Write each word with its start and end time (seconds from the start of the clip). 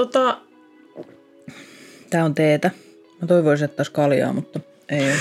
Tota, 0.00 0.38
Tää 2.10 2.24
on 2.24 2.34
teetä. 2.34 2.70
Mä 3.20 3.26
toivoisin, 3.26 3.64
että 3.64 3.80
olisi 3.80 3.92
kaljaa, 3.92 4.32
mutta 4.32 4.60
ei 4.88 5.04
ole. 5.04 5.18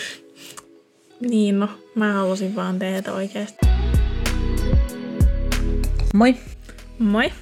niin 1.30 1.58
no, 1.58 1.68
mä 1.94 2.12
halusin 2.12 2.56
vaan 2.56 2.78
teetä 2.78 3.12
oikeasti. 3.12 3.66
Moi, 6.14 6.36
Moi! 6.98 7.32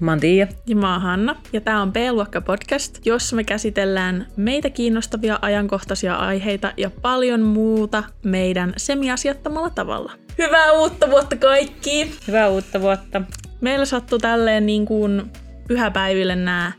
mä 0.00 0.10
oon 0.10 0.20
Tiia. 0.20 0.46
Ja 0.66 0.76
mä 0.76 0.92
oon 0.92 1.02
Hanna, 1.02 1.36
ja 1.52 1.60
tää 1.60 1.82
on 1.82 1.92
B-luokka 1.92 2.40
podcast, 2.40 3.06
jossa 3.06 3.36
me 3.36 3.44
käsitellään 3.44 4.26
meitä 4.36 4.70
kiinnostavia 4.70 5.38
ajankohtaisia 5.42 6.14
aiheita 6.14 6.72
ja 6.76 6.90
paljon 7.02 7.40
muuta 7.40 8.04
meidän 8.24 8.72
semiasiattomalla 8.76 9.70
tavalla. 9.70 10.12
Hyvää 10.38 10.72
uutta 10.72 11.10
vuotta 11.10 11.36
kaikki! 11.36 12.14
Hyvää 12.26 12.48
uutta 12.48 12.80
vuotta. 12.80 13.22
Meillä 13.60 13.84
sattui 13.84 14.18
tälleen 14.18 14.66
niin 14.66 14.86
kuin 14.86 15.30
pyhäpäiville 15.68 16.36
nämä 16.36 16.72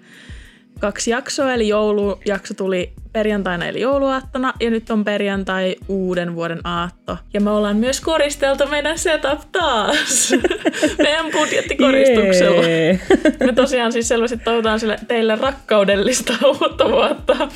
kaksi 0.80 1.12
jaksoa, 1.12 1.54
eli 1.54 1.68
joulujakso 1.68 2.54
tuli 2.54 2.94
perjantaina 3.14 3.66
eli 3.66 3.82
jouluaattona, 3.82 4.54
ja 4.60 4.70
nyt 4.70 4.90
on 4.90 5.06
perjantai 5.06 5.76
uuden 5.88 6.36
vuoden 6.36 6.60
aatto. 6.64 7.18
Ja 7.34 7.42
me 7.42 7.50
ollaan 7.50 7.78
myös 7.78 8.02
koristeltu 8.02 8.68
meidän 8.68 9.00
setup 9.00 9.40
taas, 9.52 10.34
meidän 11.04 11.26
budjettikoristuksella. 11.32 12.64
Jee. 12.64 13.00
Me 13.46 13.54
tosiaan 13.54 13.92
siis 13.92 14.08
selvästi 14.08 14.38
toivotaan 14.38 14.80
sille 14.80 15.00
teille 15.08 15.36
rakkaudellista 15.36 16.34
uutta 16.48 16.90
vuotta. 16.90 17.48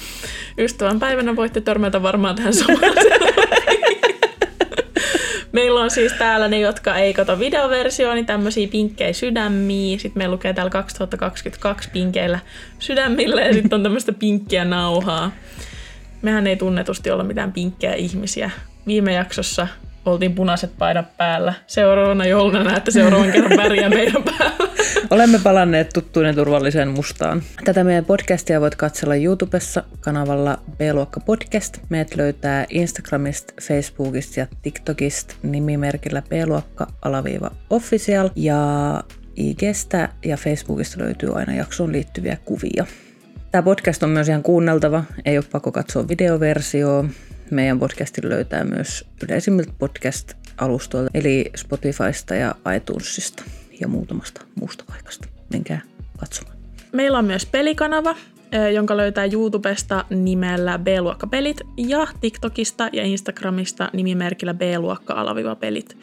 Ystävän 0.58 1.00
päivänä 1.00 1.36
voitte 1.36 1.62
törmätä 1.62 2.04
varmaan 2.04 2.36
tähän 2.36 2.54
samaan 2.54 2.82
Meillä 5.54 5.82
on 5.82 5.92
siis 5.92 6.14
täällä 6.14 6.48
ne, 6.48 6.60
jotka 6.60 6.96
ei 6.96 7.14
kato 7.14 7.40
videoversioa, 7.40 8.14
niin 8.14 8.26
tämmöisiä 8.26 8.68
pinkkejä 8.68 9.14
sydämiä. 9.14 9.98
Sitten 9.98 10.20
meillä 10.20 10.34
lukee 10.34 10.54
täällä 10.54 10.70
2022 10.70 11.90
pinkeillä 11.94 12.40
sydämillä 12.80 13.42
ja 13.42 13.54
sitten 13.54 13.74
on 13.74 13.84
tämmöistä 13.84 14.14
pinkkiä 14.14 14.66
nauhaa. 14.66 15.32
Mehän 16.22 16.48
ei 16.48 16.56
tunnetusti 16.56 17.12
olla 17.12 17.24
mitään 17.24 17.52
pinkkejä 17.52 17.94
ihmisiä. 17.94 18.52
Viime 18.88 19.14
jaksossa 19.14 19.68
oltiin 20.06 20.36
punaiset 20.36 20.72
paidat 20.78 21.18
päällä. 21.18 21.54
Seuraavana 21.68 22.26
jouluna 22.26 22.64
näette 22.64 22.92
seuraavan 22.92 23.32
kerran 23.32 23.58
väriä 23.58 23.90
meidän 23.90 24.24
päällä. 24.24 24.70
Olemme 25.10 25.40
palanneet 25.44 25.90
tuttuun 25.94 26.26
ja 26.26 26.34
turvalliseen 26.34 26.88
mustaan. 26.88 27.42
Tätä 27.66 27.84
meidän 27.84 28.06
podcastia 28.06 28.62
voit 28.62 28.76
katsella 28.76 29.16
YouTubessa 29.16 29.84
kanavalla 30.00 30.58
B-luokka 30.78 31.20
podcast. 31.20 31.78
Meidät 31.90 32.16
löytää 32.16 32.66
Instagramista, 32.70 33.54
Facebookista 33.62 34.40
ja 34.40 34.48
TikTokista 34.62 35.36
nimimerkillä 35.44 36.22
B-luokka 36.22 36.88
alaviiva 37.02 37.52
official. 37.70 38.30
Ja 38.36 39.04
IGstä 39.38 40.10
ja 40.26 40.38
Facebookista 40.38 41.00
löytyy 41.00 41.38
aina 41.40 41.54
jaksoon 41.54 41.92
liittyviä 41.92 42.38
kuvia. 42.46 42.86
Tämä 43.52 43.62
podcast 43.62 44.04
on 44.04 44.10
myös 44.10 44.30
ihan 44.30 44.44
kuunneltava, 44.44 45.04
ei 45.26 45.38
ole 45.38 45.46
pakko 45.52 45.72
katsoa 45.72 46.08
videoversio. 46.08 47.06
Meidän 47.54 47.80
podcastin 47.80 48.30
löytää 48.30 48.64
myös 48.64 49.06
yleisimmiltä 49.24 49.74
podcast-alustoilta, 49.80 51.12
eli 51.14 51.52
Spotifysta 51.56 52.36
ja 52.36 52.56
iTunesista 52.76 53.44
ja 53.82 53.88
muutamasta 53.88 54.42
muusta 54.60 54.84
paikasta. 54.88 55.28
Menkää 55.54 55.82
katsomaan. 56.18 56.58
Meillä 56.92 57.18
on 57.18 57.26
myös 57.26 57.46
pelikanava, 57.46 58.16
jonka 58.74 58.98
löytää 58.98 59.26
YouTubesta 59.34 60.06
nimellä 60.10 60.80
B-luokkapelit 60.80 61.62
ja 61.78 62.08
TikTokista 62.22 62.90
ja 62.94 63.04
Instagramista 63.04 63.90
nimimerkillä 63.94 64.54
B-luokka-pelit. 64.54 65.98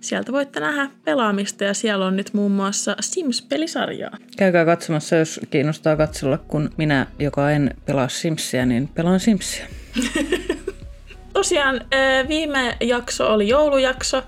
Sieltä 0.00 0.32
voitte 0.32 0.60
nähdä 0.60 0.90
pelaamista 1.04 1.64
ja 1.64 1.74
siellä 1.74 2.06
on 2.06 2.16
nyt 2.16 2.30
muun 2.34 2.52
muassa 2.52 2.96
Sims-pelisarjaa. 3.00 4.16
Käykää 4.36 4.64
katsomassa, 4.64 5.16
jos 5.16 5.40
kiinnostaa 5.50 5.96
katsella, 5.96 6.38
kun 6.38 6.70
minä, 6.76 7.06
joka 7.18 7.50
en 7.50 7.74
pelaa 7.86 8.08
Simsia, 8.08 8.66
niin 8.66 8.88
pelaan 8.88 9.20
Simsia. 9.20 9.66
Tosiaan 11.34 11.80
viime 12.28 12.76
jakso 12.80 13.32
oli 13.32 13.48
joulujakso. 13.48 14.22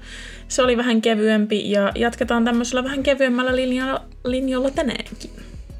Se 0.48 0.62
oli 0.62 0.76
vähän 0.76 1.02
kevyempi 1.02 1.70
ja 1.70 1.92
jatketaan 1.94 2.44
tämmöisellä 2.44 2.84
vähän 2.84 3.02
kevyemmällä 3.02 3.56
linjalla, 3.56 4.04
linjalla 4.24 4.70
tänäänkin. 4.70 5.30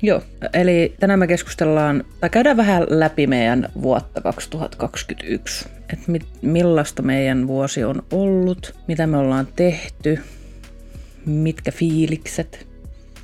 Joo, 0.03 0.23
eli 0.53 0.95
tänään 1.01 1.19
me 1.19 1.27
keskustellaan, 1.27 2.05
tai 2.21 2.31
käydään 2.31 2.57
vähän 2.57 2.87
läpi 2.91 3.27
meidän 3.27 3.69
vuotta 3.83 4.21
2021. 4.21 5.69
Että 5.93 6.13
mit, 6.13 6.27
millaista 6.43 7.03
meidän 7.03 7.47
vuosi 7.47 7.85
on 7.85 8.03
ollut, 8.13 8.75
mitä 8.89 9.07
me 9.07 9.17
ollaan 9.17 9.49
tehty, 9.57 10.19
mitkä 11.27 11.71
fiilikset. 11.71 12.67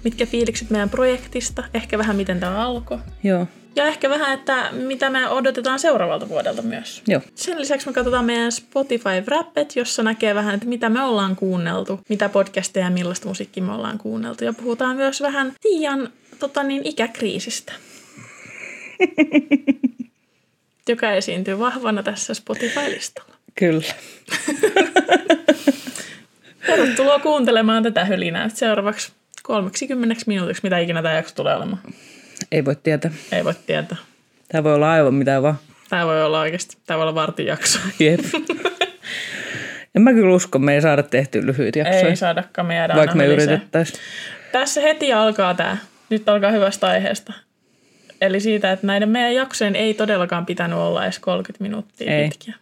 Mitkä 0.05 0.27
fiilikset 0.27 0.71
meidän 0.71 0.91
projektista, 0.91 1.65
ehkä 1.75 1.99
vähän 1.99 2.17
miten 2.17 2.41
tämä 2.41 2.67
alkoi. 2.67 2.99
Joo, 3.23 3.47
Ja 3.77 3.87
ehkä 3.87 4.11
vähän, 4.11 4.35
että 4.35 4.69
mitä 4.73 5.11
me 5.11 5.29
odotetaan 5.29 5.79
seuraavalta 5.79 6.29
vuodelta 6.29 6.63
myös. 6.63 7.03
joo. 7.09 7.21
Sen 7.35 7.61
lisäksi 7.61 7.87
me 7.87 7.93
katsotaan 7.93 8.25
meidän 8.25 8.53
Spotify 8.53 9.21
Wrappet, 9.27 9.77
jossa 9.77 10.03
näkee 10.03 10.35
vähän, 10.35 10.55
että 10.55 10.67
mitä 10.67 10.89
me 10.89 11.03
ollaan 11.05 11.37
kuunneltu, 11.37 12.01
mitä 12.09 12.29
podcasteja 12.29 12.87
ja 12.87 12.91
millaista 12.91 13.29
musiikkia 13.29 13.63
me 13.63 13.73
ollaan 13.73 13.99
kuunneltu. 13.99 14.45
Ja 14.45 14.53
puhutaan 14.53 14.97
myös 14.97 15.23
vähän 15.23 15.53
Tiian 15.61 16.09
tota 16.39 16.63
niin, 16.63 16.83
ikäkriisistä, 16.85 17.73
joka 20.89 21.13
esiintyy 21.13 21.59
vahvana 21.59 22.03
tässä 22.03 22.35
Spotify-listalla. 22.35 23.35
Kyllä. 23.55 23.83
Tervetuloa 26.67 27.19
kuuntelemaan 27.19 27.83
tätä 27.83 28.05
hölinää 28.05 28.49
seuraavaksi 28.49 29.13
30 29.43 30.25
minuutiksi, 30.27 30.63
mitä 30.63 30.79
ikinä 30.79 31.03
tämä 31.03 31.15
jakso 31.15 31.35
tulee 31.35 31.57
olemaan. 31.57 31.81
Ei 32.53 32.65
voi 32.65 32.77
tietää. 32.77 33.11
Ei 33.33 33.45
voi 33.45 33.55
tietää. 33.67 33.97
Tämä 34.49 34.65
voi 34.65 34.75
olla 34.75 34.93
aivan 34.93 35.15
mitä 35.15 35.43
vaan. 35.43 35.59
Tämä 35.91 36.07
voi 36.07 36.25
olla 36.25 36.41
oikeasti, 36.41 36.77
tämä 36.87 36.99
voi 36.99 37.03
olla 37.03 37.15
vartin 37.15 37.47
jakso. 37.47 37.79
Jep. 37.99 38.21
en 39.95 40.03
mä 40.03 40.13
kyllä 40.13 40.35
usko, 40.35 40.59
me 40.59 40.75
ei 40.75 40.83
saada 40.83 41.03
tehtyä 41.03 41.43
lyhyitä 41.47 41.79
jaksoja, 41.79 42.09
Ei 42.09 42.17
saadakaan, 42.17 42.67
me 42.67 42.75
jäädään 42.75 42.99
vaikka 42.99 43.17
me 43.17 43.27
yritettäisiin. 43.27 43.99
Tässä 44.53 44.81
heti 44.81 45.13
alkaa 45.13 45.55
tämä. 45.55 45.77
Nyt 46.11 46.29
alkaa 46.29 46.51
hyvästä 46.51 46.87
aiheesta. 46.87 47.33
Eli 48.21 48.41
siitä, 48.41 48.73
että 48.73 48.87
näiden 48.87 49.09
meidän 49.09 49.35
jaksojen 49.35 49.77
ei 49.77 49.95
todellakaan 49.95 50.47
pitänyt 50.47 50.79
olla 50.79 51.05
edes 51.05 51.19
30 51.19 51.63
minuuttia 51.63 52.17
Ei. 52.17 52.29
pitkiä. 52.29 52.55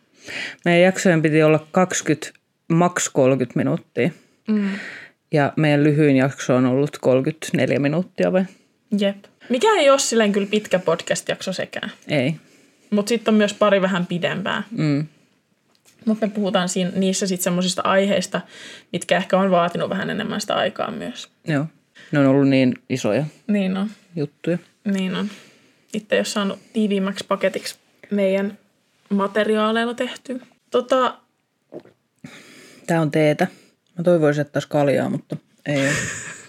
Meidän 0.64 0.82
jaksojen 0.82 1.22
piti 1.22 1.42
olla 1.42 1.66
20, 1.72 2.32
maks 2.68 3.08
30 3.08 3.58
minuuttia. 3.58 4.10
Mm. 4.48 4.70
Ja 5.32 5.52
meidän 5.56 5.84
lyhyin 5.84 6.16
jakso 6.16 6.56
on 6.56 6.66
ollut 6.66 6.98
34 7.00 7.78
minuuttia 7.78 8.32
vai? 8.32 8.44
Jep. 8.98 9.16
Mikä 9.50 9.66
ei 9.76 9.90
ole 9.90 9.98
silleen 9.98 10.32
kyllä 10.32 10.46
pitkä 10.50 10.78
podcast-jakso 10.78 11.52
sekään. 11.52 11.90
Ei. 12.08 12.34
Mutta 12.90 13.08
sitten 13.08 13.32
on 13.34 13.38
myös 13.38 13.54
pari 13.54 13.82
vähän 13.82 14.06
pidempää. 14.06 14.62
Mm. 14.70 15.06
Mutta 16.06 16.26
me 16.26 16.32
puhutaan 16.32 16.68
siinä, 16.68 16.90
niissä 16.94 17.26
sitten 17.26 17.44
semmoisista 17.44 17.82
aiheista, 17.84 18.40
mitkä 18.92 19.16
ehkä 19.16 19.38
on 19.38 19.50
vaatinut 19.50 19.90
vähän 19.90 20.10
enemmän 20.10 20.40
sitä 20.40 20.54
aikaa 20.54 20.90
myös. 20.90 21.28
Joo. 21.46 21.66
Ne 22.12 22.18
on 22.18 22.26
ollut 22.26 22.48
niin 22.48 22.74
isoja 22.88 23.24
Niin 23.46 23.76
on. 23.76 23.90
juttuja. 24.16 24.58
Niin 24.84 25.14
on. 25.16 25.30
Itse 25.94 26.16
jos 26.16 26.32
saanut 26.32 26.58
tiiviimmäksi 26.72 27.24
paketiksi 27.28 27.74
meidän 28.10 28.58
materiaaleilla 29.10 29.94
tehty. 29.94 30.40
Tota, 30.70 31.18
Tää 32.86 33.00
on 33.00 33.10
teetä. 33.10 33.46
Mä 33.98 34.04
toivoisin, 34.04 34.40
että 34.42 34.56
olisi 34.56 34.68
kaljaa, 34.68 35.08
mutta 35.10 35.36
ei 35.66 35.80
ole. 35.80 35.88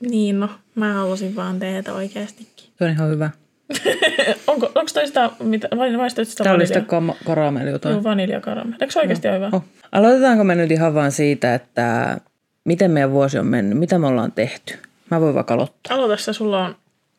niin 0.00 0.40
no, 0.40 0.48
mä 0.74 0.92
halusin 0.92 1.36
vaan 1.36 1.58
teetä 1.58 1.92
oikeastikin. 1.94 2.70
Se 2.78 2.84
on 2.84 2.90
ihan 2.90 3.10
hyvä. 3.10 3.30
Onko, 4.46 4.66
onko 4.66 4.90
toi 4.94 5.06
sitä, 5.06 5.30
mitä, 5.40 5.68
vai 5.76 5.96
maistuit 5.96 6.28
sitä 6.28 6.44
Tää 6.44 6.52
oli 6.52 6.66
sitä 6.66 6.84
vaniljaa? 6.90 7.14
kam- 7.16 7.24
karameli 7.24 7.70
jotain. 7.70 7.92
Joo, 7.92 8.04
vaniljakarameli. 8.04 8.76
Eikö 8.80 8.92
se 8.92 8.98
oikeasti 9.00 9.28
ole 9.28 9.36
hyvä? 9.36 9.50
Oh. 9.52 9.64
Aloitetaanko 9.92 10.44
me 10.44 10.54
nyt 10.54 10.70
ihan 10.70 10.94
vaan 10.94 11.12
siitä, 11.12 11.54
että 11.54 12.18
miten 12.64 12.90
meidän 12.90 13.12
vuosi 13.12 13.38
on 13.38 13.46
mennyt, 13.46 13.78
mitä 13.78 13.98
me 13.98 14.06
ollaan 14.06 14.32
tehty? 14.32 14.74
Mä 15.10 15.20
voin 15.20 15.34
vaikka 15.34 15.54
aloittaa. 15.54 15.96
Aloita 15.96 16.16
sä, 16.22 16.32
sulla 16.32 16.64
on 16.64 16.76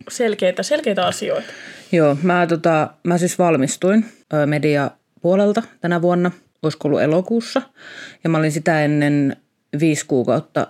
selkeitä, 0.10 0.64
selkeitä 0.64 1.08
asioita. 1.08 1.48
Joo, 1.92 2.18
mä, 2.24 2.48
tota, 2.48 2.90
mä 3.04 3.18
siis 3.18 3.40
valmistuin 3.40 4.06
ö, 4.34 4.46
mediapuolelta 4.46 5.64
tänä 5.82 6.02
vuonna, 6.02 6.32
olisiko 6.64 6.88
ollut 6.88 7.02
elokuussa. 7.02 7.62
Ja 8.24 8.30
mä 8.30 8.38
olin 8.38 8.52
sitä 8.52 8.84
ennen 8.86 9.36
viisi 9.80 10.06
kuukautta 10.06 10.68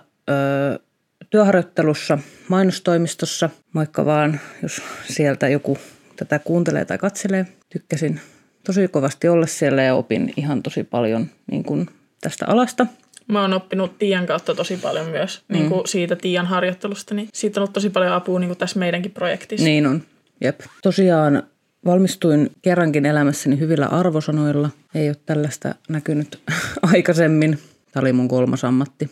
työharjoittelussa 1.30 2.18
mainostoimistossa. 2.48 3.50
Moikka 3.72 4.04
vaan, 4.04 4.40
jos 4.62 4.82
sieltä 5.08 5.48
joku 5.48 5.78
tätä 6.16 6.38
kuuntelee 6.38 6.84
tai 6.84 6.98
katselee. 6.98 7.46
Tykkäsin 7.68 8.20
tosi 8.64 8.88
kovasti 8.88 9.28
olla 9.28 9.46
siellä 9.46 9.82
ja 9.82 9.94
opin 9.94 10.32
ihan 10.36 10.62
tosi 10.62 10.84
paljon 10.84 11.26
niin 11.50 11.64
kuin 11.64 11.86
tästä 12.20 12.46
alasta. 12.48 12.86
Mä 13.28 13.40
oon 13.40 13.52
oppinut 13.52 13.98
Tiian 13.98 14.26
kautta 14.26 14.54
tosi 14.54 14.76
paljon 14.76 15.06
myös 15.06 15.42
mm. 15.48 15.54
niin 15.54 15.68
kuin 15.68 15.88
siitä 15.88 16.16
Tiian 16.16 16.46
harjoittelusta, 16.46 17.14
niin 17.14 17.28
siitä 17.34 17.60
on 17.60 17.62
ollut 17.62 17.72
tosi 17.72 17.90
paljon 17.90 18.12
apua 18.12 18.40
niin 18.40 18.48
kuin 18.48 18.58
tässä 18.58 18.78
meidänkin 18.78 19.12
projektissa. 19.12 19.64
Niin 19.66 19.86
on, 19.86 20.02
jep. 20.40 20.60
Tosiaan 20.82 21.42
valmistuin 21.84 22.50
kerrankin 22.62 23.06
elämässäni 23.06 23.58
hyvillä 23.58 23.86
arvosanoilla. 23.86 24.70
Ei 24.94 25.08
ole 25.08 25.16
tällaista 25.26 25.74
näkynyt 25.88 26.40
aikaisemmin. 26.94 27.58
Tämä 27.92 28.02
oli 28.02 28.12
mun 28.12 28.28
kolmas 28.28 28.64
ammatti. 28.64 29.10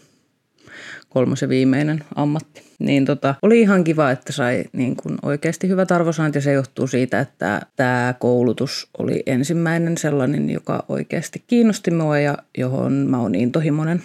Kolmas 1.08 1.42
ja 1.42 1.48
viimeinen 1.48 2.04
ammatti. 2.14 2.62
Niin 2.78 3.04
tota, 3.04 3.34
oli 3.42 3.60
ihan 3.60 3.84
kiva, 3.84 4.10
että 4.10 4.32
sai 4.32 4.64
niin 4.72 4.96
kuin 4.96 5.18
oikeasti 5.22 5.68
hyvät 5.68 5.92
arvosanat 5.92 6.34
ja 6.34 6.40
se 6.40 6.52
johtuu 6.52 6.86
siitä, 6.86 7.20
että 7.20 7.60
tämä 7.76 8.14
koulutus 8.18 8.88
oli 8.98 9.22
ensimmäinen 9.26 9.98
sellainen, 9.98 10.50
joka 10.50 10.84
oikeasti 10.88 11.42
kiinnosti 11.46 11.90
mua 11.90 12.18
ja 12.18 12.38
johon 12.58 12.92
mä 12.92 13.20
oon 13.20 13.34
intohimoinen. 13.34 14.02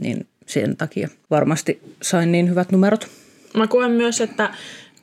Niin 0.00 0.26
sen 0.46 0.76
takia 0.76 1.08
varmasti 1.30 1.82
sain 2.02 2.32
niin 2.32 2.50
hyvät 2.50 2.72
numerot. 2.72 3.08
Mä 3.56 3.66
koen 3.66 3.90
myös, 3.90 4.20
että 4.20 4.50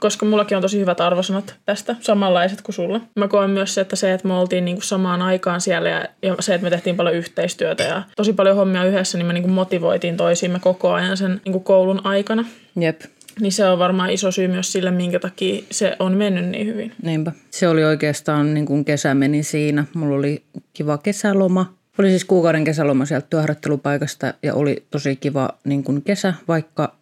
koska 0.04 0.26
mullakin 0.26 0.58
on 0.58 0.62
tosi 0.62 0.80
hyvät 0.80 1.02
arvosanat 1.02 1.56
tästä, 1.66 1.96
samanlaiset 2.00 2.62
kuin 2.62 2.76
sulla. 2.76 3.02
Mä 3.16 3.28
koen 3.28 3.50
myös 3.50 3.74
se, 3.74 3.82
että 3.82 3.96
se, 3.96 4.14
että 4.14 4.28
me 4.28 4.34
oltiin 4.34 4.66
niinku 4.66 4.82
samaan 4.82 5.22
aikaan 5.22 5.62
siellä 5.62 5.90
ja, 5.90 6.06
ja 6.22 6.36
se, 6.40 6.54
että 6.54 6.64
me 6.64 6.70
tehtiin 6.70 6.96
paljon 6.96 7.16
yhteistyötä 7.16 7.84
ja 7.84 8.04
tosi 8.16 8.34
paljon 8.34 8.56
hommia 8.56 8.86
yhdessä, 8.86 9.18
niin 9.18 9.26
me 9.26 9.34
niinku 9.34 9.50
motivoitiin 9.50 10.18
toisiimme 10.18 10.60
koko 10.60 10.92
ajan 10.92 11.18
sen 11.18 11.42
niinku 11.46 11.60
koulun 11.60 12.06
aikana. 12.06 12.46
Jep. 12.76 13.02
Niin 13.40 13.52
se 13.52 13.66
on 13.66 13.80
varmaan 13.80 14.10
iso 14.10 14.32
syy 14.32 14.48
myös 14.48 14.72
sille, 14.72 14.92
minkä 14.92 15.20
takia 15.20 15.64
se 15.72 15.96
on 16.00 16.18
mennyt 16.18 16.46
niin 16.46 16.68
hyvin. 16.68 16.92
Niinpä. 17.04 17.32
Se 17.52 17.68
oli 17.68 17.84
oikeastaan, 17.84 18.54
niin 18.54 18.66
kuin 18.66 18.86
kesä 18.86 19.14
meni 19.14 19.44
siinä. 19.44 19.86
Mulla 19.94 20.16
oli 20.16 20.44
kiva 20.74 20.98
kesäloma. 20.98 21.74
Oli 22.00 22.10
siis 22.10 22.26
kuukauden 22.26 22.64
kesäloma 22.64 23.06
sieltä 23.06 23.28
työharjoittelupaikasta 23.30 24.34
ja 24.44 24.54
oli 24.54 24.86
tosi 24.92 25.16
kiva 25.16 25.50
niin 25.64 25.84
kuin 25.84 26.02
kesä, 26.02 26.34
vaikka 26.48 26.96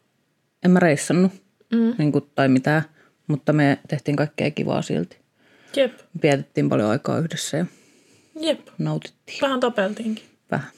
en 0.65 0.71
mä 0.71 0.79
reissannut 0.79 1.31
mm. 1.71 1.93
niin 1.97 2.11
kuin, 2.11 2.25
tai 2.35 2.47
mitään. 2.47 2.81
Mutta 3.27 3.53
me 3.53 3.77
tehtiin 3.87 4.15
kaikkea 4.15 4.51
kivaa 4.51 4.81
silti. 4.81 5.17
Jep. 5.75 5.93
Vietettiin 6.23 6.69
paljon 6.69 6.89
aikaa 6.89 7.19
yhdessä 7.19 7.57
ja 7.57 7.65
Jep. 8.39 8.59
nautittiin. 8.77 9.37
Vähän 9.41 9.59
tapeltiinkin. 9.59 10.23
Vähän. 10.51 10.69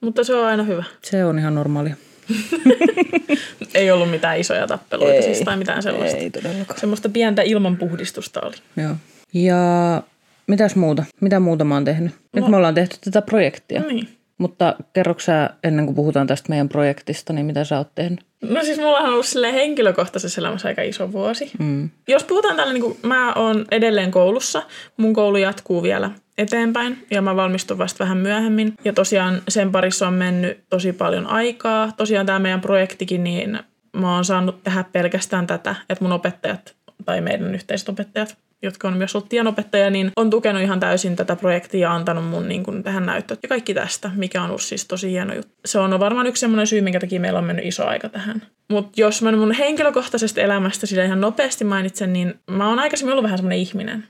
Mutta 0.00 0.24
se 0.24 0.34
on 0.34 0.46
aina 0.46 0.62
hyvä. 0.62 0.84
Se 1.02 1.24
on 1.24 1.38
ihan 1.38 1.54
normaalia. 1.54 1.96
Ei 3.74 3.90
ollut 3.90 4.10
mitään 4.10 4.40
isoja 4.40 4.66
tappeluita 4.66 5.12
ei, 5.14 5.22
siis, 5.22 5.40
tai 5.40 5.56
mitään 5.56 5.82
sellaista. 5.82 6.18
Ei 6.18 6.30
todellakaan. 6.30 6.80
Semmoista 6.80 7.08
pientä 7.08 7.42
ilmanpuhdistusta 7.42 8.40
oli. 8.40 8.56
Joo. 8.76 8.96
Ja 9.34 10.02
mitäs 10.46 10.76
muuta? 10.76 11.04
Mitä 11.20 11.40
muuta 11.40 11.64
mä 11.64 11.74
oon 11.74 11.84
tehnyt? 11.84 12.12
Nyt 12.32 12.44
No. 12.44 12.50
me 12.50 12.56
ollaan 12.56 12.74
tehty 12.74 12.96
tätä 13.04 13.22
projektia. 13.22 13.80
Niin. 13.80 14.08
Mutta 14.38 14.76
kerroksä 14.92 15.50
ennen 15.64 15.84
kuin 15.84 15.96
puhutaan 15.96 16.26
tästä 16.26 16.48
meidän 16.48 16.68
projektista, 16.68 17.32
niin 17.32 17.46
mitä 17.46 17.64
sä 17.64 17.78
oot 17.78 17.94
tehnyt? 17.94 18.25
No 18.40 18.64
siis 18.64 18.78
mulla 18.78 18.98
on 18.98 19.08
ollut 19.08 19.26
silleen 19.26 19.54
henkilökohtaisessa 19.54 20.40
elämässä 20.40 20.68
aika 20.68 20.82
iso 20.82 21.12
vuosi. 21.12 21.50
Mm. 21.58 21.90
Jos 22.08 22.24
puhutaan 22.24 22.56
tällä, 22.56 22.72
niin 22.72 22.82
kuin 22.82 22.98
mä 23.02 23.32
oon 23.32 23.64
edelleen 23.70 24.10
koulussa, 24.10 24.62
mun 24.96 25.14
koulu 25.14 25.36
jatkuu 25.36 25.82
vielä 25.82 26.10
eteenpäin 26.38 27.06
ja 27.10 27.22
mä 27.22 27.36
valmistun 27.36 27.78
vasta 27.78 28.04
vähän 28.04 28.18
myöhemmin. 28.18 28.74
Ja 28.84 28.92
tosiaan 28.92 29.42
sen 29.48 29.72
parissa 29.72 30.08
on 30.08 30.14
mennyt 30.14 30.64
tosi 30.70 30.92
paljon 30.92 31.26
aikaa. 31.26 31.92
Tosiaan 31.96 32.26
tämä 32.26 32.38
meidän 32.38 32.60
projektikin, 32.60 33.24
niin 33.24 33.58
mä 33.96 34.14
oon 34.14 34.24
saanut 34.24 34.62
tehdä 34.64 34.84
pelkästään 34.92 35.46
tätä, 35.46 35.74
että 35.90 36.04
mun 36.04 36.12
opettajat 36.12 36.76
tai 37.04 37.20
meidän 37.20 37.54
yhteiset 37.54 37.88
opettajat, 37.88 38.36
jotka 38.62 38.88
on 38.88 38.96
myös 38.96 39.14
ollut 39.14 39.28
tienopettajia, 39.28 39.90
niin 39.90 40.10
on 40.16 40.30
tukenut 40.30 40.62
ihan 40.62 40.80
täysin 40.80 41.16
tätä 41.16 41.36
projektia 41.36 41.80
ja 41.80 41.94
antanut 41.94 42.24
mun 42.24 42.48
niin 42.48 42.62
kuin, 42.62 42.82
tähän 42.82 43.06
näyttöt 43.06 43.38
ja 43.42 43.48
kaikki 43.48 43.74
tästä, 43.74 44.10
mikä 44.14 44.42
on 44.42 44.48
ollut 44.48 44.62
siis 44.62 44.84
tosi 44.84 45.10
hieno 45.10 45.34
juttu. 45.34 45.52
Se 45.64 45.78
on 45.78 46.00
varmaan 46.00 46.26
yksi 46.26 46.40
semmoinen 46.40 46.66
syy, 46.66 46.80
minkä 46.80 47.00
takia 47.00 47.20
meillä 47.20 47.38
on 47.38 47.44
mennyt 47.44 47.66
iso 47.66 47.86
aika 47.86 48.08
tähän. 48.08 48.42
Mutta 48.68 49.00
jos 49.00 49.22
mä 49.22 49.32
mun 49.32 49.52
henkilökohtaisesta 49.52 50.40
elämästä 50.40 50.86
sillä 50.86 51.04
ihan 51.04 51.20
nopeasti 51.20 51.64
mainitsen, 51.64 52.12
niin 52.12 52.34
mä 52.50 52.68
oon 52.68 52.78
aikaisemmin 52.78 53.12
ollut 53.12 53.22
vähän 53.22 53.38
semmoinen 53.38 53.58
ihminen. 53.58 54.04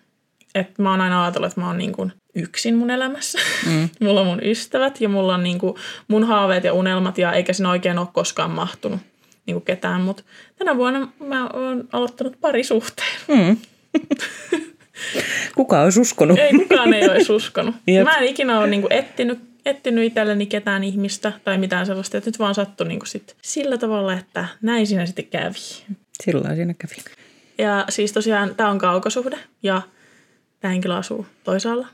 Että 0.55 0.83
mä 0.83 0.91
oon 0.91 1.01
aina 1.01 1.25
ajatellut, 1.25 1.49
että 1.49 1.61
mä 1.61 1.67
oon 1.67 1.79
niin 1.79 1.93
kuin 1.93 2.13
yksin 2.35 2.77
mun 2.77 2.91
elämässä. 2.91 3.39
Mm. 3.67 3.89
mulla 4.07 4.21
on 4.21 4.27
mun 4.27 4.43
ystävät 4.43 5.01
ja 5.01 5.09
mulla 5.09 5.35
on 5.35 5.43
niin 5.43 5.59
kuin 5.59 5.75
mun 6.09 6.25
haaveet 6.25 6.65
ja 6.65 6.73
unelmat 6.73 7.19
ja 7.19 7.33
eikä 7.33 7.53
siinä 7.53 7.71
oikein 7.71 7.99
ole 7.99 8.09
koskaan 8.13 8.51
mahtunut 8.51 9.01
niin 9.47 9.55
kuin 9.55 9.65
ketään. 9.65 10.01
Mutta 10.01 10.23
tänä 10.59 10.77
vuonna 10.77 11.09
mä 11.27 11.49
oon 11.49 11.89
aloittanut 11.93 12.41
parisuhteen. 12.41 13.17
Mm. 13.29 13.57
Kuka 15.57 15.81
olisi 15.81 16.01
uskonut? 16.01 16.39
Ei 16.39 16.53
kukaan 16.53 16.95
ei 16.95 17.09
olisi 17.09 17.33
uskonut. 17.33 17.75
Jep. 17.87 18.05
Mä 18.05 18.17
en 18.17 18.25
ikinä 18.25 18.59
ole 18.59 18.67
niinku 18.67 18.89
etsinyt, 18.91 19.39
etsinyt 19.67 20.05
itselleni 20.05 20.47
ketään 20.47 20.85
ihmistä 20.85 21.33
tai 21.45 21.59
mitään 21.59 21.87
sellaista, 21.87 22.19
että 22.19 22.29
nyt 22.29 22.39
vaan 22.39 22.55
sattui 22.55 22.89
niinku 22.89 23.07
sit 23.07 23.37
sillä 23.43 23.79
tavalla, 23.79 24.13
että 24.13 24.47
näin 24.63 24.87
siinä 24.87 25.07
sitten 25.07 25.27
kävi. 25.27 25.85
Sillä 26.23 26.55
siinä 26.55 26.75
kävi. 26.79 26.95
Ja 27.59 27.85
siis 27.89 28.13
tosiaan 28.13 28.55
tämä 28.55 28.71
on 28.71 28.79
kaukosuhde 28.79 29.39
ja 29.63 29.83
tämä 30.61 30.73
henkilö 30.73 30.95
asuu 30.95 31.27
toisaalla, 31.45 31.89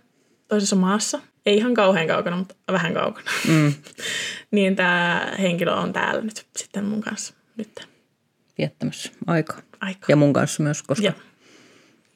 toisessa 0.48 0.76
maassa. 0.76 1.20
Ei 1.46 1.56
ihan 1.56 1.74
kauhean 1.74 2.06
kaukana, 2.06 2.36
mutta 2.36 2.54
vähän 2.72 2.94
kaukana. 2.94 3.30
Mm. 3.48 3.74
niin 4.50 4.76
tämä 4.76 5.28
henkilö 5.38 5.74
on 5.74 5.92
täällä 5.92 6.20
nyt 6.20 6.46
sitten 6.56 6.84
mun 6.84 7.00
kanssa 7.00 7.34
nyt 7.56 7.88
Viettämässä 8.58 9.10
aikaa. 9.26 9.60
aikaa. 9.80 10.06
Ja 10.08 10.16
mun 10.16 10.32
kanssa 10.32 10.62
myös, 10.62 10.82
koska 10.82 11.04
Ja, 11.04 11.12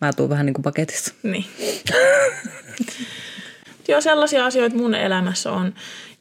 mä 0.01 0.13
tuun 0.13 0.29
vähän 0.29 0.47
niin 0.47 0.55
kuin 0.55 0.63
paketissa. 0.63 1.15
niin. 1.23 1.45
Joo, 3.89 4.01
sellaisia 4.01 4.47
asioita 4.47 4.77
mun 4.77 4.95
elämässä 4.95 5.53
on. 5.53 5.75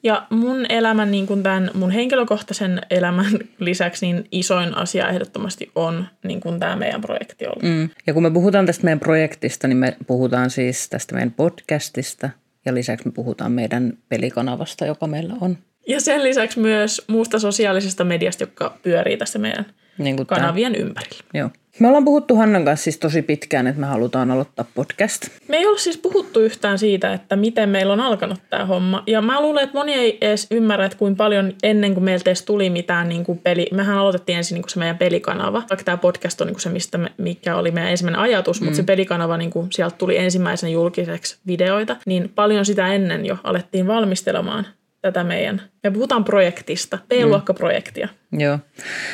Ja 0.03 0.27
mun 0.29 0.65
elämän, 0.69 1.11
niin 1.11 1.27
kuin 1.27 1.43
tämän 1.43 1.71
mun 1.73 1.91
henkilökohtaisen 1.91 2.81
elämän 2.89 3.31
lisäksi, 3.59 4.05
niin 4.05 4.27
isoin 4.31 4.77
asia 4.77 5.09
ehdottomasti 5.09 5.71
on 5.75 6.07
niin 6.23 6.41
kuin 6.41 6.59
tämä 6.59 6.75
meidän 6.75 7.01
projekti 7.01 7.47
ollut. 7.47 7.63
Mm. 7.63 7.89
Ja 8.07 8.13
kun 8.13 8.23
me 8.23 8.31
puhutaan 8.31 8.65
tästä 8.65 8.83
meidän 8.83 8.99
projektista, 8.99 9.67
niin 9.67 9.77
me 9.77 9.97
puhutaan 10.07 10.49
siis 10.49 10.89
tästä 10.89 11.15
meidän 11.15 11.31
podcastista. 11.31 12.29
Ja 12.65 12.73
lisäksi 12.73 13.07
me 13.07 13.11
puhutaan 13.11 13.51
meidän 13.51 13.93
pelikanavasta, 14.09 14.85
joka 14.85 15.07
meillä 15.07 15.33
on. 15.41 15.57
Ja 15.87 16.01
sen 16.01 16.23
lisäksi 16.23 16.59
myös 16.59 17.01
muusta 17.07 17.39
sosiaalisesta 17.39 18.03
mediasta, 18.03 18.43
joka 18.43 18.77
pyörii 18.83 19.17
tässä 19.17 19.39
meidän 19.39 19.65
Niin 19.97 20.15
kuin 20.15 20.27
kanavien 20.27 20.75
ympärillä. 20.75 21.23
Joo. 21.33 21.49
Me 21.79 21.87
ollaan 21.87 22.05
puhuttu 22.05 22.35
Hannan 22.35 22.65
kanssa 22.65 22.83
siis 22.83 22.97
tosi 22.97 23.21
pitkään, 23.21 23.67
että 23.67 23.81
me 23.81 23.87
halutaan 23.87 24.31
aloittaa 24.31 24.65
podcast. 24.75 25.27
Me 25.47 25.57
ei 25.57 25.67
ole 25.67 25.77
siis 25.77 25.97
puhuttu 25.97 26.39
yhtään 26.39 26.79
siitä, 26.79 27.13
että 27.13 27.35
miten 27.35 27.69
meillä 27.69 27.93
on 27.93 27.99
alkanut 27.99 28.39
tämä 28.49 28.65
homma. 28.65 29.03
Ja 29.07 29.21
mä 29.21 29.41
luulen, 29.41 29.63
että 29.63 29.77
moni 29.77 29.93
ei 29.93 30.17
edes 30.21 30.47
ymmärrä, 30.51 30.85
että 30.85 30.97
kuinka 30.97 31.17
paljon 31.17 31.53
ennen 31.63 31.93
kuin 31.93 32.03
meiltä 32.03 32.29
edes 32.29 32.45
tuli 32.45 32.69
mitään 32.69 33.09
niin 33.09 33.23
kuin 33.23 33.37
peli. 33.37 33.67
Mehän 33.73 33.97
aloitettiin 33.97 34.37
ensin 34.37 34.55
niin 34.55 34.63
kuin 34.63 34.69
se 34.69 34.79
meidän 34.79 34.97
pelikanava. 34.97 35.53
Vaikka 35.53 35.83
tämä 35.85 35.97
podcast 35.97 36.41
on 36.41 36.47
niin 36.47 36.55
kuin 36.55 36.61
se, 36.61 36.69
mistä 36.69 36.97
me, 36.97 37.11
mikä 37.17 37.55
oli 37.55 37.71
meidän 37.71 37.91
ensimmäinen 37.91 38.21
ajatus, 38.21 38.61
mm. 38.61 38.65
mutta 38.65 38.77
se 38.77 38.83
pelikanava, 38.83 39.37
niin 39.37 39.51
kuin 39.51 39.67
sieltä 39.71 39.95
tuli 39.97 40.17
ensimmäisen 40.17 40.71
julkiseksi 40.71 41.37
videoita, 41.47 41.95
niin 42.05 42.31
paljon 42.35 42.65
sitä 42.65 42.93
ennen 42.93 43.25
jo 43.25 43.37
alettiin 43.43 43.87
valmistelemaan 43.87 44.67
tätä 45.05 45.23
meidän. 45.23 45.61
Me 45.83 45.91
puhutaan 45.91 46.23
projektista, 46.23 46.97
B-luokkaprojektia. 47.07 48.07
Joo. 48.31 48.59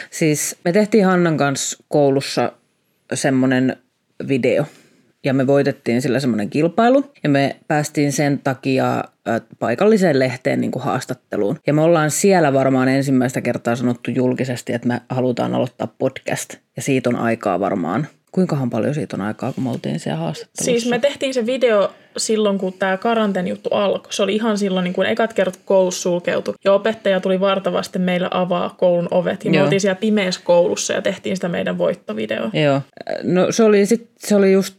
Siis 0.10 0.56
me 0.66 0.72
tehtiin 0.72 1.06
Hannan 1.06 1.38
kanssa 1.38 1.84
koulussa 1.88 2.52
semmoinen 3.14 3.78
video. 4.28 4.66
Ja 5.24 5.34
me 5.34 5.48
voitettiin 5.48 6.02
sillä 6.02 6.20
semmoinen 6.20 6.50
kilpailu. 6.50 7.12
Ja 7.24 7.30
me 7.30 7.56
päästiin 7.68 8.12
sen 8.12 8.40
takia 8.44 9.04
paikalliseen 9.60 10.20
lehteen 10.20 10.62
niin 10.62 10.72
kuin 10.72 10.84
haastatteluun. 10.84 11.60
Ja 11.68 11.74
me 11.74 11.82
ollaan 11.82 12.12
siellä 12.12 12.54
varmaan 12.54 12.88
ensimmäistä 12.88 13.42
kertaa 13.42 13.76
sanottu 13.76 14.12
julkisesti, 14.12 14.74
että 14.74 14.88
me 14.88 15.02
halutaan 15.10 15.56
aloittaa 15.56 15.94
podcast. 15.98 16.56
Ja 16.76 16.82
siitä 16.82 17.10
on 17.10 17.16
aikaa 17.16 17.60
varmaan. 17.60 18.08
Kuinkahan 18.32 18.70
paljon 18.70 18.96
siitä 18.96 19.16
on 19.16 19.22
aikaa, 19.22 19.54
kun 19.54 19.64
me 19.64 19.70
oltiin 19.70 20.00
siellä 20.00 20.20
haastattelussa? 20.20 20.64
Siis 20.64 20.90
me 20.90 21.00
tehtiin 21.00 21.34
se 21.34 21.46
video 21.46 21.94
silloin, 22.18 22.58
kun 22.58 22.74
tämä 22.74 22.98
karanteen 22.98 23.48
juttu 23.48 23.70
alkoi. 23.70 24.14
Se 24.14 24.24
oli 24.24 24.36
ihan 24.36 24.58
silloin, 24.58 24.84
niin 24.84 24.94
kun 24.94 25.06
ekat 25.06 25.34
kerrat 25.34 25.56
kun 25.56 25.66
koulussa 25.66 26.02
sulkeutui. 26.02 26.54
Ja 26.66 26.74
opettaja 26.74 27.20
tuli 27.20 27.40
vartavasti 27.40 28.00
meillä 28.00 28.28
avaa 28.32 28.76
koulun 28.78 29.08
ovet. 29.12 29.46
Ja 29.46 29.52
me 29.52 29.58
Joo. 29.58 29.64
oltiin 29.64 29.82
siellä 29.82 30.00
pimeässä 30.00 30.42
koulussa 30.44 30.94
ja 30.94 31.02
tehtiin 31.02 31.38
sitä 31.38 31.50
meidän 31.50 31.78
voittovideoa. 31.78 32.50
Joo. 32.54 32.82
No 33.24 33.52
se 33.52 33.64
oli, 33.64 33.86
sit, 33.86 34.10
se 34.20 34.36
oli 34.36 34.52
just, 34.52 34.76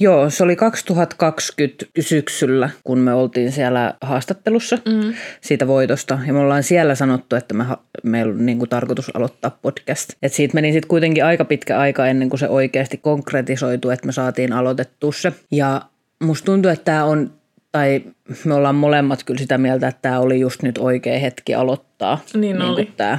joo, 0.00 0.30
se 0.30 0.44
oli 0.44 0.56
2020 0.56 1.86
syksyllä, 2.00 2.70
kun 2.84 2.98
me 2.98 3.14
oltiin 3.14 3.52
siellä 3.52 3.94
haastattelussa 4.00 4.78
mm. 4.84 5.14
siitä 5.40 5.66
voitosta. 5.66 6.18
Ja 6.26 6.32
me 6.32 6.38
ollaan 6.38 6.62
siellä 6.62 6.94
sanottu, 6.94 7.36
että 7.36 7.54
me, 7.54 7.64
meillä 8.02 8.32
on 8.32 8.46
niinku 8.46 8.66
tarkoitus 8.66 9.16
aloittaa 9.16 9.58
podcast. 9.62 10.12
Et 10.22 10.32
siitä 10.32 10.54
meni 10.54 10.72
sitten 10.72 10.88
kuitenkin 10.88 11.24
aika 11.24 11.44
pitkä 11.44 11.78
aika 11.78 12.06
ennen 12.06 12.28
kuin 12.28 12.40
se 12.40 12.48
oikeasti 12.48 12.96
konkretisoitu, 12.96 13.90
että 13.90 14.06
me 14.06 14.12
saatiin 14.12 14.52
aloitettua 14.52 15.12
se. 15.12 15.32
Ja 15.50 15.82
musta 16.22 16.46
tuntuu, 16.46 16.70
että 16.70 16.84
tämä 16.84 17.04
on, 17.04 17.32
tai 17.72 18.02
me 18.44 18.54
ollaan 18.54 18.74
molemmat 18.74 19.24
kyllä 19.24 19.40
sitä 19.40 19.58
mieltä, 19.58 19.88
että 19.88 20.02
tämä 20.02 20.20
oli 20.20 20.40
just 20.40 20.62
nyt 20.62 20.78
oikea 20.78 21.18
hetki 21.18 21.54
aloittaa. 21.54 22.20
Niin 22.34 22.62
oli. 22.62 22.92
Tämä, 22.96 23.18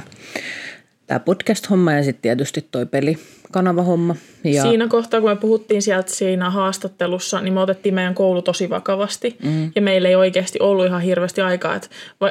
tämä 1.06 1.20
podcast-homma 1.20 1.92
ja 1.92 2.02
sitten 2.02 2.22
tietysti 2.22 2.68
toi 2.70 2.86
pelikanava. 2.86 3.43
Kanavahomma. 3.54 4.16
Ja... 4.44 4.62
Siinä 4.62 4.88
kohtaa, 4.88 5.20
kun 5.20 5.30
me 5.30 5.36
puhuttiin 5.36 5.82
sieltä 5.82 6.14
siinä 6.14 6.50
haastattelussa, 6.50 7.40
niin 7.40 7.54
me 7.54 7.60
otettiin 7.60 7.94
meidän 7.94 8.14
koulu 8.14 8.42
tosi 8.42 8.70
vakavasti. 8.70 9.36
Mm. 9.42 9.72
Ja 9.74 9.82
meillä 9.82 10.08
ei 10.08 10.14
oikeasti 10.14 10.58
ollut 10.60 10.86
ihan 10.86 11.00
hirveästi 11.00 11.40
aikaa. 11.40 11.74
Että 11.74 11.88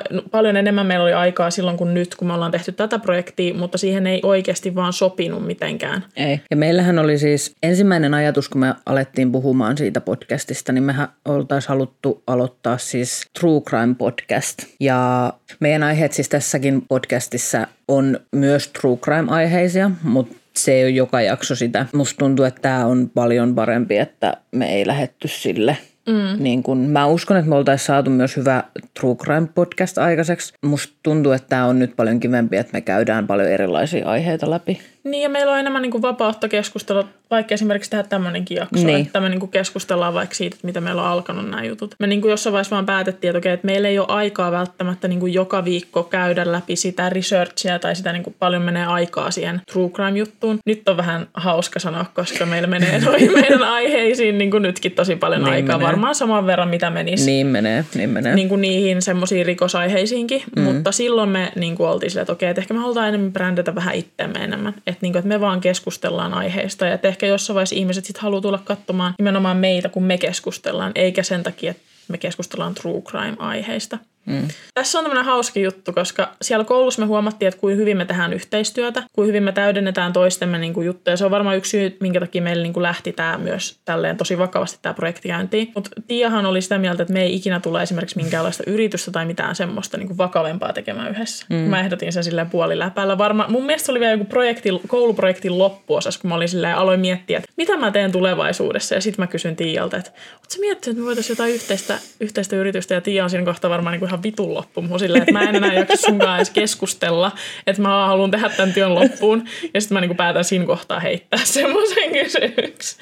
no, 0.10 0.24
paljon 0.32 0.58
enemmän 0.58 0.86
meillä 0.86 1.03
oli 1.03 1.13
aikaa 1.13 1.51
silloin 1.51 1.77
kuin 1.77 1.94
nyt, 1.94 2.15
kun 2.15 2.27
me 2.27 2.34
ollaan 2.34 2.51
tehty 2.51 2.72
tätä 2.72 3.00
projektia, 3.00 3.53
mutta 3.53 3.77
siihen 3.77 4.08
ei 4.08 4.22
oikeasti 4.24 4.75
vaan 4.75 4.94
sopinut 4.94 5.46
mitenkään. 5.46 6.06
Ei. 6.15 6.42
Ja 6.51 6.58
meillähän 6.58 7.00
oli 7.00 7.18
siis 7.18 7.56
ensimmäinen 7.63 8.13
ajatus, 8.13 8.50
kun 8.50 8.62
me 8.62 8.74
alettiin 8.86 9.32
puhumaan 9.32 9.77
siitä 9.77 10.01
podcastista, 10.01 10.72
niin 10.72 10.84
mehän 10.84 11.08
oltaisiin 11.25 11.70
haluttu 11.70 12.24
aloittaa 12.27 12.77
siis 12.77 13.25
True 13.39 13.62
Crime 13.62 13.96
Podcast. 13.96 14.63
Ja 14.80 15.34
meidän 15.60 15.84
aiheet 15.84 16.13
siis 16.13 16.30
tässäkin 16.30 16.82
podcastissa 16.88 17.68
on 17.88 18.20
myös 18.32 18.68
True 18.68 18.98
Crime-aiheisia, 18.98 19.92
mutta 20.03 20.43
se 20.57 20.74
ei 20.74 20.83
ole 20.83 20.89
joka 20.89 21.22
jakso 21.22 21.55
sitä. 21.55 21.86
Musta 21.93 22.17
tuntuu, 22.17 22.45
että 22.45 22.62
tämä 22.62 22.86
on 22.86 23.12
paljon 23.13 23.55
parempi, 23.55 23.98
että 23.98 24.38
me 24.51 24.75
ei 24.75 24.88
lähetty 24.88 25.27
sille. 25.27 25.77
Mm. 26.07 26.43
Niin 26.43 26.63
kun, 26.63 26.77
mä 26.77 27.05
uskon, 27.05 27.38
että 27.38 27.50
me 27.50 27.55
oltaisiin 27.55 27.86
saatu 27.86 28.10
myös 28.10 28.38
hyvä 28.38 28.63
True 29.00 29.15
Crime 29.15 29.48
podcast 29.55 29.98
aikaiseksi. 29.98 30.53
Musta 30.62 30.93
tuntuu, 31.03 31.31
että 31.31 31.50
tämä 31.50 31.65
on 31.65 31.79
nyt 31.79 31.95
paljon 31.95 32.19
kivempi, 32.19 32.57
että 32.57 32.74
me 32.74 32.81
käydään 32.81 33.27
paljon 33.27 33.50
erilaisia 33.50 34.07
aiheita 34.07 34.50
läpi. 34.50 34.81
Niin 35.03 35.24
ja 35.24 35.29
meillä 35.29 35.51
on 35.51 35.60
enemmän 35.60 35.81
niin 35.81 35.91
kuin 35.91 36.01
vapautta 36.01 36.50
keskustella, 36.50 37.07
vaikka 37.31 37.53
esimerkiksi 37.53 37.89
tehdä 37.89 38.03
tämmöinenkin 38.03 38.57
jakso, 38.57 38.86
niin. 38.86 39.05
että 39.05 39.19
me 39.19 39.29
niin 39.29 39.39
kuin 39.39 39.51
keskustellaan 39.51 40.13
vaikka 40.13 40.36
siitä, 40.36 40.55
että 40.55 40.67
mitä 40.67 40.81
meillä 40.81 41.01
on 41.01 41.07
alkanut 41.07 41.50
nämä 41.50 41.63
jutut. 41.63 41.95
Me 42.00 42.07
niin 42.07 42.22
kuin 42.22 42.31
jossain 42.31 42.51
vaiheessa 42.51 42.75
vaan 42.75 42.86
päätettiin, 42.86 43.29
että, 43.29 43.38
okei, 43.38 43.53
että 43.53 43.65
meillä 43.65 43.88
ei 43.88 44.00
ole 44.00 44.07
aikaa 44.10 44.51
välttämättä 44.51 45.07
niin 45.07 45.19
kuin 45.19 45.33
joka 45.33 45.65
viikko 45.65 46.03
käydä 46.03 46.51
läpi 46.51 46.75
sitä 46.75 47.10
researchia 47.10 47.79
tai 47.79 47.95
sitä 47.95 48.13
niin 48.13 48.24
kuin 48.24 48.36
paljon 48.39 48.62
menee 48.62 48.86
aikaa 48.86 49.31
siihen 49.31 49.62
true 49.72 49.89
crime-juttuun. 49.89 50.60
Nyt 50.65 50.89
on 50.89 50.98
vähän 50.98 51.27
hauska 51.33 51.79
sanoa, 51.79 52.05
koska 52.13 52.45
meillä 52.45 52.67
menee 52.67 53.00
noihin 53.05 53.33
meidän 53.33 53.63
aiheisiin 53.63 54.38
niin 54.38 54.51
kuin 54.51 54.63
nytkin 54.63 54.91
tosi 54.91 55.15
paljon 55.15 55.43
niin 55.43 55.53
aikaa. 55.53 55.77
Menee. 55.77 55.88
Varmaan 55.88 56.15
saman 56.15 56.48
verran, 56.48 56.69
mitä 56.69 56.89
menisi. 56.89 57.25
Niin 57.25 57.48
menee, 57.48 57.86
niin 57.95 58.10
menee. 58.10 58.36
Niin 58.36 58.50
kuin 58.50 58.62
niihin 58.62 59.01
semmoisiin 59.01 59.45
rikosaiheisiinkin, 59.45 60.43
mm. 60.55 60.62
mutta 60.62 60.91
silloin 60.91 61.29
me 61.29 61.51
niin 61.55 61.75
kuin 61.75 61.89
oltiin 61.89 62.12
silleen, 62.12 62.22
että 62.22 62.33
okei, 62.33 62.50
että 62.50 62.62
ehkä 62.62 62.74
me 62.74 62.79
halutaan 62.79 63.07
enemmän 63.07 63.33
brändätä 63.33 63.75
vähän 63.75 63.95
itseämme 63.95 64.39
enemmän 64.39 64.74
että, 64.94 65.06
niin 65.06 65.14
kuin, 65.14 65.20
että 65.20 65.30
me 65.30 65.40
vaan 65.40 65.62
keskustellaan 65.62 66.34
aiheesta 66.34 66.86
ja 66.86 66.94
että 66.94 67.08
ehkä 67.08 67.26
jossain 67.26 67.56
vaiheessa 67.56 67.76
ihmiset 67.76 68.06
sitten 68.06 68.22
haluaa 68.22 68.42
tulla 68.42 68.58
katsomaan 68.58 69.14
nimenomaan 69.18 69.58
meitä, 69.58 69.90
kun 69.90 70.04
me 70.04 70.18
keskustellaan, 70.18 70.92
eikä 70.96 71.24
sen 71.24 71.44
takia, 71.44 71.72
että 71.72 71.84
me 72.08 72.18
keskustellaan 72.18 72.74
true 72.74 73.02
crime-aiheista. 73.02 73.98
Mm. 74.25 74.48
Tässä 74.74 75.00
on 75.00 75.03
tämmöinen 75.03 75.25
hauska 75.25 75.60
juttu, 75.60 75.94
koska 75.94 76.30
siellä 76.42 76.65
koulussa 76.65 77.01
me 77.01 77.06
huomattiin, 77.06 77.48
että 77.48 77.60
kuin 77.60 77.77
hyvin 77.77 77.98
me 77.98 78.06
tehdään 78.06 78.34
yhteistyötä, 78.34 79.03
kuin 79.13 79.27
hyvin 79.27 79.44
me 79.44 79.51
täydennetään 79.51 80.13
toistemme 80.13 80.58
niin 80.58 80.74
kuin 80.74 80.86
juttuja. 80.86 81.18
Se 81.18 81.25
on 81.25 81.32
varmaan 81.32 81.58
yksi 81.58 81.70
syy, 81.70 81.98
minkä 82.00 82.20
takia 82.20 82.42
meillä 82.42 82.63
niin 82.63 82.74
kuin 82.74 82.84
lähti 82.84 83.13
tämä 83.13 83.38
myös 83.38 83.77
tälleen 83.86 84.18
tosi 84.18 84.38
vakavasti 84.38 84.80
tämä 84.82 84.94
projekti 84.94 85.27
käyntiin. 85.27 85.72
Mutta 85.75 85.89
Tiahan 86.08 86.46
oli 86.46 86.62
sitä 86.62 86.77
mieltä, 86.77 87.03
että 87.03 87.13
me 87.13 87.22
ei 87.22 87.36
ikinä 87.36 87.60
tule 87.60 87.84
esimerkiksi 87.84 88.18
minkäänlaista 88.18 88.63
yritystä 88.68 89.12
tai 89.12 89.25
mitään 89.25 89.56
semmoista 89.56 89.98
niin 89.98 90.08
kuin 90.08 90.18
vakavempaa 90.18 90.74
tekemään 90.74 91.12
yhdessä. 91.12 91.46
Mm. 91.50 91.56
Mä 91.56 91.80
ehdotin 91.80 92.13
sen 92.13 92.24
silleen 92.24 92.50
puoliläpällä. 92.50 93.18
Varma, 93.18 93.46
mun 93.50 93.65
mielestä 93.65 93.86
se 93.86 93.92
oli 93.92 94.00
vielä 94.00 94.12
joku 94.12 94.25
projekti, 94.25 94.70
kouluprojektin 94.88 95.58
loppuosassa, 95.58 96.22
kun 96.22 96.30
mä 96.30 96.36
olin 96.36 96.50
silleen, 96.50 96.75
aloin 96.75 97.00
miettiä, 97.00 97.38
että 97.38 97.51
mitä 97.58 97.77
mä 97.77 97.92
teen 97.92 98.12
tulevaisuudessa. 98.12 98.96
Ja 98.96 99.01
sitten 99.01 99.24
mä 99.24 99.27
kysyn 99.27 99.56
Tiialta, 99.56 99.98
että 99.98 100.12
ootko 100.34 100.56
miettinyt, 100.60 100.94
että 100.94 101.01
me 101.01 101.06
voitaisiin 101.06 101.34
jotain 101.34 101.53
yhteistä, 101.53 102.00
yhteistä 102.20 102.56
yritystä. 102.56 102.94
Ja 102.94 103.01
Tiia 103.01 103.24
on 103.24 103.30
siinä 103.30 103.46
kohtaa 103.46 103.70
varmaan 103.70 103.92
niin 103.92 104.00
kuin 104.00 104.12
ihan 104.13 104.24
vitun 104.24 104.53
loppu. 104.53 104.82
Mä 104.82 104.98
silleen, 104.98 105.22
että 105.22 105.34
mä 105.34 105.41
en 105.41 105.55
enää 105.55 105.74
jaksa 105.74 105.96
sunkaan 105.96 106.38
edes 106.38 106.50
keskustella, 106.50 107.32
että 107.67 107.82
mä 107.82 108.08
haluan 108.08 108.32
tehdä 108.32 108.50
tämän 108.50 108.74
työn 108.74 108.96
loppuun. 108.96 109.46
Ja 109.74 109.82
sitten 109.82 109.96
mä 109.96 110.01
niin 110.01 110.17
päätän 110.17 110.43
siinä 110.43 110.65
kohtaa 110.65 111.00
heittää 111.00 111.39
semmoisen 111.43 112.12
kysymyksen. 112.12 113.00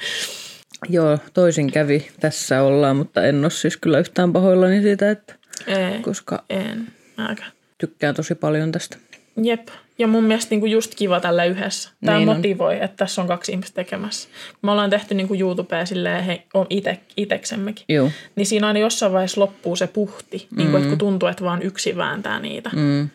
Joo, 0.88 1.18
toisin 1.34 1.72
kävi. 1.72 2.08
Tässä 2.20 2.62
ollaan, 2.62 2.96
mutta 2.96 3.24
en 3.24 3.44
ole 3.44 3.50
siis 3.50 3.76
kyllä 3.76 3.98
yhtään 3.98 4.32
pahoillani 4.32 4.82
siitä, 4.82 5.10
että 5.10 5.34
ei, 5.66 6.02
koska 6.02 6.44
en. 6.50 6.86
Aika. 7.16 7.44
tykkään 7.78 8.14
tosi 8.14 8.34
paljon 8.34 8.72
tästä. 8.72 8.96
Jep. 9.42 9.68
Ja 9.98 10.06
mun 10.06 10.24
mielestä 10.24 10.50
niinku 10.50 10.66
just 10.66 10.94
kiva 10.94 11.20
tällä 11.20 11.44
yhdessä. 11.44 11.90
Tämä 12.04 12.16
niin 12.16 12.28
motivoi, 12.28 12.76
on. 12.76 12.82
että 12.82 12.96
tässä 12.96 13.22
on 13.22 13.28
kaksi 13.28 13.52
ihmistä 13.52 13.74
tekemässä. 13.74 14.28
Me 14.62 14.70
ollaan 14.70 14.90
tehty 14.90 15.14
niinku 15.14 15.34
YouTubea 15.34 15.86
silleen 15.86 16.24
he, 16.24 16.46
ite, 16.70 17.00
iteksemmekin. 17.16 17.84
Joo. 17.88 18.10
Niin 18.36 18.46
siinä 18.46 18.66
aina 18.66 18.78
jossain 18.78 19.12
vaiheessa 19.12 19.40
loppuu 19.40 19.76
se 19.76 19.86
puhti. 19.86 20.46
Mm. 20.50 20.56
Niinku, 20.56 20.76
että 20.76 20.88
kun 20.88 20.98
tuntuu, 20.98 21.28
että 21.28 21.44
vaan 21.44 21.62
yksi 21.62 21.96
vääntää 21.96 22.40
niitä. 22.40 22.70
Mm. 22.72 23.08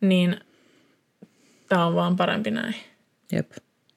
Niin 0.00 0.40
tämä 1.68 1.86
on 1.86 1.94
vaan 1.94 2.16
parempi 2.16 2.50
näin. 2.50 2.74
Jep. 3.32 3.52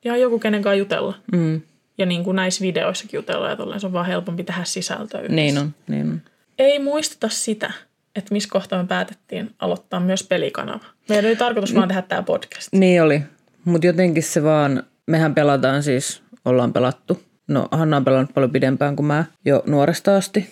Ja 0.06 0.18
joku 0.18 0.40
kenen 0.40 0.62
kanssa 0.62 0.76
jutella. 0.76 1.16
Mm. 1.32 1.62
Ja 1.98 2.06
niin 2.06 2.24
kuin 2.24 2.36
näissä 2.36 2.62
videoissakin 2.62 3.18
jutella, 3.18 3.52
että 3.52 3.80
se 3.80 3.86
on 3.86 3.94
vaan 3.94 4.06
helpompi 4.06 4.44
tehdä 4.44 4.64
sisältöä 4.64 5.20
yhdessä. 5.20 5.36
Niin 5.36 5.58
on, 5.58 5.74
niin 5.88 6.12
on. 6.12 6.22
Ei 6.60 6.80
muisteta 6.80 7.30
sitä, 7.30 7.72
että 8.18 8.34
missä 8.34 8.50
kohtaa 8.52 8.82
me 8.82 8.88
päätettiin 8.88 9.52
aloittaa 9.60 10.00
myös 10.00 10.24
pelikanava. 10.24 10.86
Meidän 11.10 11.26
oli 11.26 11.36
tarkoitus 11.36 11.76
vaan 11.76 11.88
tehdä 11.88 12.02
tämä 12.02 12.24
podcast. 12.24 12.68
Niin 12.72 13.02
oli, 13.02 13.22
mutta 13.66 13.88
jotenkin 13.88 14.24
se 14.24 14.44
vaan, 14.44 14.84
mehän 15.08 15.36
pelataan 15.36 15.84
siis, 15.84 16.22
ollaan 16.46 16.74
pelattu. 16.74 17.22
No 17.48 17.68
Hanna 17.72 17.98
on 17.98 18.06
pelannut 18.06 18.34
paljon 18.34 18.52
pidempään 18.52 18.96
kuin 18.96 19.06
mä 19.06 19.26
jo 19.46 19.64
nuoresta 19.66 20.16
asti, 20.16 20.50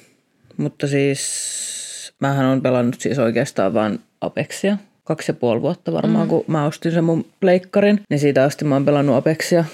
mutta 0.57 0.87
siis 0.87 2.13
mähän 2.19 2.45
on 2.45 2.61
pelannut 2.61 3.01
siis 3.01 3.19
oikeastaan 3.19 3.73
vain 3.73 3.99
Apexia. 4.21 4.77
Kaksi 5.03 5.31
ja 5.31 5.33
puoli 5.33 5.61
vuotta 5.61 5.93
varmaan, 5.93 6.25
mm. 6.25 6.29
kun 6.29 6.43
mä 6.47 6.65
ostin 6.65 6.91
sen 6.91 7.03
mun 7.03 7.25
pleikkarin. 7.39 8.01
Niin 8.09 8.19
siitä 8.19 8.43
asti 8.43 8.65
mä 8.65 8.75
oon 8.75 8.85
pelannut 8.85 9.15
Apexia. 9.15 9.65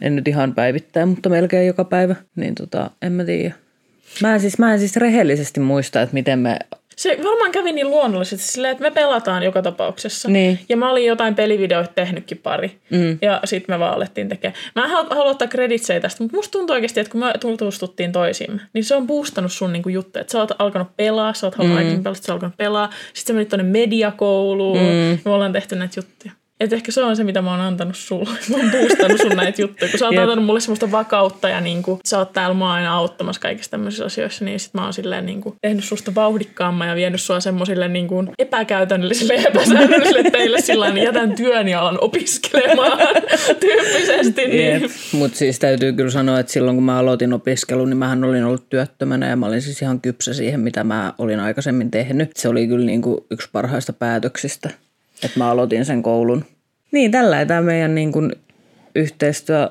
En 0.00 0.16
nyt 0.16 0.28
ihan 0.28 0.54
päivittäin, 0.54 1.08
mutta 1.08 1.28
melkein 1.28 1.66
joka 1.66 1.84
päivä. 1.84 2.14
Niin 2.36 2.54
tota, 2.54 2.90
en 3.02 3.12
mä 3.12 3.24
tiedä. 3.24 3.54
Mä 4.22 4.34
en, 4.34 4.40
siis, 4.40 4.58
mä 4.58 4.72
en 4.72 4.78
siis 4.78 4.96
rehellisesti 4.96 5.60
muista, 5.60 6.02
että 6.02 6.14
miten 6.14 6.38
me 6.38 6.58
se 6.98 7.18
varmaan 7.24 7.52
kävi 7.52 7.72
niin 7.72 7.90
luonnollisesti 7.90 8.46
silleen, 8.46 8.72
että 8.72 8.82
me 8.82 8.90
pelataan 8.90 9.42
joka 9.42 9.62
tapauksessa. 9.62 10.28
Niin. 10.28 10.58
Ja 10.68 10.76
mä 10.76 10.90
olin 10.90 11.06
jotain 11.06 11.34
pelivideoita 11.34 11.92
tehnytkin 11.94 12.38
pari. 12.38 12.78
Mm. 12.90 13.18
Ja 13.22 13.40
sitten 13.44 13.74
me 13.74 13.78
vaan 13.78 13.94
alettiin 13.94 14.28
tekemään. 14.28 14.60
Mä 14.76 14.84
en 14.84 14.90
halua 14.90 15.30
ottaa 15.30 15.48
kreditsejä 15.48 16.00
tästä, 16.00 16.24
mutta 16.24 16.36
musta 16.36 16.52
tuntuu 16.52 16.74
oikeasti, 16.74 17.00
että 17.00 17.10
kun 17.10 17.20
me 17.20 17.32
tutustuttiin 17.40 18.12
toisiimme, 18.12 18.60
niin 18.72 18.84
se 18.84 18.94
on 18.94 19.06
boostannut 19.06 19.52
sun 19.52 19.72
niinku 19.72 19.88
juttuja. 19.88 20.20
Että 20.20 20.32
sä 20.32 20.38
oot 20.38 20.50
alkanut 20.58 20.96
pelaa, 20.96 21.34
sä 21.34 21.46
oot 21.46 21.54
halunnut 21.54 21.86
mm. 21.86 22.02
pelata, 22.02 22.22
sä 22.22 22.32
oot 22.32 22.36
alkanut 22.36 22.56
pelaa. 22.56 22.90
Sitten 23.14 23.26
sä 23.26 23.32
menit 23.32 23.48
tuonne 23.48 23.70
mediakouluun. 23.70 24.78
Mm. 24.78 25.18
Me 25.24 25.30
ollaan 25.30 25.52
tehty 25.52 25.76
näitä 25.76 26.00
juttuja. 26.00 26.32
Et 26.60 26.72
ehkä 26.72 26.92
se 26.92 27.02
on 27.02 27.16
se, 27.16 27.24
mitä 27.24 27.42
mä 27.42 27.50
oon 27.50 27.60
antanut 27.60 27.96
sulle. 27.96 28.38
Mä 28.50 28.56
oon 28.56 28.70
boostannut 28.70 29.20
sun 29.20 29.36
näitä 29.36 29.62
juttuja. 29.62 29.90
Kun 29.90 29.98
sä 29.98 30.06
oot 30.06 30.14
yep. 30.14 30.22
antanut 30.22 30.44
mulle 30.44 30.60
semmoista 30.60 30.90
vakautta 30.90 31.48
ja 31.48 31.60
niin 31.60 31.82
kuin, 31.82 32.00
sä 32.04 32.18
oot 32.18 32.32
täällä 32.32 32.54
mua 32.54 32.72
aina 32.72 32.94
auttamassa 32.94 33.40
kaikissa 33.40 33.70
tämmöisissä 33.70 34.04
asioissa, 34.04 34.44
niin 34.44 34.60
sit 34.60 34.74
mä 34.74 34.84
oon 34.84 34.92
silleen 34.92 35.26
niin 35.26 35.40
kuin, 35.40 35.54
tehnyt 35.62 35.84
susta 35.84 36.14
vauhdikkaamman 36.14 36.88
ja 36.88 36.94
vienyt 36.94 37.20
sua 37.20 37.40
semmoisille 37.40 37.88
niin 37.88 38.08
kuin, 38.08 38.30
epäkäytännöllisille 38.38 39.34
ja 39.34 39.48
epäsäännöllisille 39.48 40.30
teille 40.30 40.60
sillä 40.60 40.90
niin 40.90 41.04
jätän 41.04 41.34
työn 41.34 41.68
ja 41.68 41.80
alan 41.80 41.98
opiskelemaan 42.00 42.98
tyyppisesti. 43.60 44.46
Niin. 44.46 44.82
Yep. 44.82 44.90
Mutta 45.12 45.38
siis 45.38 45.58
täytyy 45.58 45.92
kyllä 45.92 46.10
sanoa, 46.10 46.40
että 46.40 46.52
silloin 46.52 46.76
kun 46.76 46.84
mä 46.84 46.98
aloitin 46.98 47.32
opiskelun, 47.32 47.90
niin 47.90 47.98
mähän 47.98 48.24
olin 48.24 48.44
ollut 48.44 48.68
työttömänä 48.70 49.28
ja 49.28 49.36
mä 49.36 49.46
olin 49.46 49.62
siis 49.62 49.82
ihan 49.82 50.00
kypsä 50.00 50.34
siihen, 50.34 50.60
mitä 50.60 50.84
mä 50.84 51.14
olin 51.18 51.40
aikaisemmin 51.40 51.90
tehnyt. 51.90 52.30
Se 52.36 52.48
oli 52.48 52.66
kyllä 52.66 52.86
niin 52.86 53.02
kuin 53.02 53.20
yksi 53.30 53.48
parhaista 53.52 53.92
päätöksistä 53.92 54.70
että 55.24 55.38
mä 55.38 55.50
aloitin 55.50 55.84
sen 55.84 56.02
koulun. 56.02 56.44
Niin, 56.92 57.10
tällä 57.10 57.46
tämä 57.46 57.62
meidän 57.62 57.94
niin 57.94 58.12
kuin, 58.12 58.32
yhteistyö 58.94 59.68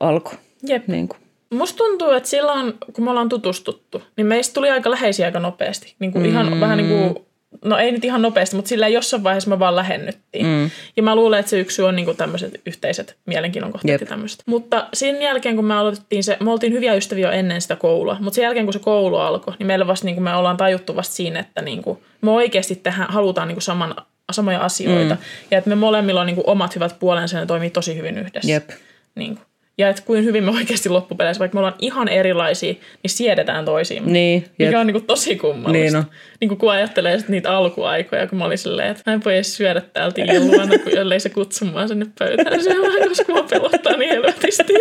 alkoi. 0.00 0.34
Jep. 0.62 0.88
Niin 0.88 1.08
kuin. 1.08 1.18
Musta 1.50 1.76
tuntuu, 1.76 2.10
että 2.10 2.28
silloin, 2.28 2.74
kun 2.92 3.04
me 3.04 3.10
ollaan 3.10 3.28
tutustuttu, 3.28 4.02
niin 4.16 4.26
meistä 4.26 4.54
tuli 4.54 4.70
aika 4.70 4.90
läheisiä 4.90 5.26
aika 5.26 5.40
nopeasti. 5.40 5.94
Niin 5.98 6.12
kuin 6.12 6.22
mm. 6.22 6.30
ihan 6.30 6.60
vähän 6.60 6.78
niin 6.78 6.88
kuin, 6.88 7.26
no 7.64 7.78
ei 7.78 7.92
nyt 7.92 8.04
ihan 8.04 8.22
nopeasti, 8.22 8.56
mutta 8.56 8.68
sillä 8.68 8.88
jossain 8.88 9.24
vaiheessa 9.24 9.50
me 9.50 9.58
vaan 9.58 9.76
lähennyttiin. 9.76 10.46
Mm. 10.46 10.70
Ja 10.96 11.02
mä 11.02 11.16
luulen, 11.16 11.40
että 11.40 11.50
se 11.50 11.60
yksi 11.60 11.82
on 11.82 11.96
niin 11.96 12.04
kuin 12.06 12.16
tämmöiset 12.16 12.60
yhteiset 12.66 13.16
mielenkiinnon 13.26 13.72
kohteet 13.72 14.00
ja 14.00 14.06
tämmöiset. 14.06 14.42
Mutta 14.46 14.88
sen 14.94 15.22
jälkeen, 15.22 15.56
kun 15.56 15.64
me 15.64 15.74
aloitettiin 15.74 16.24
se, 16.24 16.36
me 16.40 16.50
oltiin 16.50 16.72
hyviä 16.72 16.94
ystäviä 16.94 17.26
jo 17.26 17.32
ennen 17.32 17.60
sitä 17.60 17.76
koulua, 17.76 18.16
mutta 18.20 18.34
sen 18.34 18.42
jälkeen, 18.42 18.66
kun 18.66 18.72
se 18.72 18.78
koulu 18.78 19.16
alkoi, 19.16 19.54
niin 19.58 19.66
meillä 19.66 19.86
vasta 19.86 20.04
niin 20.04 20.16
kuin 20.16 20.24
me 20.24 20.36
ollaan 20.36 20.56
tajuttu 20.56 20.96
vasta 20.96 21.14
siinä, 21.14 21.40
että 21.40 21.62
niin 21.62 21.82
kuin 21.82 21.98
me 22.20 22.30
oikeasti 22.30 22.76
tehdään, 22.76 23.12
halutaan 23.12 23.48
niin 23.48 23.56
kuin 23.56 23.62
saman 23.62 23.94
samoja 24.32 24.60
asioita. 24.60 25.14
Mm. 25.14 25.20
Ja 25.50 25.58
että 25.58 25.70
me 25.70 25.76
molemmilla 25.76 26.20
on 26.20 26.26
niin 26.26 26.36
kuin 26.36 26.48
omat 26.48 26.74
hyvät 26.74 26.98
puolensa 26.98 27.36
ja 27.36 27.40
ne 27.40 27.46
toimii 27.46 27.70
tosi 27.70 27.96
hyvin 27.96 28.18
yhdessä. 28.18 28.52
Jep. 28.52 28.70
Niin 29.14 29.36
kuin. 29.36 29.46
Ja 29.78 29.88
että 29.88 30.02
kuin 30.02 30.24
hyvin 30.24 30.44
me 30.44 30.50
oikeasti 30.50 30.88
loppupeleissä, 30.88 31.38
vaikka 31.38 31.54
me 31.54 31.58
ollaan 31.58 31.74
ihan 31.78 32.08
erilaisia, 32.08 32.72
niin 32.72 33.10
siedetään 33.10 33.64
toisiimme. 33.64 34.10
Niin, 34.10 34.44
jep. 34.58 34.68
Mikä 34.68 34.80
on 34.80 34.86
niin 34.86 34.94
kuin 34.94 35.06
tosi 35.06 35.36
kummallista. 35.36 35.72
Niin, 35.72 35.92
no. 35.92 36.04
niin 36.40 36.48
kuin 36.48 36.58
kun 36.58 36.72
ajattelee 36.72 37.18
niitä 37.28 37.56
alkuaikoja, 37.56 38.26
kun 38.26 38.38
mä 38.38 38.44
olin 38.44 38.58
silleen, 38.58 38.90
että 38.90 39.02
mä 39.06 39.14
en 39.14 39.24
voi 39.24 39.34
edes 39.34 39.56
syödä 39.56 39.80
täältä 39.80 40.22
luona, 40.38 40.78
kun 40.84 40.92
jollei 40.92 41.20
se 41.20 41.28
kutsumaan 41.28 41.88
sinne 41.88 42.06
pöytään 42.18 42.62
syömään, 42.62 43.08
koska 43.08 43.32
mä 43.32 43.42
pelottaa 43.50 43.96
niin 43.96 44.10
helvetisti. 44.10 44.72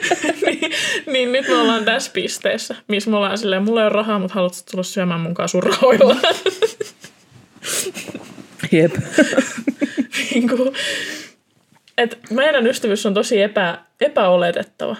niin, 0.46 0.72
niin, 1.06 1.32
nyt 1.32 1.48
me 1.48 1.54
ollaan 1.54 1.84
tässä 1.84 2.10
pisteessä, 2.14 2.74
missä 2.88 3.10
me 3.10 3.16
ollaan 3.16 3.38
silleen, 3.38 3.62
mulla 3.62 3.80
ei 3.80 3.86
ole 3.86 3.92
rahaa, 3.92 4.18
mutta 4.18 4.34
haluatko 4.34 4.58
tulla 4.70 4.84
syömään 4.84 5.20
mun 5.20 5.34
kanssa 5.34 5.60
sun 5.60 5.62
rahoilla? 5.62 6.16
Jep. 8.74 8.92
niin 10.34 10.48
kuin, 10.48 10.72
Et 11.98 12.18
meidän 12.30 12.66
ystävyys 12.66 13.06
on 13.06 13.14
tosi 13.14 13.42
epä, 13.42 13.78
epäoletettava. 14.00 14.96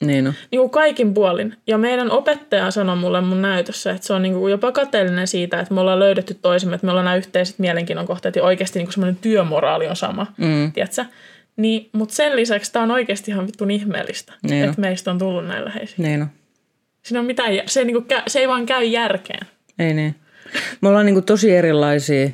Niin 0.00 0.26
on. 0.26 0.34
Niin 0.50 0.60
kuin 0.60 0.70
kaikin 0.70 1.14
puolin. 1.14 1.56
Ja 1.66 1.78
meidän 1.78 2.10
opettaja 2.10 2.70
sanoi 2.70 2.96
mulle 2.96 3.20
mun 3.20 3.42
näytössä, 3.42 3.90
että 3.90 4.06
se 4.06 4.12
on 4.12 4.22
niin 4.22 4.34
kuin 4.34 4.50
jopa 4.50 4.72
kateellinen 4.72 5.26
siitä, 5.26 5.60
että 5.60 5.74
me 5.74 5.80
ollaan 5.80 5.98
löydetty 5.98 6.34
toisemme, 6.34 6.74
että 6.74 6.86
meillä 6.86 6.98
on 6.98 7.04
nämä 7.04 7.16
yhteiset 7.16 7.58
mielenkiinnon 7.58 8.06
kohteet 8.06 8.36
ja 8.36 8.42
oikeasti 8.42 8.78
niin 8.78 8.86
kuin 8.86 8.92
semmoinen 8.94 9.16
työmoraali 9.16 9.86
on 9.88 9.96
sama. 9.96 10.26
Mm. 10.36 10.72
Tiedätkö? 10.72 11.04
Niin, 11.56 11.88
mutta 11.92 12.14
sen 12.14 12.36
lisäksi 12.36 12.72
tämä 12.72 12.82
on 12.82 12.90
oikeasti 12.90 13.30
ihan 13.30 13.46
vittun 13.46 13.70
ihmeellistä, 13.70 14.32
Niin 14.42 14.62
on. 14.64 14.68
että 14.68 14.80
meistä 14.80 15.10
on 15.10 15.18
tullut 15.18 15.46
näin 15.46 15.64
läheisiä. 15.64 15.96
Niin 15.98 16.22
on. 16.22 16.28
Siinä 17.02 17.20
on 17.20 17.26
mitään, 17.26 17.50
se, 17.66 17.80
ei 17.80 17.86
kä- 17.86 18.22
se 18.26 18.38
ei 18.38 18.48
vaan 18.48 18.66
käy 18.66 18.84
järkeen. 18.84 19.46
Ei 19.78 19.94
niin. 19.94 20.14
Me 20.80 20.88
ollaan 20.88 21.06
niinku 21.06 21.22
tosi 21.22 21.50
erilaisia, 21.56 22.28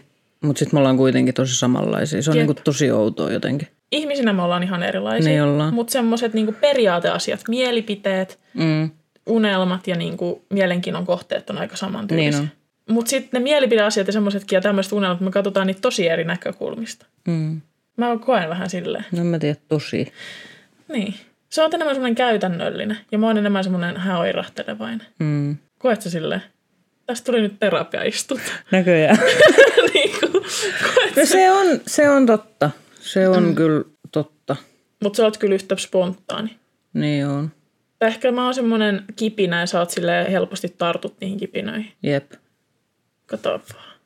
mutta 0.44 0.58
sitten 0.58 0.76
me 0.76 0.78
ollaan 0.78 0.96
kuitenkin 0.96 1.34
tosi 1.34 1.54
samanlaisia. 1.56 2.22
Se 2.22 2.30
on 2.30 2.36
Jep. 2.36 2.46
niinku 2.46 2.62
tosi 2.64 2.90
outoa 2.90 3.32
jotenkin. 3.32 3.68
Ihmisinä 3.92 4.32
me 4.32 4.42
ollaan 4.42 4.62
ihan 4.62 4.82
erilaisia. 4.82 5.30
Niin 5.30 5.42
ollaan. 5.42 5.74
Mutta 5.74 5.92
semmoiset 5.92 6.34
niinku 6.34 6.54
periaateasiat, 6.60 7.40
mielipiteet, 7.48 8.38
Mm. 8.54 8.90
unelmat 9.26 9.86
ja 9.88 9.96
niinku 9.96 10.44
mielenkiinnon 10.50 11.06
kohteet 11.06 11.50
on 11.50 11.58
aika 11.58 11.76
samantyylisiä. 11.76 12.40
Niin 12.40 12.50
Mutta 12.90 13.10
sitten 13.10 13.40
ne 13.40 13.44
mielipideasiat 13.44 14.06
ja 14.06 14.12
semmoisetkin 14.12 14.56
ja 14.56 14.60
tämmöiset 14.60 14.92
unelmat, 14.92 15.20
me 15.20 15.30
katsotaan 15.30 15.66
niitä 15.66 15.80
tosi 15.80 16.08
eri 16.08 16.24
näkökulmista. 16.24 17.06
Mm. 17.28 17.60
Mä 17.96 18.18
koen 18.26 18.48
vähän 18.48 18.70
silleen. 18.70 19.04
No 19.12 19.24
mä 19.24 19.38
tiedän, 19.38 19.62
tosi. 19.68 20.12
Niin. 20.92 21.14
Se 21.48 21.62
on 21.62 21.70
enemmän 21.74 21.94
semmoinen 21.94 22.14
käytännöllinen 22.14 22.98
ja 23.12 23.18
mä 23.18 23.26
oon 23.26 23.38
enemmän 23.38 23.64
semmoinen 23.64 23.96
häoirahtelevainen. 23.96 25.06
Mm. 25.18 25.56
Koet 25.78 26.02
sä 26.02 26.10
silleen? 26.10 26.42
Tästä 27.06 27.24
tuli 27.26 27.40
nyt 27.40 27.58
terapiaistut. 27.60 28.40
Näköjään. 28.70 29.18
niin 29.94 30.10
No 31.16 31.26
se 31.26 31.50
on, 31.50 31.80
se 31.86 32.10
on 32.10 32.26
totta. 32.26 32.70
Se 33.00 33.28
on 33.28 33.44
mm. 33.44 33.54
kyllä 33.54 33.84
totta. 34.12 34.56
Mutta 35.02 35.16
sä 35.16 35.24
oot 35.24 35.36
kyllä 35.36 35.54
yhtä 35.54 35.76
spontaani. 35.76 36.56
Niin 36.94 37.26
on. 37.26 37.50
Ehkä 38.00 38.32
mä 38.32 38.44
oon 38.44 38.54
semmoinen 38.54 39.04
kipinä 39.16 39.60
ja 39.60 39.66
sä 39.66 39.78
oot 39.78 39.90
silleen 39.90 40.30
helposti 40.30 40.74
tartut 40.78 41.20
niihin 41.20 41.38
kipinöihin. 41.38 41.92
Jep. 42.02 42.32
Kato 43.26 43.60
vaan. 43.74 43.98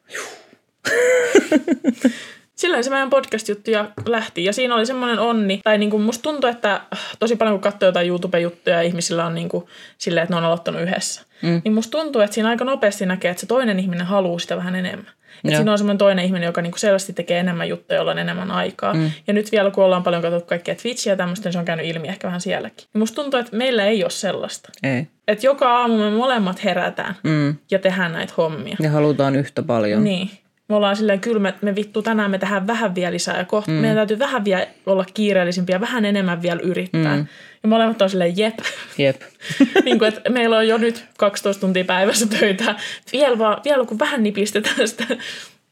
Silleen 2.57 2.85
se 2.85 2.91
meidän 2.91 3.11
podcast-juttu 3.11 3.71
ja 3.71 3.91
lähti. 4.07 4.45
Ja 4.45 4.53
siinä 4.53 4.75
oli 4.75 4.87
semmoinen 4.87 5.19
onni. 5.19 5.61
Tai 5.65 5.79
niin 5.79 5.91
kuin 5.91 6.03
musta 6.03 6.23
tuntuu, 6.23 6.51
että 6.51 6.75
äh, 6.75 7.01
tosi 7.19 7.37
paljon 7.37 7.55
kun 7.55 7.61
katsoo 7.63 7.87
jotain 7.89 8.09
YouTube-juttuja 8.09 8.77
ja 8.77 8.83
ihmisillä 8.83 9.27
on 9.27 9.35
niin 9.35 9.49
kuin 9.49 9.65
silleen, 9.99 10.23
että 10.23 10.35
ne 10.35 10.39
on 10.39 10.45
aloittanut 10.45 10.83
yhdessä. 10.83 11.23
Mm. 11.43 11.61
Niin 11.65 11.75
musta 11.75 11.99
tuntuu, 11.99 12.23
että 12.23 12.35
siinä 12.35 12.49
aika 12.49 12.65
nopeasti 12.65 13.07
näkee, 13.07 13.31
että 13.31 13.41
se 13.41 13.47
toinen 13.47 13.79
ihminen 13.79 14.07
haluaa 14.07 14.39
sitä 14.39 14.57
vähän 14.57 14.75
enemmän. 14.75 15.11
Joo. 15.45 15.57
siinä 15.57 15.73
on 15.73 15.79
semmoinen 15.79 15.99
toinen 15.99 16.25
ihminen, 16.25 16.47
joka 16.47 16.63
niinku 16.63 16.79
selvästi 16.79 17.13
tekee 17.13 17.39
enemmän 17.39 17.69
juttuja, 17.69 17.99
jolla 17.99 18.11
on 18.11 18.19
enemmän 18.19 18.51
aikaa. 18.51 18.95
Mm. 18.95 19.11
Ja 19.27 19.33
nyt 19.33 19.53
vielä 19.53 19.71
kun 19.71 19.85
ollaan 19.85 20.03
paljon 20.03 20.23
katsottu 20.23 20.47
kaikkea 20.49 20.75
Twitchiä 20.75 21.13
ja 21.13 21.17
tämmöistä, 21.17 21.47
niin 21.47 21.53
se 21.53 21.59
on 21.59 21.65
käynyt 21.65 21.87
ilmi 21.87 22.09
ehkä 22.09 22.27
vähän 22.27 22.41
sielläkin. 22.41 22.87
Ja 22.95 22.99
musta 23.01 23.23
tuntuu, 23.23 23.41
että 23.41 23.57
meillä 23.57 23.85
ei 23.85 24.05
ole 24.05 24.11
sellaista. 24.11 24.69
Ei. 24.83 25.07
Että 25.29 25.47
joka 25.47 25.79
aamu 25.79 25.97
me 25.99 26.11
molemmat 26.11 26.65
herätään 26.65 27.17
Mm. 27.23 27.57
ja 27.71 27.79
tehdään 27.79 28.13
näitä 28.13 28.33
hommia. 28.37 28.77
Ja 28.81 28.91
halutaan 28.91 29.37
yhtä 29.37 29.63
paljon. 29.63 30.05
Niin. 30.05 30.31
Me 30.73 30.77
ollaan 30.77 30.97
silleen 30.97 31.21
kylmä, 31.21 31.49
että 31.49 31.65
me 31.65 31.75
vittu 31.75 32.03
tänään 32.03 32.31
me 32.31 32.39
tehdään 32.39 32.67
vähän 32.67 32.95
vielä 32.95 33.13
lisää 33.13 33.39
ja 33.39 33.45
kohta 33.45 33.71
mm. 33.71 33.77
meidän 33.77 33.97
täytyy 33.97 34.19
vähän 34.19 34.45
vielä 34.45 34.67
olla 34.87 35.05
kiireellisimpiä, 35.15 35.81
vähän 35.81 36.05
enemmän 36.05 36.43
vielä 36.43 36.61
yrittää. 36.63 37.17
Mm. 37.17 37.27
Ja 37.63 37.69
molemmat 37.69 38.03
on 38.03 38.11
silleen 38.11 38.39
jep. 38.39 38.59
Jep. 38.99 39.21
niin 39.85 39.99
kuin, 39.99 40.09
että 40.09 40.31
meillä 40.31 40.57
on 40.57 40.69
jo 40.69 40.79
nyt 40.79 41.05
12 41.19 41.61
tuntia 41.61 41.85
päivässä 41.85 42.27
töitä. 42.27 42.75
Vielä, 43.13 43.39
vaan, 43.39 43.61
vielä 43.65 43.85
kun 43.85 43.99
vähän 43.99 44.23
nipistetään 44.23 44.89
sitä, 44.89 45.07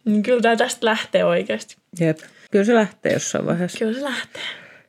niin 0.04 0.23
kyllä 0.23 0.40
tämä 0.40 0.57
tästä 0.57 0.87
lähtee 0.87 1.25
oikeasti. 1.25 1.76
Jep. 2.00 2.19
Kyllä 2.50 2.64
se 2.64 2.75
lähtee 2.75 3.12
jossain 3.12 3.47
vaiheessa. 3.47 3.78
Kyllä 3.78 3.95
se 3.95 4.04
lähtee. 4.04 4.42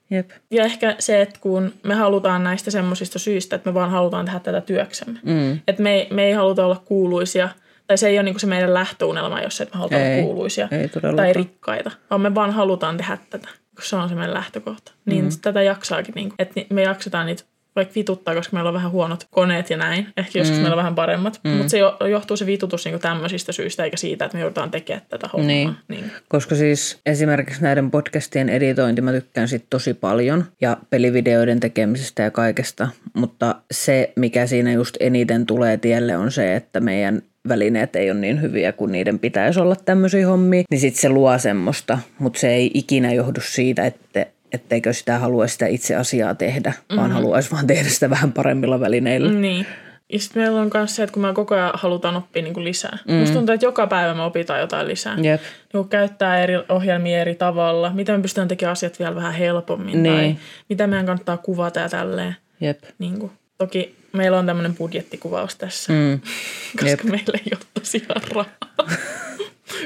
Jep. 0.10 0.30
Ja 0.52 0.64
ehkä 0.64 0.96
se, 1.00 1.22
että 1.22 1.40
kun 1.42 1.74
me 1.84 1.96
halutaan 1.96 2.44
näistä 2.44 2.72
semmoisista 2.72 3.20
syistä, 3.20 3.56
että 3.56 3.70
me 3.70 3.74
vaan 3.74 3.92
halutaan 3.92 4.26
tehdä 4.26 4.40
tätä 4.40 4.62
työksemme. 4.62 5.20
Mm. 5.24 5.60
Että 5.68 5.84
me, 5.84 6.08
me 6.12 6.26
ei 6.26 6.34
haluta 6.34 6.66
olla 6.66 6.82
kuuluisia, 6.86 7.50
tai 7.92 7.98
se 7.98 8.08
ei 8.08 8.18
ole 8.18 8.24
niinku 8.24 8.40
se 8.40 8.48
meidän 8.48 8.74
lähtöunelma, 8.74 9.42
jos 9.42 9.58
se, 9.58 9.64
että 9.64 9.76
me 9.76 9.78
halutaan 9.78 10.02
Ei, 10.02 10.14
olla 10.14 10.26
kuuluisia 10.26 10.68
ei 10.72 10.90
tai 11.16 11.34
rikkaita, 11.34 11.92
vaan 12.10 12.22
me 12.22 12.36
vaan 12.36 12.52
halutaan 12.52 12.98
tehdä 12.98 13.18
tätä, 13.30 13.48
kun 13.76 13.86
se 13.86 13.96
on 13.96 14.10
se 14.10 14.16
meidän 14.16 14.34
lähtökohta. 14.34 14.92
Niin 15.06 15.26
mm. 15.26 15.32
tätä 15.42 15.62
jaksaakin, 15.62 16.14
niinku, 16.16 16.36
että 16.40 16.54
ni- 16.56 16.68
me 16.70 16.82
jaksetaan 16.82 17.26
niitä 17.26 17.44
vaikka 17.76 17.94
vituttaa, 17.96 18.36
koska 18.36 18.54
meillä 18.54 18.68
on 18.68 18.74
vähän 18.74 18.92
huonot 18.92 19.28
koneet 19.32 19.70
ja 19.70 19.78
näin. 19.78 20.08
Ehkä 20.18 20.40
joskus 20.40 20.58
mm. 20.58 20.62
meillä 20.62 20.74
on 20.74 20.78
vähän 20.78 20.96
paremmat. 20.96 21.40
Mm. 21.44 21.52
Mutta 21.52 21.70
se 21.70 21.78
jo, 21.78 21.98
johtuu 22.10 22.38
se 22.38 22.46
vitutus 22.46 22.86
niinku 22.86 23.00
tämmöisistä 23.00 23.52
syistä, 23.52 23.84
eikä 23.84 23.98
siitä, 23.98 24.26
että 24.26 24.38
me 24.38 24.42
joudutaan 24.42 24.72
tekemään 24.72 25.06
tätä 25.10 25.30
hommaa. 25.34 25.48
Niin. 25.48 25.76
niin. 25.88 26.12
Koska 26.30 26.56
siis 26.56 27.00
esimerkiksi 27.06 27.62
näiden 27.62 27.92
podcastien 27.92 28.50
editointi 28.50 29.02
mä 29.02 29.12
tykkään 29.12 29.48
sit 29.48 29.66
tosi 29.70 29.94
paljon 29.94 30.46
ja 30.62 30.78
pelivideoiden 30.90 31.60
tekemisestä 31.60 32.24
ja 32.24 32.32
kaikesta, 32.32 32.88
mutta 33.14 33.56
se 33.72 34.14
mikä 34.16 34.48
siinä 34.48 34.74
just 34.74 34.98
eniten 35.00 35.46
tulee 35.46 35.78
tielle 35.78 36.18
on 36.18 36.32
se, 36.32 36.56
että 36.56 36.80
meidän 36.80 37.22
välineet 37.48 37.96
ei 37.96 38.12
ole 38.12 38.20
niin 38.20 38.42
hyviä 38.42 38.72
kuin 38.72 38.92
niiden 38.92 39.20
pitäisi 39.20 39.60
olla 39.60 39.76
tämmöisiä 39.76 40.28
hommia, 40.28 40.64
niin 40.70 40.80
sitten 40.80 41.02
se 41.02 41.10
luo 41.10 41.38
semmoista, 41.38 42.00
mutta 42.20 42.40
se 42.40 42.54
ei 42.54 42.72
ikinä 42.74 43.14
johdu 43.14 43.42
siitä, 43.42 43.86
että 43.86 44.26
etteikö 44.54 44.94
sitä 44.94 45.20
haluaisi 45.20 45.52
sitä 45.52 45.68
itse 45.68 45.96
asiaa 45.96 46.36
tehdä, 46.36 46.70
mm-hmm. 46.70 46.98
vaan 46.98 47.12
haluaisi 47.12 47.52
vaan 47.52 47.68
tehdä 47.68 47.90
sitä 47.90 48.10
vähän 48.10 48.32
paremmilla 48.32 48.80
välineillä. 48.80 49.32
Niin. 49.32 49.66
Ja 50.14 50.20
sitten 50.20 50.44
meillä 50.44 50.62
on 50.62 50.72
myös 50.74 50.96
se, 50.96 51.04
että 51.04 51.14
kun 51.14 51.22
me 51.22 51.34
koko 51.34 51.56
ajan 51.56 51.72
halutaan 51.74 52.16
oppia 52.16 52.44
niin 52.44 52.54
kuin 52.54 52.64
lisää. 52.64 52.98
Mm. 53.08 53.14
Musta 53.14 53.36
tuntuu, 53.36 53.54
että 53.54 53.66
joka 53.66 53.88
päivä 53.88 54.14
me 54.14 54.22
opitaan 54.22 54.60
jotain 54.60 54.88
lisää. 54.88 55.18
Jep. 55.22 55.42
Niin 55.74 55.90
käyttää 55.90 56.44
eri 56.44 56.54
ohjelmia 56.70 57.22
eri 57.22 57.36
tavalla. 57.36 57.92
Miten 57.94 58.16
me 58.16 58.22
pystytään 58.22 58.48
tekemään 58.48 58.72
asiat 58.72 59.00
vielä 59.00 59.16
vähän 59.16 59.34
helpommin. 59.34 60.04
Tai 60.04 60.18
Niin. 60.18 60.40
mitä 60.70 60.88
meidän 60.88 61.06
kannattaa 61.06 61.38
kuvata 61.38 61.80
ja 61.80 61.90
tälleen. 61.90 62.36
Jep. 62.62 62.80
Niin 63.00 63.20
kuin. 63.20 63.32
Toki 63.58 63.96
meillä 64.14 64.40
on 64.40 64.46
tämmöinen 64.46 64.76
budjettikuvaus 64.76 65.56
tässä, 65.56 65.94
Mm. 65.94 66.20
koska 66.80 66.90
Jep. 66.90 67.04
meillä 67.04 67.40
ei 67.46 67.52
ole 67.52 67.66
tosiaan 67.74 68.22
rahaa. 68.36 68.56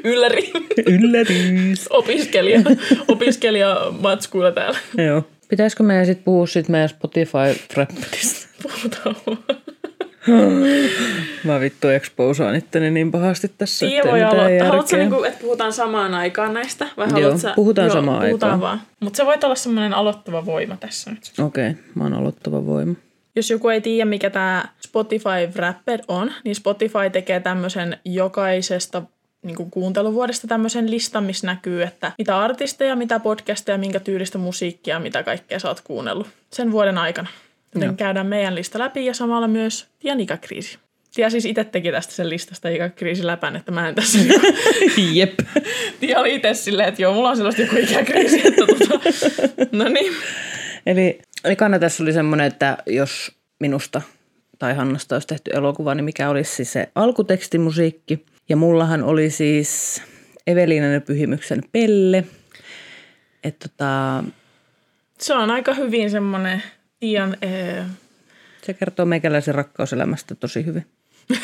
Ylläri. 0.04 0.52
Yllätys. 0.88 1.88
Opiskelija. 2.00 2.62
Opiskelija 3.08 3.78
matskuilla 4.00 4.52
täällä. 4.52 4.78
Joo. 5.08 5.24
Pitäisikö 5.50 5.84
meidän 5.84 6.06
sitten 6.06 6.24
puhua 6.26 6.48
siitä 6.48 6.72
meidän 6.72 6.90
Spotify-räppäristä? 6.90 8.48
Puhutaan. 8.64 9.16
Mä 11.44 11.60
vittu 11.60 11.88
exposaan 11.88 12.56
itteni 12.56 12.92
niin 12.92 13.12
pahasti 13.12 13.52
tässä, 13.58 13.86
Tiia 13.86 14.04
voi 14.04 14.24
aloittaa. 14.24 14.68
Haluatko, 14.68 14.98
niinku, 14.98 15.24
että 15.24 15.40
puhutaan 15.42 15.74
samaan 15.74 16.14
aikaan 16.14 16.54
näistä? 16.54 16.88
Vai 16.98 17.06
Joo, 17.08 17.14
haluatko 17.14 17.38
sä- 17.40 17.54
puhutaan 17.56 17.92
samaan 17.92 18.26
puhutaan 18.26 18.52
aikaan. 18.54 18.62
vaan. 18.62 18.82
Mutta 19.00 19.18
se 19.18 19.26
voit 19.26 19.44
olla 19.44 19.56
semmoinen 19.56 19.94
aloittava 19.94 20.46
voima 20.46 20.78
tässä 20.78 21.12
nyt. 21.12 21.32
Okei, 21.40 21.70
okay, 21.70 21.84
mä 21.96 22.04
oon 22.04 22.14
aloittava 22.14 22.66
voima. 22.66 22.94
Jos 23.36 23.50
joku 23.50 23.70
ei 23.70 23.82
tiedä, 23.82 24.06
mikä 24.06 24.30
tämä 24.30 24.66
Spotify 24.86 25.48
Wrapped 25.56 26.00
on, 26.08 26.32
niin 26.44 26.56
Spotify 26.56 27.10
tekee 27.12 27.40
tämmöisen 27.40 27.98
jokaisesta 28.06 29.02
niin 29.42 29.56
kuin 29.56 29.72
kuunteluvuodesta 29.72 30.48
tämmöisen 30.48 30.92
listan, 30.92 31.24
missä 31.24 31.48
näkyy, 31.48 31.84
että 31.84 32.12
mitä 32.18 32.40
artisteja, 32.40 32.96
mitä 32.96 33.20
podcasteja, 33.20 33.78
minkä 33.78 34.00
tyylistä 34.00 34.38
musiikkia, 34.38 35.00
mitä 35.00 35.24
kaikkea 35.24 35.60
sä 35.60 35.68
oot 35.68 35.82
kuunnellut 35.82 36.28
sen 36.52 36.72
vuoden 36.72 36.98
aikana. 36.98 37.28
Joten 37.76 37.88
Joo. 37.88 37.96
käydään 37.96 38.28
meidän 38.28 38.56
lista 38.56 38.80
läpi 38.80 39.06
ja 39.06 39.14
samalla 39.14 39.48
myös 39.48 39.88
Tian 40.00 40.20
ikäkriisi. 40.20 40.78
Tia 41.16 41.30
siis 41.30 41.46
itse 41.46 41.64
teki 41.64 41.92
tästä 41.92 42.14
sen 42.14 42.30
listasta 42.30 42.70
ikäkriisi 42.70 43.26
läpän, 43.26 43.56
että 43.56 43.72
mä 43.72 43.90
en 43.90 43.96
tässä 43.96 44.18
niinku 44.18 44.40
Jep. 45.14 45.40
Tia 46.00 46.20
oli 46.20 46.36
itse 46.36 46.54
silleen, 46.54 46.90
että 46.90 47.02
joo, 47.02 47.14
mulla 47.14 47.30
on 47.30 47.38
sellaista 47.38 47.62
joku 47.62 47.76
ikäkriisi, 47.76 48.48
että 48.48 48.66
tota, 48.66 49.00
no 49.72 49.90
niin. 49.90 50.14
Eli 50.86 51.20
ekana 51.46 51.80
tässä 51.80 52.04
oli 52.04 52.14
semmoinen, 52.14 52.48
että 52.48 52.78
jos 52.86 53.32
minusta 53.60 54.02
tai 54.60 54.76
Hannasta 54.76 55.16
olisi 55.16 55.28
tehty 55.28 55.52
elokuva, 55.54 55.96
niin 55.96 56.06
mikä 56.06 56.30
olisi 56.30 56.56
siis 56.56 56.74
se 56.74 56.90
alkutekstimusiikki. 56.96 58.26
Ja 58.50 58.56
mullahan 58.56 59.04
oli 59.04 59.30
siis 59.30 60.02
Eveliinan 60.48 60.94
ja 60.94 61.02
Pyhimyksen 61.02 61.64
Pelle. 61.72 62.24
Että 63.44 63.70
tota, 63.70 64.24
Se 65.20 65.34
on 65.34 65.52
aika 65.52 65.74
hyvin 65.74 66.12
semmoinen 66.12 66.64
Tian, 67.00 67.38
ee, 67.42 67.86
se 68.64 68.74
kertoo 68.74 69.06
meikäläisen 69.06 69.56
rakkauselämästä 69.56 70.36
tosi 70.36 70.66
hyvin. 70.66 70.86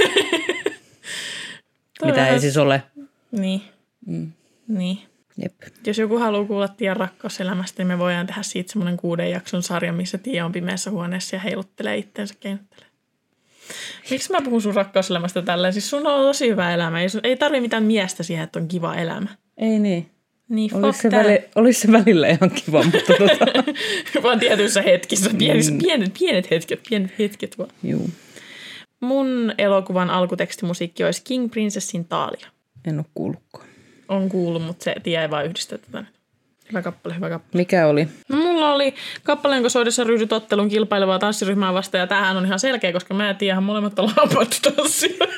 Mitä 2.05 2.27
ei 2.27 2.39
siis 2.39 2.57
ole. 2.57 2.83
niin, 3.31 3.61
mm. 4.05 4.31
niin. 4.67 4.97
Jep. 5.43 5.53
Jos 5.87 5.97
joku 5.97 6.17
haluaa 6.17 6.45
kuulla 6.45 6.67
Tian 6.67 6.97
rakkauselämästä, 6.97 7.79
niin 7.83 7.87
me 7.87 7.97
voidaan 7.99 8.27
tehdä 8.27 8.43
siitä 8.43 8.71
semmoinen 8.71 8.97
kuuden 8.97 9.31
jakson 9.31 9.63
sarja, 9.63 9.93
missä 9.93 10.17
Tia 10.17 10.45
on 10.45 10.51
pimeässä 10.51 10.91
huoneessa 10.91 11.35
ja 11.35 11.39
heiluttelee 11.39 11.97
itteensä 11.97 12.33
keinottelee. 12.39 12.87
Miksi 14.11 14.31
mä 14.31 14.41
puhun 14.41 14.61
sun 14.61 14.75
rakkauselämästä 14.75 15.41
tälleen? 15.41 15.73
Siis 15.73 15.89
sun 15.89 16.07
on 16.07 16.21
tosi 16.27 16.49
hyvä 16.49 16.73
elämä. 16.73 17.01
Ei, 17.01 17.09
sun- 17.09 17.21
ei 17.23 17.37
tarvi 17.37 17.61
mitään 17.61 17.83
miestä 17.83 18.23
siihen, 18.23 18.43
että 18.43 18.59
on 18.59 18.67
kiva 18.67 18.95
elämä. 18.95 19.27
Ei 19.57 19.79
niin. 19.79 20.09
Niin, 20.49 20.75
Olisi 20.85 20.99
se, 21.01 21.11
väli, 21.11 21.39
olisi 21.55 21.81
se 21.81 21.91
välillä 21.91 22.27
ihan 22.27 22.51
kiva, 22.51 22.83
mutta 22.83 22.99
tota, 23.17 23.45
vaan 24.23 24.39
tietyissä 24.39 24.81
hetkissä. 24.81 25.29
Pienissä, 25.37 25.73
pienet, 25.81 26.13
pienet 26.19 26.51
hetket, 26.51 26.79
pienet 26.89 27.19
hetket 27.19 27.57
vaan. 27.57 27.69
juu, 27.83 28.09
Mun 28.99 29.53
elokuvan 29.57 30.09
alkutekstimusiikki 30.09 31.03
olisi 31.03 31.21
King 31.23 31.51
Princessin 31.51 32.05
Taalia. 32.05 32.47
en 32.87 32.97
ole 32.97 33.05
kuullutkaan. 33.15 33.67
On 34.11 34.29
kuullut, 34.29 34.63
mutta 34.63 34.83
se 34.83 34.95
ei 35.05 35.29
vaan 35.29 35.47
nyt. 35.47 35.81
Hyvä 36.69 36.81
kappale, 36.81 37.15
hyvä 37.15 37.29
kappale. 37.29 37.51
Mikä 37.53 37.87
oli? 37.87 38.07
No, 38.29 38.37
mulla 38.37 38.73
oli 38.73 38.95
kappale, 39.23 39.55
jonka 39.55 39.69
soidessa 39.69 40.03
ryhdyt 40.03 40.33
ottelun 40.33 40.69
kilpailevaa 40.69 41.19
tanssiryhmää 41.19 41.73
vastaan, 41.73 41.99
ja 41.99 42.07
tämähän 42.07 42.37
on 42.37 42.45
ihan 42.45 42.59
selkeä, 42.59 42.93
koska 42.93 43.13
mä 43.13 43.29
en 43.29 43.35
tiedä, 43.35 43.61
molemmat 43.61 43.99
on 43.99 44.11
ammattitanssijoita. 44.17 45.25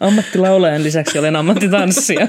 Ammattilaulajan 0.00 0.82
lisäksi 0.82 1.18
olen 1.18 1.36
ammattitanssija. 1.36 2.28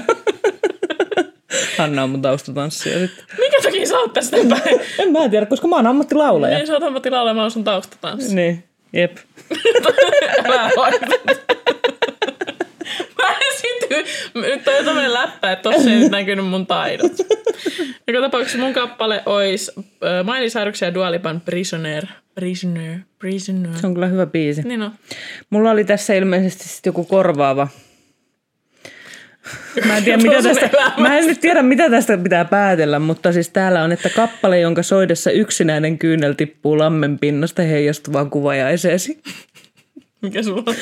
Hanna 1.78 2.02
on 2.02 2.10
mun 2.10 2.22
taustatanssija 2.22 2.98
sitten. 2.98 3.24
Mikä 3.38 3.56
takia 3.62 3.86
sä 3.86 3.98
oot 3.98 4.12
tästä 4.12 4.36
päin? 4.36 4.80
En 4.98 5.12
mä 5.12 5.28
tiedä, 5.28 5.46
koska 5.46 5.68
mä 5.68 5.76
oon 5.76 5.86
ammattilaulaja. 5.86 6.56
Niin, 6.56 6.66
sä 6.66 6.72
oot 6.72 6.82
ammattilaulaja, 6.82 7.34
mä 7.34 7.42
oon 7.42 7.50
sun 7.50 7.64
taustatanssi. 7.64 8.34
Niin, 8.34 8.64
jep. 8.92 9.16
Älä 10.44 10.70
esityn. 13.90 14.42
Nyt 14.42 14.68
on 14.68 14.74
jo 14.74 14.84
tämmönen 14.84 15.14
läppä, 15.14 15.52
että 15.52 15.70
tossa 15.70 15.90
ei 15.90 15.96
nyt 15.96 16.10
näkynyt 16.10 16.46
mun 16.46 16.66
taidot. 16.66 17.12
Joka 18.08 18.20
tapauksessa 18.20 18.58
mun 18.58 18.72
kappale 18.72 19.22
olisi 19.26 19.72
uh, 19.76 19.84
Miley 20.24 20.48
Cyrus 20.48 20.80
ja 20.80 20.94
Dua 20.94 21.10
Lipan 21.10 21.40
Prisoner. 21.40 22.06
Prisoner. 22.34 22.98
Prisoner. 23.18 23.70
Se 23.80 23.86
on 23.86 23.94
kyllä 23.94 24.06
hyvä 24.06 24.26
biisi. 24.26 24.62
Niin 24.62 24.82
on. 24.82 24.92
Mulla 25.50 25.70
oli 25.70 25.84
tässä 25.84 26.14
ilmeisesti 26.14 26.68
sit 26.68 26.86
joku 26.86 27.04
korvaava. 27.04 27.68
Mä 29.86 29.96
en, 29.96 30.04
tiedä, 30.04 30.22
mitä 30.22 30.42
tästä, 30.42 30.70
mä 30.96 31.18
en 31.18 31.26
nyt 31.26 31.40
tiedä, 31.40 31.62
mitä 31.62 31.90
tästä 31.90 32.18
pitää 32.18 32.44
päätellä, 32.44 32.98
mutta 32.98 33.32
siis 33.32 33.48
täällä 33.48 33.82
on, 33.82 33.92
että 33.92 34.10
kappale, 34.10 34.60
jonka 34.60 34.82
soidessa 34.82 35.30
yksinäinen 35.30 35.98
kyynel 35.98 36.32
tippuu 36.32 36.78
lammen 36.78 37.18
pinnasta 37.18 37.62
heijastuvaa 37.62 38.24
kuvajaiseesi. 38.24 39.22
Mikä 40.22 40.42
sulla 40.42 40.62
on? 40.66 40.74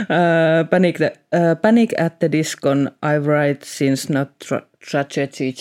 Uh, 0.00 0.68
panic, 0.70 0.96
the, 0.96 1.12
uh, 1.34 1.60
panic 1.62 1.90
at 2.00 2.18
the 2.18 2.32
Discon, 2.32 2.90
I 3.02 3.18
write 3.18 3.66
since 3.66 4.12
not 4.12 4.28
tra- 4.44 4.66
tragedy. 4.90 5.52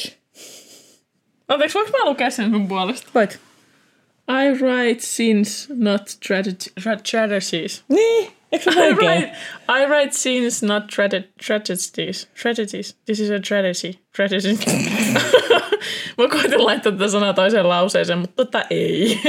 Anteeksi, 1.48 1.78
voinko 1.78 1.98
mä 1.98 2.06
lukea 2.06 2.30
sen 2.30 2.50
sun 2.52 2.68
puolesta? 2.68 3.08
Voit. 3.16 3.40
I 4.30 4.62
write 4.62 5.02
sins, 5.02 5.70
not 5.76 6.02
tragedy, 6.28 6.58
tra- 6.82 7.02
tragedies. 7.12 7.84
Niin, 7.88 8.32
eikö 8.52 8.72
se 8.72 8.80
I 8.80 8.84
oikein? 8.88 9.22
write, 9.22 9.32
I 9.68 9.86
write 9.86 10.12
sins, 10.18 10.64
not 10.64 10.84
trage- 10.84 11.28
tragedies. 11.48 12.28
Tragedies. 12.42 12.98
This 13.06 13.20
is 13.20 13.30
a 13.32 13.40
tragedy. 13.48 13.94
Tragedy. 14.16 14.58
Mä 16.18 16.28
koitin 16.28 16.66
laittaa 16.66 16.92
tätä 16.92 17.08
sanaa 17.08 17.34
toiseen 17.34 17.70
lauseeseen, 17.70 18.20
mutta 18.20 18.36
tota 18.46 18.64
ei. 18.70 19.20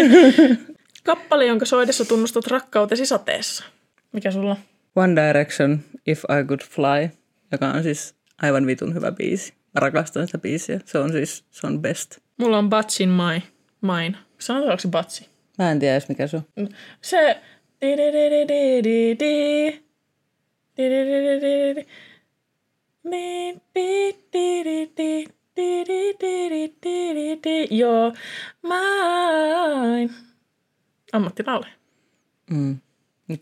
Kappale, 1.05 1.47
jonka 1.47 1.65
soidessa 1.67 2.05
tunnustat 2.05 2.47
rakkautesi 2.47 3.07
sateessa. 3.07 3.65
Mikä 4.13 4.31
sulla? 4.31 4.57
One 4.97 5.29
Direction, 5.29 5.79
If 6.07 6.25
I 6.25 6.45
Could 6.47 6.61
Fly, 6.61 7.11
joka 7.53 7.69
on 7.69 7.83
siis 7.83 8.15
aivan 8.43 8.67
vitun 8.67 8.95
hyvä 8.95 9.13
biisi. 9.13 9.53
Mä 9.75 9.81
rakastan 9.81 10.27
sitä 10.27 10.39
biisiä. 10.39 10.81
Se 10.85 10.99
on 10.99 11.13
siis, 11.13 11.45
se 11.51 11.67
on 11.67 11.83
best. 11.83 12.19
Mulla 12.37 12.59
on 12.59 12.71
Butch 12.71 13.03
in 13.03 13.09
my, 13.09 13.43
mine. 13.81 14.19
Sanotaanko 14.39 14.81
se 14.81 14.89
Butchi? 14.89 15.29
Mä 15.59 15.71
en 15.71 15.79
tiedä 15.79 15.95
edes 15.95 16.09
mikä 16.09 16.27
se 16.27 16.37
on. 16.37 16.69
Se... 17.01 17.41
Joo, 27.71 28.13
mine. 28.63 30.11
Ammattilaulaja. 31.13 31.73
Mm. 32.51 32.79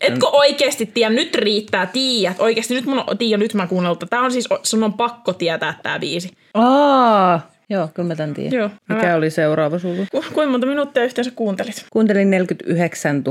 Etkö 0.01 0.27
oikeasti 0.29 0.87
tiedä? 0.87 1.15
Nyt 1.15 1.35
riittää, 1.35 1.87
tiedät. 1.87 2.41
Oikeasti 2.41 2.75
nyt 2.75 2.87
mun 2.87 3.05
on, 3.07 3.19
tiedä, 3.19 3.37
nyt 3.37 3.55
mä 3.55 3.67
kuunnellut. 3.67 4.05
Tää 4.11 4.21
on 4.21 4.33
siis, 4.33 4.49
sun 4.63 4.83
on 4.85 4.93
pakko 4.93 5.33
tietää 5.33 5.79
tää 5.83 5.99
biisi. 5.99 6.31
Aa, 6.55 7.51
joo, 7.71 7.89
kyllä 7.95 8.09
mä 8.09 8.17
tän 8.17 8.35
tiedän. 8.35 8.59
Joo, 8.59 8.71
Mikä 8.89 9.09
älä- 9.09 9.17
oli 9.17 9.31
seuraava 9.31 9.79
sulla? 9.79 10.07
Ku, 10.13 10.25
kuinka 10.35 10.51
monta 10.51 10.67
minuuttia 10.67 11.05
yhteensä 11.05 11.31
kuuntelit? 11.31 11.87
Kuuntelin 11.91 12.31
49 12.31 13.25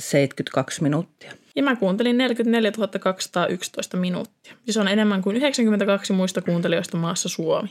072 0.00 0.82
minuuttia. 0.82 1.32
Ja 1.56 1.62
mä 1.62 1.76
kuuntelin 1.76 2.18
44 2.18 2.72
211 3.00 3.96
minuuttia. 3.96 4.54
Se 4.70 4.80
on 4.80 4.88
enemmän 4.88 5.22
kuin 5.22 5.36
92 5.36 6.12
muista 6.12 6.42
kuuntelijoista 6.42 6.96
maassa 6.96 7.28
Suomi. 7.28 7.68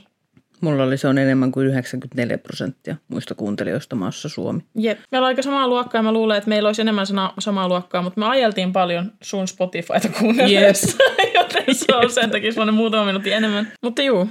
Mulla 0.63 0.84
oli 0.84 0.97
se 0.97 1.08
on 1.08 1.17
enemmän 1.17 1.52
kuin 1.52 1.67
94 1.67 2.38
prosenttia 2.38 2.95
muista 3.08 3.36
kuuntelijoista 3.36 3.95
maassa 3.95 4.30
Suomi. 4.30 4.62
Jep. 4.76 4.99
Meillä 5.12 5.26
on 5.26 5.28
aika 5.28 5.41
samaa 5.41 5.67
luokkaa 5.67 5.99
ja 5.99 6.04
mä 6.04 6.12
luulen, 6.12 6.38
että 6.38 6.49
meillä 6.49 6.69
olisi 6.69 6.82
enemmän 6.82 7.06
sana, 7.06 7.34
samaa 7.39 7.67
luokkaa, 7.67 8.02
mutta 8.02 8.19
me 8.19 8.26
ajeltiin 8.26 8.73
paljon 8.73 9.12
sun 9.21 9.47
Spotifyta 9.47 10.10
kuunnellessa, 10.19 10.97
joten 11.39 11.76
se 11.76 11.95
on 11.95 12.12
sen 12.12 12.30
takia 12.32 12.52
sellainen 12.52 12.76
muutama 12.76 13.06
minuutti 13.06 13.32
enemmän. 13.32 13.71
Mutta 13.82 14.02
juu, 14.02 14.30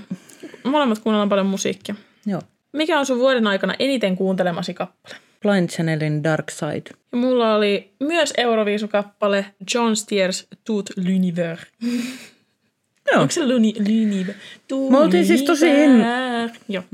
molemmat 0.64 0.98
kuunnellaan 0.98 1.28
paljon 1.28 1.46
musiikkia. 1.46 1.94
Joo. 2.26 2.40
Mikä 2.72 2.98
on 2.98 3.06
sun 3.06 3.18
vuoden 3.18 3.46
aikana 3.46 3.74
eniten 3.78 4.16
kuuntelemasi 4.16 4.74
kappale? 4.74 5.14
Blind 5.42 5.68
Channelin 5.68 6.24
Dark 6.24 6.50
Side. 6.50 6.90
Ja 7.12 7.18
mulla 7.18 7.54
oli 7.54 7.92
myös 8.00 8.32
Euroviisukappale 8.36 9.46
John 9.74 9.96
Stiers 9.96 10.48
Tout 10.64 10.90
l'univers. 10.90 11.66
Joo. 13.12 13.20
Onko 13.22 13.32
se 13.32 13.46
luni, 13.48 13.74
l'univers? 13.78 14.36
Me 14.90 14.98
oltiin 14.98 15.26
siis 15.26 15.42
tosi 15.42 15.68
in-. 15.70 16.04
Joo. 16.68 16.84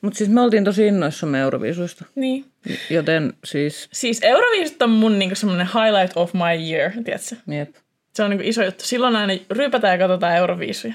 Mutta 0.00 0.16
siis 0.18 0.30
me 0.30 0.40
oltiin 0.40 0.64
tosi 0.64 0.86
innoissamme 0.86 1.40
Euroviisuista. 1.40 2.04
Niin. 2.14 2.44
Joten 2.90 3.32
siis, 3.44 3.88
Siis 3.92 4.20
Euroviisut 4.22 4.82
on 4.82 4.90
mun 4.90 5.18
niinku 5.18 5.34
semmoinen 5.34 5.66
highlight 5.66 6.16
of 6.16 6.34
my 6.34 6.70
year, 6.72 6.90
tiedätkö? 7.04 7.36
jep. 7.58 7.74
Se 8.14 8.22
on 8.22 8.30
niinku 8.30 8.44
iso 8.48 8.64
juttu. 8.64 8.84
Silloin 8.84 9.16
aina 9.16 9.32
ryypätään 9.50 9.92
ja 10.00 10.08
katsotaan 10.08 10.36
Euroviisuja. 10.36 10.94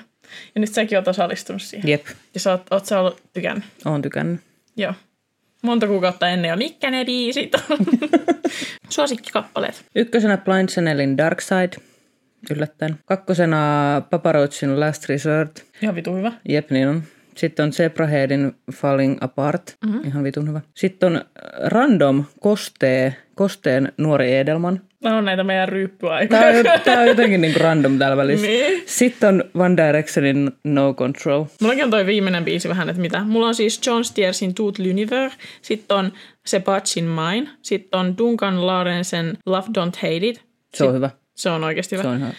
Ja 0.55 0.61
nyt 0.61 0.73
säkin 0.73 0.97
oot 0.97 1.07
osallistunut 1.07 1.61
siihen. 1.61 1.89
Jep, 1.89 2.05
Ja 2.33 2.39
sä 2.39 2.51
oot, 2.51 2.61
oot 2.71 2.85
sä 2.85 2.99
ollut 2.99 3.21
tykännyt. 3.33 3.63
oon 3.85 4.01
tykännyt. 4.01 4.41
Joo. 4.77 4.93
Monta 5.63 5.87
kuukautta 5.87 6.29
ennen 6.29 6.49
jo. 6.49 6.55
Mitkä 6.55 6.91
ne 6.91 7.05
biisit 7.05 7.55
on? 7.55 7.77
Suosikkikappaleet. 8.89 9.85
Ykkösenä 9.95 10.37
Blind 10.37 10.69
Channelin 10.69 11.17
Dark 11.17 11.41
Side, 11.41 11.83
yllättäen. 12.51 12.95
Kakkosena 13.05 14.01
Paparozzin 14.09 14.79
Last 14.79 15.09
Resort, 15.09 15.63
Ihan 15.81 15.95
vitu 15.95 16.15
hyvä. 16.15 16.31
jep 16.49 16.71
niin 16.71 16.87
on. 16.87 17.03
Sitten 17.37 17.63
on 17.63 17.73
Zebraheadin 17.73 18.55
Falling 18.73 19.17
Apart, 19.21 19.75
mm-hmm. 19.85 20.01
ihan 20.07 20.23
vitun 20.23 20.47
hyvä. 20.47 20.61
Sitten 20.75 21.15
on 21.15 21.21
Random 21.65 22.23
Kostee, 22.39 23.15
Kosteen 23.35 23.91
Nuori 23.97 24.35
Edelman. 24.35 24.81
Nämä 25.03 25.17
on 25.17 25.25
näitä 25.25 25.43
meidän 25.43 25.69
ryyppyaikoja. 25.69 26.41
Tää 26.41 26.73
on, 26.73 26.81
tää 26.83 26.99
on 26.99 27.07
jotenkin 27.07 27.41
niinku 27.41 27.59
random 27.59 27.97
täällä 27.99 28.17
välissä. 28.17 28.47
Niin. 28.47 28.83
Sitten 28.85 29.29
on 29.29 29.43
One 29.53 29.87
Directionin 29.87 30.51
No 30.63 30.93
Control. 30.93 31.45
Mullakin 31.61 31.83
on 31.83 31.91
toi 31.91 32.05
viimeinen 32.05 32.45
biisi 32.45 32.69
vähän, 32.69 32.89
että 32.89 33.01
mitä. 33.01 33.23
Mulla 33.23 33.47
on 33.47 33.55
siis 33.55 33.87
John 33.87 34.03
Stiersin 34.03 34.53
Tout 34.55 34.79
l'univers, 34.79 35.33
sitten 35.61 35.97
on 35.97 36.11
Sebastian 36.45 37.07
Mine, 37.07 37.49
sitten 37.61 37.99
on 37.99 38.17
Duncan 38.17 38.67
Laurensen 38.67 39.37
Love 39.45 39.67
Don't 39.67 39.95
Hate 39.95 40.27
It. 40.27 40.43
Se 40.73 40.83
on 40.83 40.93
hyvä. 40.93 41.09
Se 41.41 41.49
on 41.49 41.63
oikeasti 41.63 41.95
hyvä. 41.95 42.03
Se 42.03 42.09
on 42.09 42.17
ihan... 42.17 42.33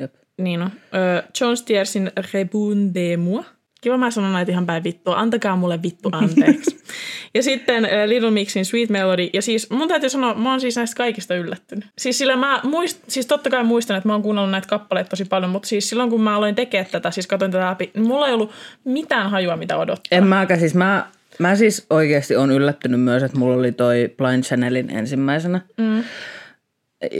Jep. 0.00 0.14
Niin 0.38 0.62
on. 0.62 0.70
Ö, 0.94 1.22
John 1.40 1.56
Stiersin 1.56 2.12
Rebun 2.32 2.94
de 2.94 3.16
moi. 3.16 3.42
Kiva 3.80 3.96
mä 3.96 4.10
sanon 4.10 4.32
näitä 4.32 4.52
ihan 4.52 4.66
päin 4.66 4.84
vittua. 4.84 5.16
Antakaa 5.16 5.56
mulle 5.56 5.82
vittu 5.82 6.08
anteeksi. 6.12 6.76
ja 7.34 7.42
sitten 7.42 7.84
ö, 7.84 8.08
Little 8.08 8.30
Mixin 8.30 8.64
Sweet 8.64 8.90
Melody. 8.90 9.28
Ja 9.32 9.42
siis 9.42 9.70
mun 9.70 9.88
täytyy 9.88 10.10
sanoa, 10.10 10.34
mä 10.34 10.50
oon 10.50 10.60
siis 10.60 10.76
näistä 10.76 10.96
kaikista 10.96 11.34
yllättynyt. 11.34 11.84
Siis 11.98 12.18
sillä 12.18 12.36
mä 12.36 12.60
muist, 12.62 13.02
siis 13.08 13.26
totta 13.26 13.50
kai 13.50 13.64
muistan, 13.64 13.96
että 13.96 14.08
mä 14.08 14.12
oon 14.12 14.22
kuunnellut 14.22 14.50
näitä 14.50 14.68
kappaleita 14.68 15.10
tosi 15.10 15.24
paljon, 15.24 15.50
mutta 15.50 15.68
siis 15.68 15.88
silloin 15.88 16.10
kun 16.10 16.20
mä 16.20 16.36
aloin 16.36 16.54
tekemään 16.54 16.90
tätä, 16.90 17.10
siis 17.10 17.26
katsoin 17.26 17.52
tätä 17.52 17.66
läpi, 17.66 17.90
niin 17.94 18.06
mulla 18.06 18.28
ei 18.28 18.34
ollut 18.34 18.50
mitään 18.84 19.30
hajua, 19.30 19.56
mitä 19.56 19.76
odottaa. 19.76 20.18
En 20.18 20.26
mäkään 20.26 20.60
siis, 20.60 20.74
mä, 20.74 21.06
mä 21.38 21.56
siis 21.56 21.86
oikeasti 21.90 22.36
on 22.36 22.50
yllättynyt 22.50 23.00
myös, 23.00 23.22
että 23.22 23.38
mulla 23.38 23.56
oli 23.56 23.72
toi 23.72 24.14
Blind 24.16 24.42
Channelin 24.42 24.90
ensimmäisenä. 24.90 25.60
Mm. 25.76 26.04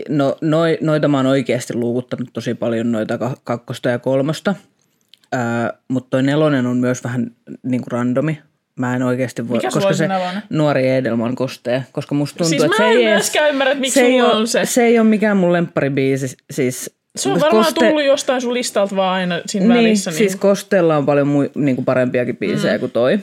No, 0.09 0.37
noi, 0.41 0.79
noita 0.81 1.09
mä 1.09 1.17
oon 1.17 1.27
oikeasti 1.27 1.75
luukuttanut 1.75 2.29
tosi 2.33 2.55
paljon, 2.55 2.93
noita 2.93 3.19
ka- 3.19 3.37
kakkosta 3.45 3.89
ja 3.89 3.99
kolmosta. 3.99 4.55
Ää, 5.33 5.73
mutta 5.89 6.11
toi 6.11 6.23
nelonen 6.23 6.67
on 6.67 6.77
myös 6.77 7.05
vähän 7.05 7.31
niin 7.62 7.81
kuin 7.83 7.93
randomi. 7.93 8.39
Mä 8.77 8.97
en 8.97 9.03
oikeasti 9.03 9.49
voi, 9.49 9.57
Mikä 9.57 9.71
koska 9.71 9.93
se 9.93 10.09
nelonen? 10.09 10.43
nuori 10.51 10.89
Edelman 10.91 11.35
kostee, 11.37 11.85
koska 11.93 12.15
musta 12.15 12.37
tuntuu, 12.39 12.49
Siis 12.49 12.62
että 12.62 12.83
mä 12.83 12.89
se 12.89 12.93
ei 12.99 13.05
myöskään 13.05 13.51
ymmärrä, 13.51 13.73
että 13.73 13.81
miksi 13.81 14.01
se 14.01 14.07
ei 14.07 14.23
ole- 14.23 14.33
on 14.35 14.49
se. 14.49 14.65
Se 14.65 14.83
ei 14.85 14.99
ole 14.99 15.09
mikään 15.09 15.37
mun 15.37 15.53
lempparibiisi. 15.53 16.37
Siis, 16.51 16.91
Se 17.17 17.29
on 17.29 17.41
varmaan 17.41 17.65
koste- 17.65 17.87
tullut 17.89 18.05
jostain 18.05 18.41
sun 18.41 18.55
listalta 18.55 18.97
vaan 18.97 19.15
aina 19.15 19.41
siinä 19.47 19.67
niin, 19.67 19.77
välissä. 19.85 20.11
Niin. 20.11 20.19
siis 20.19 20.37
Kosteella 20.37 20.97
on 20.97 21.07
paljon 21.07 21.29
mui, 21.29 21.51
niin 21.55 21.77
kuin 21.77 21.85
parempiakin 21.85 22.37
biisejä 22.37 22.75
mm. 22.75 22.81
kuin 22.81 22.93
toi. 22.93 23.19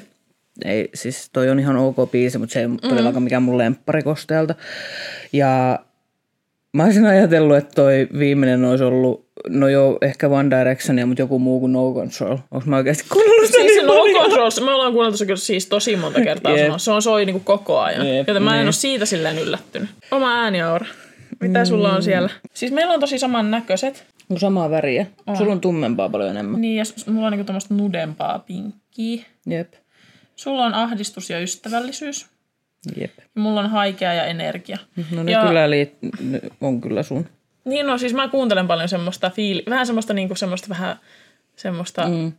Ei, 0.65 0.89
siis 0.93 1.29
toi 1.33 1.49
on 1.49 1.59
ihan 1.59 1.77
ok 1.77 2.11
biisi, 2.11 2.37
mutta 2.37 2.53
se 2.53 2.59
ei 2.59 2.65
ole 2.65 2.75
todellakaan 2.89 3.23
mikään 3.23 3.43
mun 3.43 3.57
lemppari 3.57 4.01
Kosteelta. 4.03 4.55
Ja 5.33 5.79
mä 6.73 6.83
olisin 6.83 7.05
ajatellut, 7.05 7.57
että 7.57 7.71
toi 7.75 8.07
viimeinen 8.19 8.65
olisi 8.65 8.83
ollut, 8.83 9.27
no 9.49 9.67
joo, 9.67 9.97
ehkä 10.01 10.27
One 10.27 10.57
Directionia, 10.59 11.05
mutta 11.05 11.21
joku 11.21 11.39
muu 11.39 11.59
kuin 11.59 11.73
No 11.73 11.93
Control. 11.93 12.37
Onko 12.51 12.65
mä 12.65 12.77
oikeasti 12.77 13.03
kuunnellut 13.09 13.45
sitä 13.45 13.57
Siis 13.57 13.75
niin 13.75 13.87
no 13.87 13.93
paljon? 13.93 14.21
control, 14.21 14.65
me 14.65 14.73
ollaan 14.73 14.93
kuunneltu 14.93 15.17
se 15.17 15.25
kyllä 15.25 15.37
siis 15.37 15.67
tosi 15.67 15.95
monta 15.95 16.21
kertaa 16.21 16.57
sanoa. 16.57 16.77
Se 16.77 16.91
on 16.91 17.01
soi 17.01 17.25
niinku 17.25 17.39
koko 17.39 17.79
ajan. 17.79 18.07
Jep, 18.07 18.27
Joten 18.27 18.43
mä 18.43 18.51
en 18.51 18.57
niin. 18.57 18.65
ole 18.65 18.71
siitä 18.71 19.05
silleen 19.05 19.39
yllättynyt. 19.39 19.89
Oma 20.11 20.33
ääniaura. 20.35 20.85
Mitä 21.39 21.65
sulla 21.65 21.95
on 21.95 22.03
siellä? 22.03 22.29
Siis 22.53 22.71
meillä 22.71 22.93
on 22.93 22.99
tosi 22.99 23.19
saman 23.19 23.51
näköiset. 23.51 24.05
No 24.29 24.39
samaa 24.39 24.69
väriä. 24.69 25.05
Sulla 25.37 25.51
on 25.51 25.61
tummempaa 25.61 26.09
paljon 26.09 26.29
enemmän. 26.29 26.61
Niin, 26.61 26.77
ja 26.77 26.83
mulla 27.13 27.27
on 27.27 27.31
niinku 27.31 27.45
tämmöistä 27.45 27.73
nudempaa 27.73 28.39
pinkkiä. 28.39 29.23
Jep. 29.45 29.73
Sulla 30.35 30.65
on 30.65 30.73
ahdistus 30.73 31.29
ja 31.29 31.39
ystävällisyys. 31.39 32.25
Jep. 32.97 33.11
Mulla 33.35 33.59
on 33.59 33.69
haikea 33.69 34.13
ja 34.13 34.25
energia. 34.25 34.77
No 35.11 35.23
ne 35.23 35.31
Ja- 35.31 35.45
kyllä 35.47 35.69
liit, 35.69 35.97
ne 36.19 36.41
on 36.61 36.81
kyllä 36.81 37.03
sun. 37.03 37.27
Niin 37.65 37.87
no 37.87 37.97
siis 37.97 38.13
mä 38.13 38.27
kuuntelen 38.27 38.67
paljon 38.67 38.89
semmoista 38.89 39.29
fiili, 39.29 39.63
vähän 39.69 39.85
semmoista 39.85 40.13
niinku 40.13 40.35
semmoista 40.35 40.69
vähän 40.69 40.99
semmoista, 41.55 42.07
mm. 42.07 42.33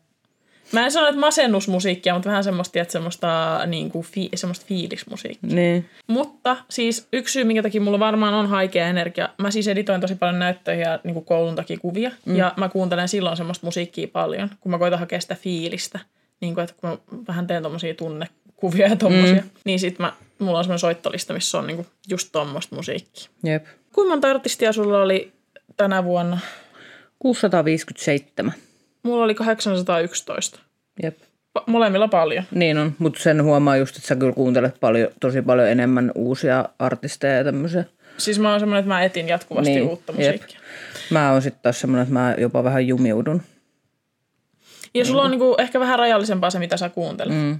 mä 0.72 0.84
en 0.84 0.92
sano, 0.92 1.08
että 1.08 1.20
masennusmusiikkia, 1.20 2.14
mutta 2.14 2.28
vähän 2.28 2.44
semmoista, 2.44 2.80
että 2.80 2.92
semmoista, 2.92 3.60
niinku, 3.66 4.02
fi, 4.02 4.28
semmoista 4.34 4.66
fiilismusiikkia. 4.66 5.54
Niin. 5.54 5.88
Mutta 6.06 6.56
siis 6.70 7.08
yksi 7.12 7.32
syy, 7.32 7.44
minkä 7.44 7.62
takia 7.62 7.80
mulla 7.80 7.98
varmaan 7.98 8.34
on 8.34 8.46
haikea 8.48 8.88
energia, 8.88 9.28
mä 9.38 9.50
siis 9.50 9.68
editoin 9.68 10.00
tosi 10.00 10.14
paljon 10.14 10.38
näyttöjä 10.38 10.90
ja 10.90 11.00
niinku 11.04 11.20
koulun 11.20 11.54
takia 11.54 11.78
kuvia, 11.78 12.10
mm. 12.26 12.36
ja 12.36 12.52
mä 12.56 12.68
kuuntelen 12.68 13.08
silloin 13.08 13.36
semmoista 13.36 13.66
musiikkia 13.66 14.08
paljon, 14.08 14.50
kun 14.60 14.70
mä 14.70 14.78
koitan 14.78 14.98
hakea 14.98 15.20
sitä 15.20 15.34
fiilistä, 15.34 15.98
niin 16.40 16.54
kuin, 16.54 16.64
että 16.64 16.76
kun 16.80 16.90
mä 16.90 16.96
vähän 17.28 17.46
teen 17.46 17.62
tommosia 17.62 17.94
tunnekuvia 17.94 18.86
ja 18.86 18.96
tommosia, 18.96 19.42
mm. 19.42 19.50
niin 19.64 19.80
sit 19.80 19.98
mä, 19.98 20.12
mulla 20.38 20.58
on 20.58 20.64
semmoinen 20.64 20.78
soittolista, 20.78 21.32
missä 21.32 21.58
on 21.58 21.66
niinku 21.66 21.86
just 22.08 22.28
tommoista 22.32 22.76
musiikkia. 22.76 23.28
Jep. 23.42 23.64
Kuinka 23.92 24.10
monta 24.10 24.30
artistia 24.30 24.72
sulla 24.72 25.02
oli 25.02 25.32
tänä 25.76 26.04
vuonna? 26.04 26.38
657. 27.18 28.52
Mulla 29.02 29.24
oli 29.24 29.34
811. 29.34 30.60
Jep. 31.02 31.18
Pa- 31.58 31.62
Molemmilla 31.66 32.08
paljon. 32.08 32.44
Niin 32.50 32.78
on, 32.78 32.94
mutta 32.98 33.22
sen 33.22 33.42
huomaa 33.42 33.76
just, 33.76 33.96
että 33.96 34.08
sä 34.08 34.16
kyllä 34.16 34.32
kuuntelet 34.32 34.80
paljon, 34.80 35.08
tosi 35.20 35.42
paljon 35.42 35.68
enemmän 35.68 36.12
uusia 36.14 36.68
artisteja 36.78 37.34
ja 37.36 37.44
tämmöisiä. 37.44 37.84
Siis 38.18 38.38
mä 38.38 38.50
oon 38.50 38.60
semmoinen, 38.60 38.80
että 38.80 38.88
mä 38.88 39.02
etin 39.02 39.28
jatkuvasti 39.28 39.70
Niin, 39.70 39.82
uutta 39.88 40.12
jep. 40.12 40.18
musiikkia. 40.18 40.60
Mä 41.10 41.32
oon 41.32 41.42
sitten 41.42 41.62
taas 41.62 41.80
semmoinen, 41.80 42.02
että 42.02 42.12
mä 42.14 42.34
jopa 42.38 42.64
vähän 42.64 42.86
jumiudun. 42.86 43.42
Ja 44.94 45.04
sulla 45.04 45.22
on 45.22 45.30
niinku 45.30 45.54
ehkä 45.58 45.80
vähän 45.80 45.98
rajallisempaa 45.98 46.50
se, 46.50 46.58
mitä 46.58 46.76
sä 46.76 46.88
kuuntelet. 46.88 47.34
Mm. 47.34 47.58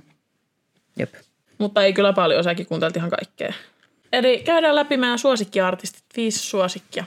Jep. 0.99 1.15
Mutta 1.59 1.83
ei 1.83 1.93
kyllä 1.93 2.12
paljon, 2.12 2.45
säkin 2.45 2.67
kuuntelit 2.67 2.97
ihan 2.97 3.11
kaikkea. 3.11 3.53
Eli 4.12 4.43
käydään 4.45 4.75
läpi 4.75 4.97
meidän 4.97 5.19
suosikkiartistit, 5.19 6.05
viisi 6.17 6.38
suosikkia. 6.38 7.05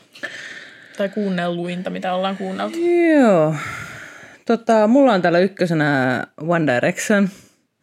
Tai 0.97 1.09
kuunnelluinta, 1.09 1.89
mitä 1.89 2.13
ollaan 2.13 2.37
kuunneltu. 2.37 2.77
Joo. 3.19 3.55
Tota, 4.45 4.87
mulla 4.87 5.13
on 5.13 5.21
täällä 5.21 5.39
ykkösenä 5.39 6.23
One 6.47 6.75
Direction, 6.75 7.29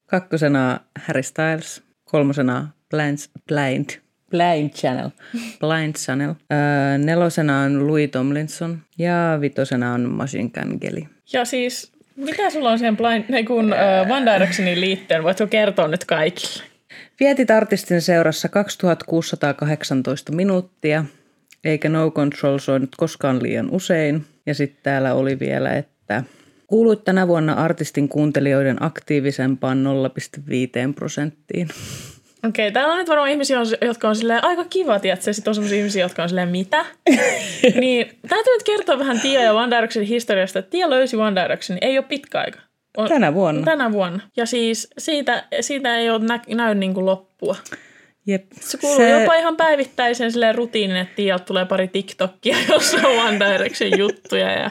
kakkosena 0.07 0.81
Harry 1.07 1.23
Styles, 1.23 1.83
kolmosena 2.05 2.69
Blind, 2.91 3.19
Blind, 3.49 3.91
Blind 4.31 4.71
Channel, 4.71 5.11
Blind 5.61 5.95
Channel. 5.95 6.35
Öö, 6.53 6.99
nelosena 6.99 7.61
on 7.61 7.87
Louis 7.87 8.11
Tomlinson 8.11 8.79
ja 8.99 9.39
vitosena 9.41 9.93
on 9.93 10.09
Machine 10.09 10.51
Gun 10.51 10.81
Kelly. 10.81 11.03
Ja 11.33 11.45
siis, 11.45 11.93
mitä 12.17 12.51
sulla 12.51 12.71
on 12.71 12.79
siihen 12.79 12.97
blind, 12.97 13.25
ne 13.29 13.43
kun 13.43 13.65
uh, 13.65 14.11
One 14.11 14.33
Directionin 14.33 14.81
liitteen? 14.81 15.25
Voitko 15.25 15.47
kertoa 15.47 15.89
nyt 15.89 16.05
kaikille? 16.05 16.65
Vietit 17.21 17.51
artistin 17.51 18.03
seurassa 18.03 18.49
2618 18.49 20.33
minuuttia, 20.33 21.05
eikä 21.65 21.89
No 21.89 22.11
Control 22.11 22.59
soinut 22.59 22.97
koskaan 22.97 23.43
liian 23.43 23.71
usein. 23.71 24.25
Ja 24.47 24.55
sitten 24.55 24.83
täällä 24.83 25.15
oli 25.15 25.39
vielä, 25.39 25.71
että 25.71 26.25
kuuluit 26.67 27.05
tänä 27.05 27.29
vuonna 27.29 27.53
artistin 27.53 28.09
kuuntelijoiden 28.09 28.83
aktiivisempaan 28.83 29.85
0,5 30.89 30.95
prosenttiin. 30.95 31.69
Okei, 32.49 32.73
täällä 32.73 32.93
on 32.93 32.99
nyt 32.99 33.09
varmaan 33.09 33.31
ihmisiä, 33.31 33.59
jotka 33.83 34.09
on 34.09 34.17
silleen 34.17 34.45
aika 34.45 34.65
kiva, 34.65 34.99
tiedätkö? 34.99 35.33
Sitten 35.33 35.51
on 35.51 35.55
sellaisia 35.55 35.79
ihmisiä, 35.79 36.05
jotka 36.05 36.23
on 36.23 36.29
silleen, 36.29 36.49
mitä? 36.49 36.85
niin 37.81 38.07
täytyy 38.29 38.55
nyt 38.55 38.63
kertoa 38.63 38.99
vähän 38.99 39.21
Tia 39.21 39.43
ja 39.43 39.53
One 39.53 39.77
Directionin 39.77 40.09
historiasta. 40.09 40.59
että 40.59 40.71
Tia 40.71 40.91
löysi 40.91 41.17
One 41.17 41.43
Directionin, 41.43 41.85
ei 41.85 41.99
ole 41.99 42.07
pitkä 42.09 42.41
aika. 42.41 42.59
On, 42.97 43.09
Tänä 43.09 43.35
vuonna. 43.35 43.65
Tänä 43.65 43.93
vuonna. 43.93 44.21
Ja 44.37 44.47
siis 44.47 44.89
siitä, 44.99 45.45
siitä 45.61 45.97
ei 45.97 46.11
ole 46.11 46.25
nä, 46.25 46.41
näy 46.49 46.75
niin 46.75 46.95
kuin 46.95 47.07
loppua. 47.07 47.57
Jep. 48.27 48.45
Se 48.61 48.79
kuuluu 48.79 48.97
se... 48.97 49.11
jopa 49.11 49.35
ihan 49.35 49.57
päivittäisen 49.57 50.33
silleen 50.33 50.55
rutiinin, 50.55 50.97
että 50.97 51.17
Tialta 51.17 51.45
tulee 51.45 51.65
pari 51.65 51.89
TikTokia, 51.89 52.57
jossa 52.73 52.97
on 52.97 53.27
One 53.27 53.39
Direction 53.41 53.99
juttuja. 53.99 54.51
Ja... 54.51 54.71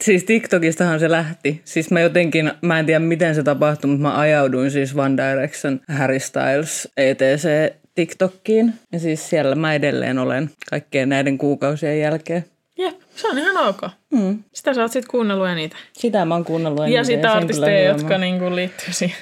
Siis 0.00 0.24
TikTokistahan 0.24 1.00
se 1.00 1.10
lähti. 1.10 1.60
Siis 1.64 1.90
mä 1.90 2.00
jotenkin, 2.00 2.52
mä 2.62 2.78
en 2.78 2.86
tiedä 2.86 2.98
miten 2.98 3.34
se 3.34 3.42
tapahtui, 3.42 3.90
mutta 3.90 4.02
mä 4.02 4.18
ajauduin 4.18 4.70
siis 4.70 4.96
One 4.96 5.14
Direction, 5.16 5.80
Harry 5.88 6.18
Styles, 6.18 6.88
ETC 6.96 7.48
TikTokkiin. 7.94 8.74
Ja 8.92 8.98
siis 8.98 9.30
siellä 9.30 9.54
mä 9.54 9.74
edelleen 9.74 10.18
olen 10.18 10.50
kaikkien 10.70 11.08
näiden 11.08 11.38
kuukausien 11.38 12.00
jälkeen. 12.00 12.44
Jep, 12.78 13.00
se 13.16 13.28
on 13.28 13.38
ihan 13.38 13.68
ok. 13.68 13.80
Mm. 14.10 14.38
Sitä 14.52 14.74
sä 14.74 14.82
oot 14.82 14.92
sitten 14.92 15.10
kuunnellut 15.10 15.48
eniten. 15.48 15.78
Sitä 15.92 16.24
mä 16.24 16.34
oon 16.34 16.44
kuunnellut 16.44 16.80
Ja 16.80 16.86
eniten 16.86 17.04
sitten 17.04 17.30
se 17.30 17.36
on 17.36 17.42
artisteja, 17.42 17.88
jotka 17.88 18.18
niinku 18.18 18.54
liittyy 18.54 18.92
siihen. 18.92 19.16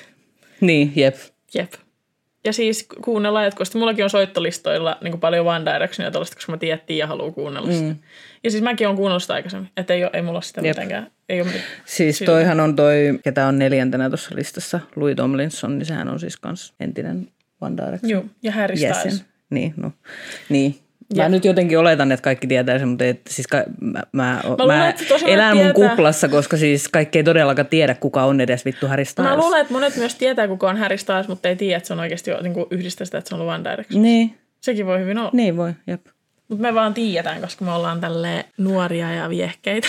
Niin, 0.61 0.93
jep. 0.97 1.17
Jep. 1.55 1.73
Ja 2.45 2.53
siis 2.53 2.87
kuunnellaan 3.05 3.45
jatkuvasti. 3.45 3.79
Mullakin 3.79 4.05
on 4.05 4.11
soittolistoilla 4.11 4.99
niin 5.01 5.21
paljon 5.21 5.47
One 5.47 5.73
Directionia 5.75 6.11
tuollaista, 6.11 6.37
koska 6.37 6.53
mä 6.53 6.59
tiedän, 6.59 6.75
että 6.79 6.87
Tiia 6.87 7.07
haluaa 7.07 7.31
kuunnella 7.31 7.73
sitä. 7.73 7.89
Mm. 7.89 7.97
Ja 8.45 8.51
siis 8.51 8.63
mäkin 8.63 8.87
olen 8.87 8.97
kuunnellut 8.97 9.23
sitä 9.23 9.35
aikaisemmin. 9.35 9.71
Että 9.77 9.95
ei, 9.95 10.03
ole, 10.05 10.11
ei 10.15 10.23
mulla 10.23 10.41
sitä 10.41 10.61
Jep. 10.61 10.77
mitenkään. 10.77 11.11
Ei 11.29 11.41
ole, 11.41 11.51
mit- 11.53 11.63
Siis 11.85 12.19
Sillä. 12.19 12.33
toihan 12.33 12.61
on 12.61 12.77
toi, 12.77 13.19
ketä 13.25 13.47
on 13.47 13.59
neljäntenä 13.59 14.09
tuossa 14.09 14.31
listassa, 14.37 14.81
Louis 14.97 15.17
Tomlinson, 15.17 15.79
niin 15.79 15.87
sehän 15.87 16.09
on 16.09 16.21
siis 16.21 16.37
kans 16.37 16.75
entinen 16.81 17.29
One 17.61 17.77
Direction 17.77 18.11
Juu, 18.11 18.25
ja 18.43 18.53
Harry 18.53 18.75
jäsen. 18.75 19.01
Styles. 19.13 19.25
Niin, 19.51 19.75
no. 19.77 19.93
Niin. 20.49 20.75
Mä 21.17 21.23
Jep. 21.23 21.31
nyt 21.31 21.45
jotenkin 21.45 21.79
oletan, 21.79 22.13
että 22.13 22.25
kaikki 22.25 22.47
tietää 22.47 22.79
sen, 22.79 22.89
mutta 22.89 23.05
et, 23.05 23.21
siis 23.29 23.47
ka, 23.47 23.63
mä, 23.81 24.03
mä, 24.13 24.41
luulen, 24.45 24.79
mä, 24.79 24.79
monet 24.79 25.23
elän 25.27 25.57
mun 25.57 25.67
tietää. 25.67 25.89
kuplassa, 25.89 26.29
koska 26.29 26.57
siis 26.57 26.89
kaikki 26.89 27.19
ei 27.19 27.25
todellakaan 27.25 27.67
tiedä, 27.67 27.95
kuka 27.95 28.25
on 28.25 28.41
edes 28.41 28.65
vittu 28.65 28.87
Harry 28.89 29.05
Styles. 29.05 29.31
Mä 29.31 29.37
luulen, 29.37 29.61
että 29.61 29.73
monet 29.73 29.97
myös 29.97 30.15
tietää, 30.15 30.49
kuka 30.49 30.69
on 30.71 30.77
Harry 30.77 30.99
Styles, 30.99 31.29
mutta 31.29 31.49
ei 31.49 31.57
tiedä, 31.57 31.77
että 31.77 31.87
se 31.87 31.93
on 31.93 32.01
oikeasti 32.01 32.31
jo, 32.31 32.43
niin 32.43 32.55
yhdistä 32.71 33.05
sitä, 33.05 33.19
että 33.19 33.29
se 33.29 33.35
on 33.35 33.41
ollut 33.41 33.55
One 33.55 33.71
Direction. 33.71 34.03
Niin, 34.03 34.39
Sekin 34.61 34.87
voi 34.87 35.01
hyvin 35.01 35.19
olla. 35.19 35.31
niin 35.33 35.57
voi, 35.57 35.73
jep. 35.87 36.07
Mutta 36.49 36.63
me 36.63 36.75
vaan 36.75 36.95
tiedetään, 36.95 37.41
koska 37.41 37.65
me 37.65 37.73
ollaan 37.73 38.01
tälleen 38.01 38.45
nuoria 38.59 39.13
ja 39.13 39.29
viehkeitä. 39.29 39.89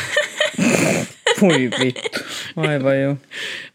Voi 1.41 1.69
vittu. 1.79 2.19
Aivan 2.55 3.01
joo. 3.01 3.17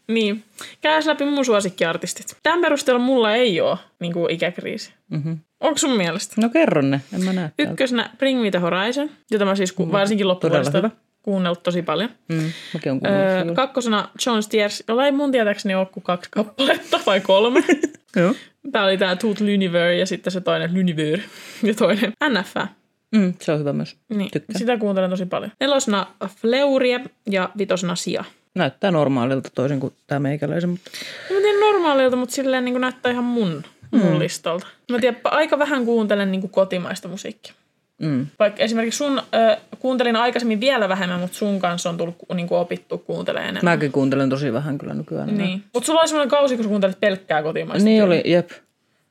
niin. 0.07 0.43
Käydään 0.81 1.03
läpi 1.05 1.25
mun 1.25 1.45
suosikkiartistit. 1.45 2.37
Tämän 2.43 2.61
perusteella 2.61 3.01
mulla 3.01 3.35
ei 3.35 3.61
ole 3.61 3.77
niin 3.99 4.13
kuin 4.13 4.31
ikäkriisi. 4.31 4.93
Mm-hmm. 5.09 5.39
Onko 5.59 5.77
sun 5.77 5.97
mielestä? 5.97 6.41
No 6.41 6.49
kerro 6.49 6.81
ne, 6.81 7.01
en 7.13 7.23
mä 7.25 7.33
näe. 7.33 7.51
Ykkösenä 7.59 8.09
Bring 8.17 8.41
Me 8.41 8.51
The 8.51 8.59
Horizon, 8.59 9.09
jota 9.31 9.45
mä 9.45 9.55
siis 9.55 9.71
ku- 9.71 9.91
varsinkin 9.91 10.27
loppuvuodesta 10.27 10.89
kuunnellut 11.23 11.63
tosi 11.63 11.81
paljon. 11.81 12.09
Mm, 12.29 12.51
mäkin 12.73 12.91
on 12.91 13.01
Öö, 13.05 13.53
kakkosena 13.55 14.09
John 14.25 14.43
Stiers, 14.43 14.83
jolla 14.87 15.05
ei 15.05 15.11
mun 15.11 15.31
tietääkseni 15.31 15.75
ole 15.75 15.85
kuin 15.85 16.03
kaksi 16.03 16.29
kappaletta 16.31 16.99
vai 17.05 17.19
kolme. 17.19 17.63
Joo. 18.15 18.35
Tää 18.71 18.83
oli 18.83 18.97
tää 18.97 19.15
Tooth 19.15 19.41
Luniver 19.41 19.91
ja 19.91 20.05
sitten 20.05 20.31
se 20.31 20.41
toinen 20.41 20.73
Luniver 20.73 21.19
ja 21.63 21.73
toinen 21.73 22.13
NF. 22.29 22.55
Mm, 23.15 23.33
se 23.41 23.51
on 23.51 23.59
hyvä 23.59 23.73
myös. 23.73 23.95
Niin, 24.09 24.31
Tykkään. 24.31 24.59
sitä 24.59 24.77
kuuntelen 24.77 25.09
tosi 25.09 25.25
paljon. 25.25 25.51
Nelosena 25.59 26.07
Fleurie 26.41 27.01
ja 27.29 27.49
vitosena 27.57 27.95
Sia. 27.95 28.23
Näyttää 28.55 28.91
normaalilta 28.91 29.49
toisin 29.55 29.79
kuin 29.79 29.93
tämä 30.07 30.19
meikäläisen, 30.19 30.69
mutta 30.69 30.91
Mä 31.33 31.39
tiedän 31.39 31.59
normaalilta, 31.59 32.15
mutta 32.15 32.35
silleen 32.35 32.65
niin 32.65 32.81
näyttää 32.81 33.11
ihan 33.11 33.23
mun, 33.23 33.63
mun 33.91 34.11
mm. 34.13 34.19
listalta. 34.19 34.67
Mä 34.91 34.99
tiedän, 34.99 35.21
aika 35.23 35.59
vähän 35.59 35.85
kuuntelen 35.85 36.31
niin 36.31 36.41
kuin 36.41 36.51
kotimaista 36.51 37.07
musiikkia. 37.07 37.53
mm. 38.01 38.27
Vaikka 38.39 38.63
esimerkiksi 38.63 38.97
sun, 38.97 39.19
äh, 39.19 39.57
kuuntelin 39.79 40.15
aikaisemmin 40.15 40.59
vielä 40.59 40.89
vähemmän, 40.89 41.19
mutta 41.19 41.37
sun 41.37 41.59
kanssa 41.59 41.89
on 41.89 41.97
tullut 41.97 42.15
niin 42.33 42.47
kuin 42.47 42.59
opittu 42.59 42.97
kuuntelemaan 42.97 43.49
enemmän. 43.49 43.73
mäkin 43.73 43.91
kuuntelen 43.91 44.29
tosi 44.29 44.53
vähän 44.53 44.77
kyllä 44.77 44.93
nykyään. 44.93 45.37
Niin. 45.37 45.63
Mutta 45.73 45.87
sulla 45.87 45.99
oli 45.99 46.07
semmoinen 46.07 46.29
kausi, 46.29 46.55
kun 46.55 46.63
sä 46.63 46.69
kuuntelit 46.69 46.99
pelkkää 46.99 47.43
kotimaista. 47.43 47.85
Niin 47.85 48.03
oli, 48.03 48.21
jep. 48.25 48.49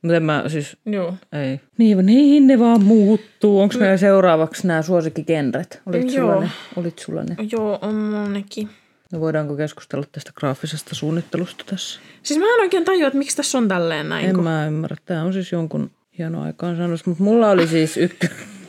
Mutta 0.03 0.17
en 0.17 0.23
mä 0.23 0.45
siis, 0.49 0.77
Joo. 0.87 1.15
ei. 1.33 1.61
Niin, 1.79 2.07
niin 2.07 2.47
ne 2.47 2.59
vaan 2.59 2.85
muuttuu. 2.85 3.61
Onko 3.61 3.75
meillä 3.79 3.97
seuraavaksi 3.97 4.67
nämä 4.67 4.83
suosikkigenret? 4.83 5.83
Olit 5.87 6.11
sulla 6.11 6.33
Joo. 6.33 6.41
ne? 6.41 6.51
Olit 6.77 6.99
sulla 6.99 7.23
ne? 7.23 7.37
Joo, 7.53 7.79
on 7.83 7.95
monnekin. 7.95 8.69
No 9.13 9.21
voidaanko 9.21 9.57
keskustella 9.57 10.07
tästä 10.13 10.33
graafisesta 10.35 10.95
suunnittelusta 10.95 11.65
tässä? 11.67 12.01
Siis 12.23 12.41
mä 12.41 12.47
en 12.55 12.61
oikein 12.61 12.85
tajua, 12.85 13.07
että 13.07 13.19
miksi 13.19 13.37
tässä 13.37 13.59
on 13.59 13.69
tälleen 13.69 14.09
näin. 14.09 14.29
En 14.29 14.35
kun... 14.35 14.45
mä 14.45 14.67
ymmärrä. 14.67 14.97
Tämä 15.05 15.23
on 15.23 15.33
siis 15.33 15.53
jonkun 15.53 15.91
hieno 16.19 16.43
aikaansaannos, 16.43 17.07
mutta 17.07 17.25
mulla 17.25 17.51
oli 17.51 17.67
siis 17.67 17.97
ykkö... 17.97 18.29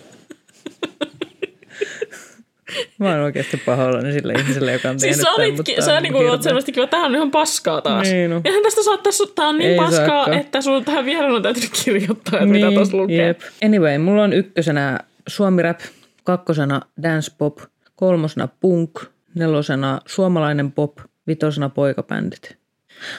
Mä 3.02 3.10
oon 3.10 3.20
oikeasti 3.20 3.58
pahoillani 3.58 4.14
sille 4.14 4.34
ihmiselle, 4.34 4.74
joka 4.74 4.90
on 4.90 5.00
Siis 5.00 5.18
tehnyt 5.18 5.26
sä, 5.28 5.32
tämän, 5.36 5.48
olit, 5.48 5.58
mutta 5.58 5.86
sä 5.86 6.02
niinku 6.02 6.18
oot 6.18 6.44
selvästi 6.44 6.72
kiva, 6.72 6.88
tää 6.88 7.00
on 7.00 7.16
ihan 7.16 7.32
paskaa 7.32 7.82
taas. 7.82 8.08
Niin 8.08 8.30
no. 8.30 8.42
Eihän 8.46 8.64
tästä 8.64 8.84
saa, 8.84 8.98
tässä, 8.98 9.24
tää 9.36 9.48
on 9.48 9.58
niin 9.58 9.72
Ei 9.72 9.78
paskaa, 9.78 10.08
saakaan. 10.08 10.34
että 10.38 10.62
sun 10.62 10.86
tähän 10.86 11.06
viereen 11.06 11.34
on 11.34 11.44
täytynyt 11.44 11.70
kirjoittaa, 11.84 12.40
että 12.40 12.46
mitä 12.46 12.72
tuossa 12.72 12.98
lukee. 12.98 13.18
Niin, 13.18 13.28
Jep. 13.28 13.42
Anyway, 13.66 13.98
mulla 13.98 14.24
on 14.24 14.34
ykkösenä 14.34 15.00
Suomi 15.28 15.62
Rap, 15.62 15.80
kakkosena 16.24 16.82
Dance 17.04 17.32
Pop, 17.38 17.58
kolmosena 17.96 18.48
Punk, 18.60 19.00
nelosena 19.36 20.02
Suomalainen 20.06 20.72
Pop, 20.72 20.98
vitosena 21.28 21.70
Poikabändit. 21.70 22.58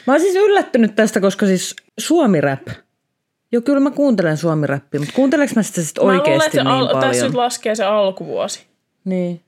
Mä 0.06 0.12
oon 0.12 0.20
siis 0.20 0.34
yllättynyt 0.34 0.96
tästä, 0.96 1.20
koska 1.20 1.46
siis 1.46 1.76
Suomi 1.98 2.40
Rap, 2.40 2.68
Joo, 3.52 3.62
kyllä 3.62 3.80
mä 3.80 3.90
kuuntelen 3.90 4.36
suomi-räppiä, 4.36 5.00
mutta 5.00 5.14
kuunteleks 5.14 5.54
mä 5.54 5.62
sitä 5.62 5.82
sitten 5.82 6.04
Mä 6.04 6.12
luulen, 6.12 6.20
oikeasti 6.20 6.46
että 6.46 6.58
se 6.58 6.62
niin 6.64 6.72
al- 6.72 6.86
paljon? 6.86 7.10
tässä 7.10 7.24
nyt 7.26 7.34
laskee 7.34 7.74
se 7.74 7.84
alkuvuosi. 7.84 8.66
Niin. 9.04 9.40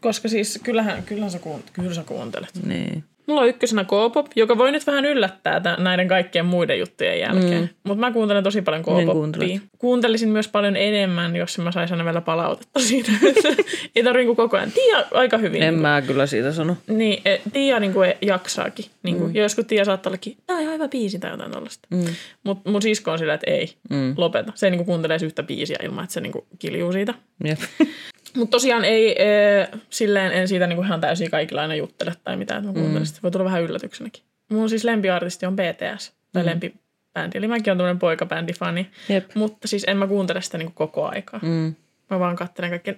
Koska 0.00 0.28
siis 0.28 0.60
kyllähän, 0.62 1.02
kyllähän, 1.02 1.30
sä, 1.30 1.38
kuunt- 1.38 1.70
kyllä 1.72 1.94
sä 1.94 2.02
kuuntelet. 2.06 2.50
Niin. 2.66 3.04
Mulla 3.26 3.40
on 3.42 3.48
ykkösenä 3.48 3.84
K-pop, 3.84 4.26
joka 4.36 4.58
voi 4.58 4.72
nyt 4.72 4.86
vähän 4.86 5.04
yllättää 5.04 5.60
tämän, 5.60 5.84
näiden 5.84 6.08
kaikkien 6.08 6.46
muiden 6.46 6.78
juttujen 6.78 7.20
jälkeen. 7.20 7.60
Mm. 7.62 7.68
Mutta 7.84 8.00
mä 8.00 8.12
kuuntelen 8.12 8.44
tosi 8.44 8.62
paljon 8.62 8.82
Niin 8.86 8.96
K-popia. 8.96 9.12
kuuntelet. 9.12 9.62
Kuuntelisin 9.78 10.28
myös 10.28 10.48
paljon 10.48 10.76
enemmän, 10.76 11.36
jos 11.36 11.58
mä 11.58 11.72
saisin 11.72 11.94
aina 11.94 12.04
vielä 12.04 12.20
palautetta 12.20 12.80
siitä. 12.88 13.12
Ei 13.22 14.02
tarvitse 14.04 14.12
niinku 14.12 14.34
koko 14.34 14.56
ajan. 14.56 14.72
Tiia 14.72 15.04
aika 15.14 15.38
hyvin. 15.38 15.62
En 15.62 15.68
niinku. 15.68 15.82
mä 15.82 16.02
kyllä 16.02 16.26
siitä 16.26 16.52
sano. 16.52 16.76
Niin, 16.86 17.22
e, 17.24 17.38
Tiia 17.52 17.80
niinku 17.80 18.02
e- 18.02 18.18
jaksaakin. 18.22 18.84
Niinku. 19.02 19.24
Mm. 19.28 19.34
Ja 19.34 19.42
joskus 19.42 19.64
Tiia 19.64 19.84
saattaa 19.84 20.10
ollakin, 20.10 20.36
tää 20.46 20.56
on 20.56 20.62
ihan 20.62 20.74
hyvä 20.74 20.88
biisi 20.88 21.18
tai 21.18 21.30
jotain 21.30 21.52
tollaista. 21.52 21.88
Mm. 21.90 22.04
Mutta 22.44 22.70
mun 22.70 22.82
sisko 22.82 23.12
on 23.12 23.18
sillä, 23.18 23.34
että 23.34 23.50
ei, 23.50 23.74
mm. 23.90 24.14
lopeta. 24.16 24.52
Se 24.54 24.66
ei 24.66 24.70
niinku 24.70 24.84
kuuntele 24.84 25.12
edes 25.14 25.22
yhtä 25.22 25.42
biisiä 25.42 25.78
ilman, 25.84 26.04
että 26.04 26.14
se 26.14 26.20
niinku 26.20 26.46
kiljuu 26.58 26.92
siitä. 26.92 27.14
Jep. 27.44 27.58
Mutta 28.36 28.50
tosiaan 28.50 28.84
ei, 28.84 29.22
e, 29.22 29.68
silleen 29.90 30.32
en 30.32 30.48
siitä 30.48 30.66
niinku 30.66 30.82
ihan 30.82 31.00
täysin 31.00 31.30
kaikilla 31.30 31.62
aina 31.62 31.74
juttele 31.74 32.12
tai 32.24 32.36
mitään, 32.36 32.58
että 32.58 32.72
mä 32.72 32.80
kuuntelen 32.80 33.06
sitä. 33.06 33.20
Voi 33.22 33.30
tulla 33.30 33.44
vähän 33.44 33.62
yllätyksenäkin. 33.62 34.22
Mun 34.48 34.68
siis 34.68 34.84
lempiartisti 34.84 35.46
on 35.46 35.56
BTS, 35.56 36.12
tai 36.32 36.42
mm. 36.42 36.48
lempibändi. 36.48 37.38
Eli 37.38 37.48
mäkin 37.48 37.70
on 37.70 37.76
tämmöinen 37.76 37.98
poikabändifani. 37.98 38.90
Jep. 39.08 39.34
Mutta 39.34 39.68
siis 39.68 39.84
en 39.88 39.96
mä 39.96 40.06
kuuntele 40.06 40.42
sitä 40.42 40.58
niinku 40.58 40.72
koko 40.74 41.08
aikaa. 41.08 41.40
Mm. 41.42 41.74
Mä 42.10 42.18
vaan 42.18 42.36
katselen 42.36 42.70
kaikkea. 42.70 42.94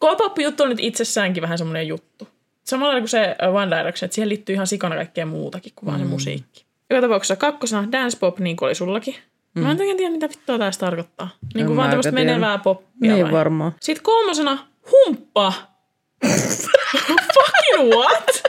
K-pop-juttu 0.00 0.62
on 0.62 0.68
nyt 0.68 0.80
itsessäänkin 0.80 1.42
vähän 1.42 1.58
semmoinen 1.58 1.88
juttu. 1.88 2.28
Samalla 2.64 2.98
kuin 2.98 3.08
se 3.08 3.36
One 3.52 3.76
Direction, 3.76 4.06
että 4.06 4.14
siihen 4.14 4.28
liittyy 4.28 4.54
ihan 4.54 4.66
sikana 4.66 4.96
kaikkea 4.96 5.26
muutakin 5.26 5.72
kuin 5.76 5.86
vaan 5.86 6.00
se 6.00 6.06
musiikki. 6.06 6.64
Joka 6.90 7.00
tapauksessa 7.00 7.36
kakkosena 7.36 7.92
dance 7.92 8.18
pop, 8.18 8.38
niin 8.38 8.56
kuin 8.56 8.66
oli 8.66 8.74
sullakin. 8.74 9.14
Mm. 9.54 9.62
Mä 9.62 9.70
en 9.70 9.80
oikein 9.80 9.96
tiedä, 9.96 10.12
mitä 10.12 10.28
vittua 10.28 10.58
tästä 10.58 10.86
tarkoittaa. 10.86 11.28
Niin 11.54 11.66
kuin 11.66 11.76
vaan 11.76 11.88
tämmöistä 11.90 12.12
menevää 12.12 12.58
poppia 12.58 13.12
Niin 13.14 13.24
vai? 13.24 13.32
varmaan. 13.32 13.72
Sitten 13.80 14.02
kolmosena 14.02 14.58
humppa. 14.92 15.52
Fucking 17.34 17.94
what? 17.94 18.42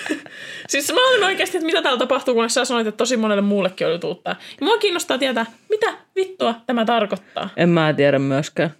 siis 0.68 0.92
mä 0.92 1.08
olin 1.10 1.24
oikeasti, 1.24 1.56
että 1.56 1.66
mitä 1.66 1.82
täällä 1.82 1.98
tapahtuu, 1.98 2.34
kun 2.34 2.50
sä 2.50 2.64
sanoit, 2.64 2.86
että 2.86 2.96
tosi 2.96 3.16
monelle 3.16 3.42
muullekin 3.42 3.86
oli 3.86 3.98
tullut 3.98 4.22
tää. 4.24 4.36
Ja 4.60 4.66
mua 4.66 4.78
kiinnostaa 4.78 5.18
tietää, 5.18 5.46
mitä 5.70 5.94
vittua 6.16 6.54
tämä 6.66 6.84
tarkoittaa. 6.84 7.48
En 7.56 7.68
mä 7.68 7.92
tiedä 7.92 8.18
myöskään. 8.18 8.70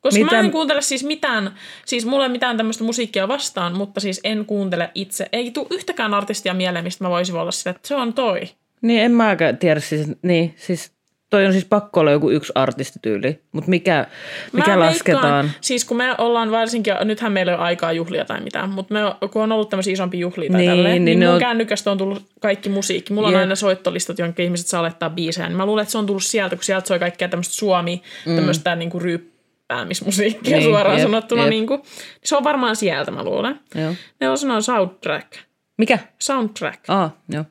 Koska 0.00 0.20
Mitä- 0.20 0.36
mä 0.36 0.40
en 0.40 0.50
kuuntele 0.50 0.82
siis 0.82 1.04
mitään, 1.04 1.54
siis 1.86 2.06
mulla 2.06 2.24
ei 2.24 2.30
mitään 2.30 2.56
tämmöistä 2.56 2.84
musiikkia 2.84 3.28
vastaan, 3.28 3.76
mutta 3.76 4.00
siis 4.00 4.20
en 4.24 4.44
kuuntele 4.46 4.90
itse. 4.94 5.26
Ei 5.32 5.50
tule 5.50 5.66
yhtäkään 5.70 6.14
artistia 6.14 6.54
mieleen, 6.54 6.84
mistä 6.84 7.04
mä 7.04 7.10
voisin 7.10 7.34
olla 7.36 7.50
sitä, 7.50 7.70
että 7.70 7.88
se 7.88 7.94
on 7.94 8.12
toi. 8.12 8.40
Niin 8.82 9.00
en 9.02 9.12
mäkään 9.12 9.58
tiedä 9.58 9.80
siis, 9.80 10.06
niin 10.22 10.54
siis 10.56 10.92
toi 11.30 11.46
on 11.46 11.52
siis 11.52 11.64
pakko 11.64 12.00
olla 12.00 12.10
joku 12.10 12.30
yksi 12.30 12.52
artistityyli, 12.54 13.40
mutta 13.52 13.70
mikä, 13.70 14.06
mikä 14.52 14.70
Mä 14.70 14.78
lasketaan? 14.80 15.22
veikkaan, 15.22 15.50
siis 15.60 15.84
kun 15.84 15.96
me 15.96 16.14
ollaan 16.18 16.50
varsinkin, 16.50 16.94
nythän 17.04 17.32
meillä 17.32 17.52
ei 17.52 17.56
ole 17.56 17.64
aikaa 17.64 17.92
juhlia 17.92 18.24
tai 18.24 18.40
mitään, 18.40 18.70
mutta 18.70 18.94
me, 18.94 19.00
kun 19.32 19.42
on 19.42 19.52
ollut 19.52 19.68
tämmöisiä 19.68 19.92
isompia 19.92 20.20
juhlia 20.20 20.50
tai 20.50 20.60
Niin, 20.60 20.70
tälleen, 20.70 20.94
niin 20.94 21.04
niin, 21.04 21.20
ne 21.20 21.26
mun 21.26 21.34
on- 21.34 21.40
kännykästä 21.40 21.90
on 21.90 21.98
tullut 21.98 22.22
kaikki 22.40 22.68
musiikki. 22.68 23.12
Mulla 23.12 23.28
on 23.28 23.34
Jep. 23.34 23.40
aina 23.40 23.54
soittolistat, 23.54 24.18
jonka 24.18 24.42
ihmiset 24.42 24.66
saa 24.66 24.82
laittaa 24.82 25.10
biisejä. 25.10 25.48
Niin 25.48 25.56
mä 25.56 25.66
luulen, 25.66 25.82
että 25.82 25.92
se 25.92 25.98
on 25.98 26.06
tullut 26.06 26.24
sieltä, 26.24 26.56
kun 26.56 26.64
sieltä 26.64 26.88
soi 26.88 26.98
kaikkea 26.98 27.28
tämmöistä 27.28 27.54
suomi, 27.54 28.02
mm. 28.26 28.34
tämmöistä 28.36 28.76
niinku 28.76 28.98
ryyppäämismusiikkia 28.98 30.56
Niin, 30.56 30.64
suoraan 30.70 30.96
jep, 30.98 31.06
sanottuna. 31.06 31.42
jep. 31.42 31.50
Niinku. 31.50 31.82
Se 32.24 32.36
on 32.36 32.44
varmaan 32.44 32.76
sieltä, 32.76 33.10
mä 33.10 33.24
luulen. 33.24 33.60
Joo. 33.74 33.94
Nelosena 34.20 34.54
on 34.54 34.62
soundtrack. 34.62 35.32
Mikä? 35.78 35.98
Soundtrack. 36.18 36.80
Aa, 36.88 37.16
joo. 37.28 37.44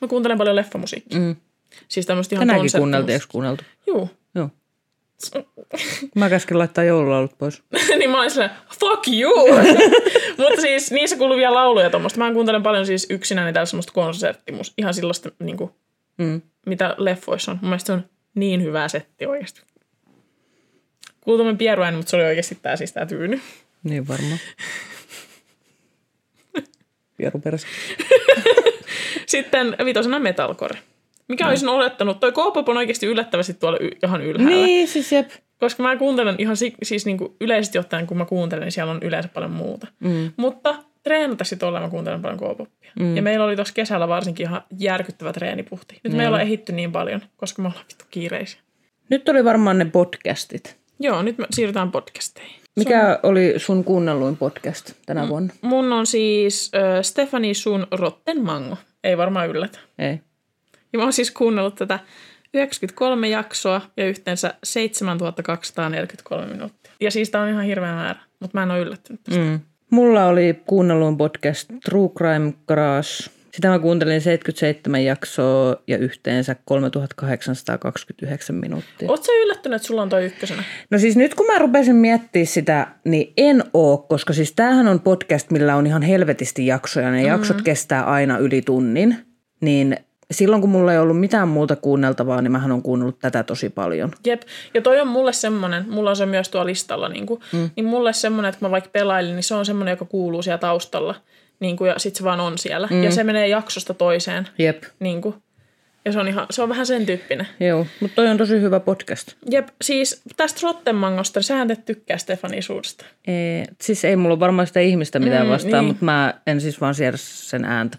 Mä 0.00 0.08
kuuntelen 0.08 0.38
paljon 0.38 0.56
leffamusiikkia. 0.56 1.18
Mm. 1.20 1.36
Siis 1.88 2.06
tämmöistä 2.06 2.34
ihan 2.34 2.46
Tänäänkin 2.46 2.70
kuunneltiin, 2.78 3.14
eikö 3.14 3.26
kuunneltu? 3.28 3.64
Juu. 3.86 4.10
Joo. 4.34 4.50
Mä 6.14 6.30
käsken 6.30 6.58
laittaa 6.58 6.84
joululaulut 6.84 7.38
pois. 7.38 7.62
niin 7.98 8.10
mä 8.10 8.18
olin 8.18 8.30
silleen, 8.30 8.50
fuck 8.80 9.08
you! 9.08 9.48
Mutta 10.38 10.60
siis 10.60 10.90
niissä 10.90 11.16
kuuluu 11.16 11.36
vielä 11.36 11.54
lauluja 11.54 11.90
tuommoista. 11.90 12.18
Mä 12.18 12.32
kuuntelen 12.32 12.62
paljon 12.62 12.86
siis 12.86 13.06
yksinäni 13.10 13.52
täällä 13.52 13.66
semmoista 13.66 13.92
konserttimus. 13.92 14.72
Ihan 14.78 14.94
sellaista, 14.94 15.30
niin 15.38 15.56
kuin, 15.56 15.70
Mm. 16.18 16.42
mitä 16.66 16.94
leffoissa 16.98 17.50
on. 17.52 17.58
Mun 17.62 17.68
mielestä 17.70 17.86
se 17.86 17.92
on 17.92 18.04
niin 18.34 18.62
hyvä 18.62 18.88
setti 18.88 19.26
oikeasti. 19.26 19.62
Kuuluu 21.20 21.38
tämmöinen 21.38 21.58
pieruääni, 21.58 21.96
mutta 21.96 22.10
se 22.10 22.16
oli 22.16 22.24
oikeasti 22.24 22.58
tää 22.62 22.76
siis 22.76 22.92
tää 22.92 23.06
tyyny. 23.06 23.40
Niin 23.82 24.08
varmaan. 24.08 24.38
Pieru 27.16 27.40
perässä. 27.40 27.66
Sitten 29.26 29.76
vitosena 29.84 30.18
metalcore. 30.18 30.78
Mikä 31.32 31.48
olisin 31.48 31.68
olettanut? 31.68 32.20
Toi 32.20 32.32
K-pop 32.32 32.68
on 32.68 32.76
oikeasti 32.76 33.06
yllättävästi 33.06 33.54
tuolla 33.54 33.78
y- 33.80 33.90
ihan 34.04 34.22
ylhäällä. 34.22 34.56
Niin, 34.66 34.88
siis 34.88 35.12
jep. 35.12 35.30
Koska 35.60 35.82
mä 35.82 35.96
kuuntelen 35.96 36.34
ihan 36.38 36.56
si- 36.56 36.74
siis 36.82 37.06
niin 37.06 37.18
kuin 37.18 37.32
yleisesti 37.40 37.78
ottaen, 37.78 38.06
kun 38.06 38.16
mä 38.16 38.24
kuuntelen, 38.24 38.62
niin 38.62 38.72
siellä 38.72 38.92
on 38.92 39.02
yleensä 39.02 39.28
paljon 39.34 39.50
muuta. 39.50 39.86
Mm. 40.00 40.32
Mutta 40.36 40.74
treenata 41.02 41.44
tuolla 41.58 41.80
mä 41.80 41.88
kuuntelen 41.90 42.22
paljon 42.22 42.38
K-popia. 42.38 42.92
Mm. 43.00 43.16
Ja 43.16 43.22
meillä 43.22 43.44
oli 43.44 43.56
tuossa 43.56 43.74
kesällä 43.74 44.08
varsinkin 44.08 44.46
ihan 44.46 44.62
järkyttävä 44.78 45.32
treenipuhti. 45.32 46.00
Nyt 46.04 46.12
me 46.12 46.22
ei 46.22 46.26
olla 46.28 46.40
ehitty 46.40 46.72
niin 46.72 46.92
paljon, 46.92 47.20
koska 47.36 47.62
me 47.62 47.68
ollaan 47.68 47.84
vittu 47.88 48.04
kiireisiä. 48.10 48.60
Nyt 49.10 49.28
oli 49.28 49.44
varmaan 49.44 49.78
ne 49.78 49.84
podcastit. 49.84 50.76
Joo, 51.00 51.22
nyt 51.22 51.38
me 51.38 51.46
siirrytään 51.50 51.90
podcasteihin. 51.92 52.56
Mikä 52.76 53.18
oli 53.22 53.54
sun 53.56 53.84
kuunnelluin 53.84 54.36
podcast 54.36 54.92
tänä 55.06 55.28
vuonna? 55.28 55.54
Mun 55.62 55.92
on 55.92 56.06
siis 56.06 56.70
äh, 56.74 57.02
Stefani 57.02 57.54
Sun 57.54 57.86
Rotten 57.90 58.44
Mango. 58.44 58.76
Ei 59.04 59.16
varmaan 59.18 59.48
yllätä. 59.48 59.78
Ei. 59.98 60.20
Ja 60.92 60.98
mä 60.98 61.02
oon 61.02 61.12
siis 61.12 61.30
kuunnellut 61.30 61.74
tätä 61.74 61.98
93 62.54 63.28
jaksoa 63.28 63.80
ja 63.96 64.08
yhteensä 64.08 64.54
7243 64.64 66.46
minuuttia. 66.46 66.92
Ja 67.00 67.10
siis 67.10 67.30
tää 67.30 67.42
on 67.42 67.48
ihan 67.48 67.64
hirveä 67.64 67.92
määrä, 67.92 68.20
mutta 68.40 68.58
mä 68.58 68.62
en 68.62 68.70
ole 68.70 68.80
yllättynyt 68.80 69.22
tästä. 69.24 69.40
Mm. 69.40 69.60
Mulla 69.90 70.26
oli 70.26 70.62
kuunnelluin 70.66 71.16
podcast 71.16 71.70
True 71.84 72.08
Crime 72.08 72.52
Garage. 72.68 73.08
Sitä 73.52 73.68
mä 73.68 73.78
kuuntelin 73.78 74.20
77 74.20 75.04
jaksoa 75.04 75.76
ja 75.86 75.98
yhteensä 75.98 76.56
3829 76.64 78.56
minuuttia. 78.56 79.10
Oot 79.10 79.24
sä 79.24 79.32
yllättynyt, 79.32 79.76
että 79.76 79.86
sulla 79.86 80.02
on 80.02 80.08
toi 80.08 80.24
ykkösenä? 80.24 80.62
No 80.90 80.98
siis 80.98 81.16
nyt 81.16 81.34
kun 81.34 81.46
mä 81.46 81.58
rupesin 81.58 81.96
miettimään 81.96 82.46
sitä, 82.46 82.86
niin 83.04 83.32
en 83.36 83.64
oo, 83.74 83.98
koska 83.98 84.32
siis 84.32 84.52
tämähän 84.52 84.88
on 84.88 85.00
podcast, 85.00 85.50
millä 85.50 85.76
on 85.76 85.86
ihan 85.86 86.02
helvetisti 86.02 86.66
jaksoja. 86.66 87.10
Ne 87.10 87.16
mm-hmm. 87.16 87.28
jaksot 87.28 87.62
kestää 87.62 88.04
aina 88.04 88.38
yli 88.38 88.62
tunnin. 88.62 89.16
Niin 89.60 89.96
silloin 90.34 90.60
kun 90.60 90.70
mulla 90.70 90.92
ei 90.92 90.98
ollut 90.98 91.20
mitään 91.20 91.48
muuta 91.48 91.76
kuunneltavaa, 91.76 92.42
niin 92.42 92.52
mähän 92.52 92.72
on 92.72 92.82
kuunnellut 92.82 93.18
tätä 93.18 93.42
tosi 93.42 93.68
paljon. 93.68 94.10
Jep. 94.26 94.42
Ja 94.74 94.82
toi 94.82 95.00
on 95.00 95.08
mulle 95.08 95.32
semmonen, 95.32 95.84
mulla 95.88 96.10
on 96.10 96.16
se 96.16 96.26
myös 96.26 96.48
tuolla 96.48 96.66
listalla, 96.66 97.08
niin, 97.08 97.26
kuin, 97.26 97.40
mm. 97.52 97.70
niin 97.76 97.86
mulle 97.86 98.12
semmonen, 98.12 98.48
että 98.48 98.58
kun 98.58 98.68
mä 98.68 98.70
vaikka 98.70 98.90
pelailin, 98.92 99.34
niin 99.34 99.42
se 99.42 99.54
on 99.54 99.66
semmonen, 99.66 99.92
joka 99.92 100.04
kuuluu 100.04 100.42
siellä 100.42 100.58
taustalla. 100.58 101.14
Niin 101.60 101.76
kuin, 101.76 101.88
ja 101.88 101.98
sit 101.98 102.16
se 102.16 102.24
vaan 102.24 102.40
on 102.40 102.58
siellä. 102.58 102.88
Mm. 102.90 103.02
Ja 103.02 103.10
se 103.10 103.24
menee 103.24 103.48
jaksosta 103.48 103.94
toiseen. 103.94 104.48
Jep. 104.58 104.82
Niin 105.00 105.22
kuin. 105.22 105.34
Ja 106.04 106.12
se 106.12 106.18
on, 106.20 106.28
ihan, 106.28 106.46
se 106.50 106.62
on 106.62 106.68
vähän 106.68 106.86
sen 106.86 107.06
tyyppinen. 107.06 107.46
Joo, 107.60 107.86
mutta 108.00 108.14
toi 108.14 108.28
on 108.28 108.36
tosi 108.38 108.60
hyvä 108.60 108.80
podcast. 108.80 109.32
Jep, 109.50 109.68
siis 109.82 110.22
tästä 110.36 110.60
Rottenmangosta, 110.62 111.42
sähän 111.42 111.68
te 111.68 111.76
tykkää 111.76 112.18
Stefani 112.18 112.62
Suusta. 112.62 113.04
Ee, 113.26 113.64
siis 113.80 114.04
ei 114.04 114.16
mulla 114.16 114.40
varmaan 114.40 114.66
sitä 114.66 114.80
ihmistä 114.80 115.18
mitään 115.18 115.46
Mm, 115.46 115.52
vastaan, 115.52 115.72
niin. 115.84 115.84
mutta 115.84 116.04
mä 116.04 116.34
en 116.46 116.60
siis 116.60 116.80
vaan 116.80 116.94
siedä 116.94 117.16
sen 117.16 117.64
ääntä. 117.64 117.98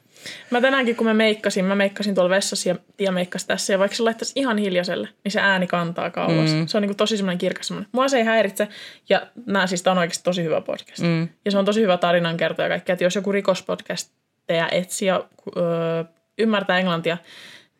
Mä 0.50 0.62
tänäänkin, 0.62 0.96
kun 0.96 1.08
mä 1.08 1.13
meikkasin, 1.13 1.66
mä 1.66 1.76
meikkasin 1.76 2.16
tuolla 2.16 2.30
vessassa 2.30 2.70
ja 2.70 2.76
Tia 2.98 3.12
meikkasi 3.12 3.48
tässä. 3.48 3.74
Ja 3.74 3.80
vaikka 3.80 3.98
se 3.98 4.04
laittaisi 4.04 4.34
ihan 4.36 4.58
hiljaiselle, 4.58 5.10
niin 5.24 5.32
se 5.32 5.39
ääni 5.42 5.68
kantaa 5.68 6.10
kauas. 6.10 6.54
Mm. 6.54 6.68
Se 6.68 6.78
on 6.78 6.82
niin 6.82 6.96
tosi 6.98 7.18
semmoinen 7.18 7.38
kirkas 7.38 7.68
semmoinen. 7.68 7.89
Mua 7.92 8.08
se 8.08 8.18
ei 8.18 8.24
häiritse. 8.24 8.68
Ja 9.10 9.28
nää 9.46 9.68
siis 9.68 9.84
tää 9.84 9.92
on 9.92 9.98
oikeasti 9.98 10.24
tosi 10.24 10.44
hyvä 10.44 10.62
podcast. 10.62 11.00
Mm. 11.02 11.28
Ja 11.46 11.52
se 11.52 11.58
on 11.58 11.66
tosi 11.66 11.82
hyvä 11.82 11.98
tarinankertoja 11.98 12.66
ja 12.66 12.70
kaikkea. 12.70 12.94
Että 12.94 13.04
jos 13.06 13.16
joku 13.16 13.32
rikospodcasteja 13.32 14.70
etsii 14.72 15.08
ja 15.08 15.24
öö, 15.58 16.04
ymmärtää 16.38 16.80
englantia, 16.80 17.18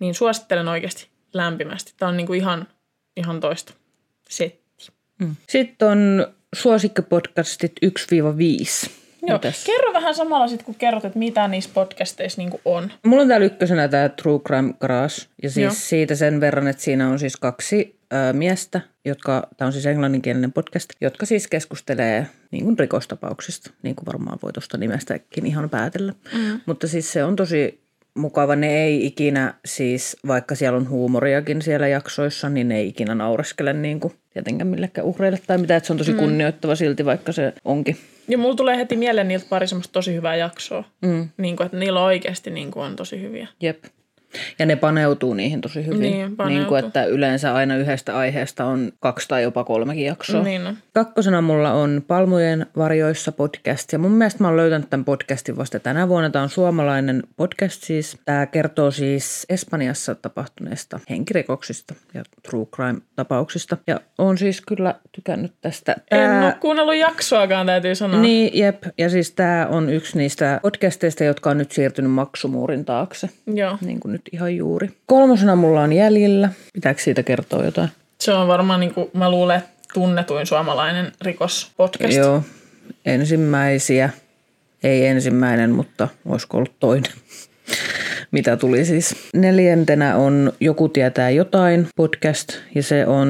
niin 0.04 0.16
suosittelen 0.16 0.68
oikeasti 0.68 1.08
lämpimästi. 1.34 1.94
Tää 1.98 2.10
on 2.10 2.18
niin 2.18 2.36
ihan, 2.36 2.68
ihan 3.18 3.40
toista 3.40 3.74
setti. 4.30 4.64
Sitten 5.50 5.88
on 5.88 6.28
suosikkipodcastit 6.56 7.72
1-5. 7.86 8.90
Joo. 9.28 9.38
Mitäs? 9.38 9.64
Kerro 9.66 9.94
vähän 9.94 10.16
samalla 10.16 10.48
sitten, 10.48 10.66
kun 10.66 10.76
kerrot, 10.76 11.06
että 11.06 11.20
mitä 11.20 11.48
niissä 11.48 11.70
podcasteissa 11.74 12.42
niin 12.42 12.52
on. 12.66 12.92
Mulla 13.06 13.22
on 13.22 13.28
täällä 13.28 13.46
ykkösenä 13.46 13.88
tämä 13.88 14.10
True 14.10 14.40
Crime 14.40 14.74
Garage. 14.74 15.16
Ja 15.44 15.50
siis 15.50 15.64
Joo. 15.64 15.74
siitä 15.76 16.16
sen 16.16 16.42
verran, 16.42 16.68
että 16.68 16.84
siinä 16.84 17.10
on 17.10 17.20
siis 17.20 17.38
kaksi 17.38 18.00
ö, 18.14 18.34
miestä, 18.34 18.82
jotka, 19.06 19.48
tämä 19.58 19.68
on 19.68 19.74
siis 19.74 19.86
englanninkielinen 19.86 20.54
podcast, 20.54 20.90
jotka 21.02 21.26
siis 21.26 21.48
keskustelee 21.48 22.28
niin 22.52 22.64
kuin 22.64 22.80
rikostapauksista, 22.80 23.72
niin 23.84 23.96
kuin 23.96 24.06
varmaan 24.06 24.40
voi 24.44 24.54
tuosta 24.54 24.78
nimestäkin 24.78 25.46
ihan 25.46 25.70
päätellä. 25.70 26.14
Mm. 26.34 26.60
Mutta 26.66 26.88
siis 26.88 27.12
se 27.12 27.24
on 27.24 27.36
tosi 27.36 27.83
mukava. 28.16 28.56
Ne 28.56 28.84
ei 28.84 29.06
ikinä 29.06 29.54
siis, 29.66 30.18
vaikka 30.28 30.56
siellä 30.56 30.78
on 30.78 30.90
huumoriakin 30.90 31.62
siellä 31.62 31.88
jaksoissa, 31.88 32.50
niin 32.50 32.68
ne 32.68 32.78
ei 32.78 32.88
ikinä 32.88 33.16
naureskele 33.16 33.74
niin 33.74 34.00
kuin 34.00 34.14
tietenkään 34.34 34.68
millekään 34.68 35.08
uhreille 35.08 35.40
tai 35.48 35.58
mitä. 35.58 35.76
Että 35.76 35.88
se 35.88 35.94
on 35.94 35.98
tosi 35.98 36.14
kunnioittava 36.14 36.76
silti, 36.76 37.06
vaikka 37.06 37.32
se 37.32 37.54
onkin. 37.66 37.98
Ja 38.28 38.38
mulla 38.38 38.56
tulee 38.56 38.78
heti 38.78 38.96
mieleen 38.96 39.28
niiltä 39.28 39.46
pari 39.50 39.68
semmoista 39.68 39.94
tosi 39.94 40.14
hyvää 40.14 40.36
jaksoa. 40.36 40.84
Mm. 41.02 41.30
Niin 41.38 41.56
kuin, 41.56 41.66
että 41.66 41.78
niillä 41.78 42.04
oikeasti 42.04 42.52
niin 42.52 42.72
kuin 42.72 42.86
on 42.86 42.96
tosi 42.96 43.22
hyviä. 43.22 43.48
Jep. 43.62 43.84
Ja 44.60 44.66
ne 44.66 44.76
paneutuu 44.76 45.34
niihin 45.34 45.62
tosi 45.62 45.86
hyvin. 45.86 46.00
Niin, 46.00 46.14
niin 46.14 46.36
paneutuu. 46.36 46.68
kuin, 46.70 46.86
että 46.86 47.06
yleensä 47.06 47.54
aina 47.54 47.76
yhdestä 47.76 48.18
aiheesta 48.18 48.66
on 48.66 48.92
kaksi 49.00 49.28
tai 49.28 49.44
jopa 49.44 49.64
kolmekin 49.64 50.06
jaksoa. 50.06 50.44
Niin. 50.44 50.78
Kakkosena 50.94 51.42
mulla 51.42 51.72
on 51.74 52.04
Palmujen 52.08 52.66
varjoissa 52.78 53.32
podcast 53.32 53.94
ja 53.94 54.00
mun 54.00 54.12
mielestä 54.12 54.44
mä 54.44 54.48
oon 54.48 54.58
löytänyt 54.58 54.90
tämän 54.90 55.06
podcastin 55.06 55.58
vasta 55.58 55.80
tänä 55.80 56.08
vuonna. 56.08 56.30
Tämä 56.30 56.44
on 56.44 56.50
suomalainen 56.50 57.24
podcast 57.36 57.84
siis. 57.84 58.18
Tämä 58.26 58.46
kertoo 58.46 58.92
siis 58.92 59.46
Espanjassa 59.50 60.16
tapahtuneista 60.16 61.00
henkirikoksista 61.10 61.96
ja 62.14 62.24
true 62.50 62.66
crime 62.66 63.02
tapauksista. 63.16 63.78
Ja 63.88 64.00
on 64.18 64.38
siis 64.38 64.62
kyllä 64.62 64.96
tykännyt 65.12 65.54
tästä. 65.62 65.96
En 66.12 66.20
Tää- 66.30 66.46
ole 66.46 66.54
kuunnellut 66.60 66.96
jaksoakaan, 66.96 67.66
täytyy 67.66 67.96
sanoa. 67.96 68.22
Niin, 68.22 68.52
jep. 68.60 68.84
Ja 68.98 69.10
siis 69.10 69.32
tämä 69.32 69.68
on 69.70 69.90
yksi 69.90 70.18
niistä 70.18 70.60
podcasteista, 70.62 71.24
jotka 71.24 71.50
on 71.50 71.58
nyt 71.58 71.72
siirtynyt 71.72 72.12
maksumuurin 72.12 72.86
taakse. 72.86 73.30
Joo. 73.48 73.78
Niin 73.82 74.00
kuin 74.00 74.12
nyt 74.12 74.23
ihan 74.32 74.56
juuri. 74.56 74.90
Kolmosena 75.06 75.56
mulla 75.56 75.82
on 75.82 75.94
jäljellä. 75.94 76.50
Pitääkö 76.74 77.02
siitä 77.02 77.24
kertoa 77.24 77.66
jotain? 77.66 77.90
Se 78.20 78.34
on 78.34 78.48
varmaan, 78.48 78.80
niin 78.80 78.94
kuin, 78.94 79.10
mä 79.14 79.32
luulen, 79.32 79.62
tunnetuin 79.94 80.46
suomalainen 80.46 81.12
rikospodcast. 81.22 82.18
Joo. 82.18 82.44
Ensimmäisiä. 83.06 84.10
Ei 84.84 85.06
ensimmäinen, 85.06 85.72
mutta 85.72 86.08
olisiko 86.26 86.58
ollut 86.58 86.80
toinen. 86.80 87.12
Mitä 88.32 88.58
tuli 88.58 88.86
siis. 88.86 89.16
Neljäntenä 89.34 90.16
on 90.16 90.54
Joku 90.60 90.90
tietää 90.90 91.30
jotain 91.30 91.88
podcast 91.96 92.54
ja 92.76 92.84
se 92.84 93.08
on 93.08 93.30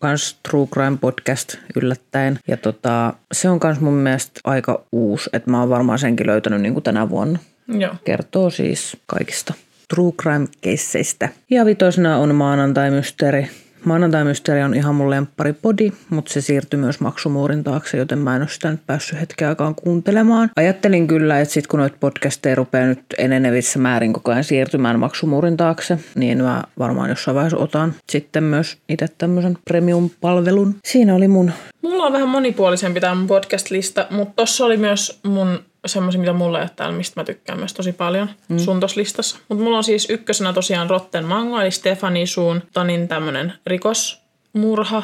kans 0.00 0.38
True 0.50 0.66
Crime 0.66 0.96
podcast 1.00 1.56
yllättäen. 1.76 2.38
Ja 2.48 2.56
tota, 2.56 3.12
se 3.32 3.48
on 3.48 3.60
kans 3.60 3.80
mun 3.80 3.94
mielestä 3.94 4.40
aika 4.44 4.84
uusi, 4.92 5.30
että 5.32 5.50
mä 5.50 5.60
oon 5.60 5.68
varmaan 5.68 5.98
senkin 5.98 6.26
löytänyt 6.26 6.60
niin 6.60 6.72
kuin 6.72 6.82
tänä 6.82 7.08
vuonna. 7.08 7.38
Joo. 7.68 7.94
Kertoo 8.04 8.50
siis 8.50 8.96
kaikista 9.06 9.54
true 9.94 10.12
crime-keisseistä. 10.22 11.28
Ja 11.50 11.66
vitosena 11.66 12.16
on 12.16 12.34
maanantai-mysteeri. 12.34 13.48
Maanantai-mysteeri 13.84 14.62
on 14.62 14.74
ihan 14.74 14.94
mun 14.94 15.10
lemppari 15.10 15.52
podi, 15.52 15.92
mutta 16.10 16.32
se 16.32 16.40
siirtyi 16.40 16.78
myös 16.78 17.00
maksumuurin 17.00 17.64
taakse, 17.64 17.96
joten 17.96 18.18
mä 18.18 18.36
en 18.36 18.42
ole 18.42 18.48
sitä 18.48 18.70
nyt 18.70 18.80
päässyt 18.86 19.20
hetken 19.20 19.48
aikaan 19.48 19.74
kuuntelemaan. 19.74 20.50
Ajattelin 20.56 21.06
kyllä, 21.06 21.40
että 21.40 21.54
sit 21.54 21.66
kun 21.66 21.80
noita 21.80 21.96
podcasteja 22.00 22.54
rupeaa 22.54 22.86
nyt 22.86 23.00
enenevissä 23.18 23.78
määrin 23.78 24.12
koko 24.12 24.30
ajan 24.30 24.44
siirtymään 24.44 25.00
maksumuurin 25.00 25.56
taakse, 25.56 25.98
niin 26.14 26.42
mä 26.42 26.62
varmaan 26.78 27.10
jossain 27.10 27.34
vaiheessa 27.34 27.56
otan 27.56 27.94
sitten 28.10 28.44
myös 28.44 28.78
itse 28.88 29.06
tämmöisen 29.18 29.58
premium-palvelun. 29.64 30.74
Siinä 30.84 31.14
oli 31.14 31.28
mun 31.28 31.52
Mulla 31.82 32.04
on 32.04 32.12
vähän 32.12 32.28
monipuolisempi 32.28 33.00
tämä 33.00 33.14
mun 33.14 33.26
podcast-lista, 33.26 34.06
mutta 34.10 34.32
tossa 34.36 34.64
oli 34.64 34.76
myös 34.76 35.20
mun 35.26 35.58
semmoisia, 35.88 36.20
mitä 36.20 36.32
mulla 36.32 36.58
ei 36.58 36.62
ole 36.62 36.70
täällä, 36.76 36.96
mistä 36.96 37.20
mä 37.20 37.24
tykkään 37.24 37.58
myös 37.58 37.74
tosi 37.74 37.92
paljon 37.92 38.30
mm. 38.48 38.58
sun 38.58 38.80
listassa. 38.96 39.38
Mutta 39.48 39.64
mulla 39.64 39.76
on 39.76 39.84
siis 39.84 40.10
ykkösenä 40.10 40.52
tosiaan 40.52 40.90
Rotten 40.90 41.24
Mango, 41.24 41.60
eli 41.60 41.70
Stefani 41.70 42.26
Suun 42.26 42.62
Tanin 42.72 43.08
tämmönen 43.08 43.52
rikosmurha 43.66 45.02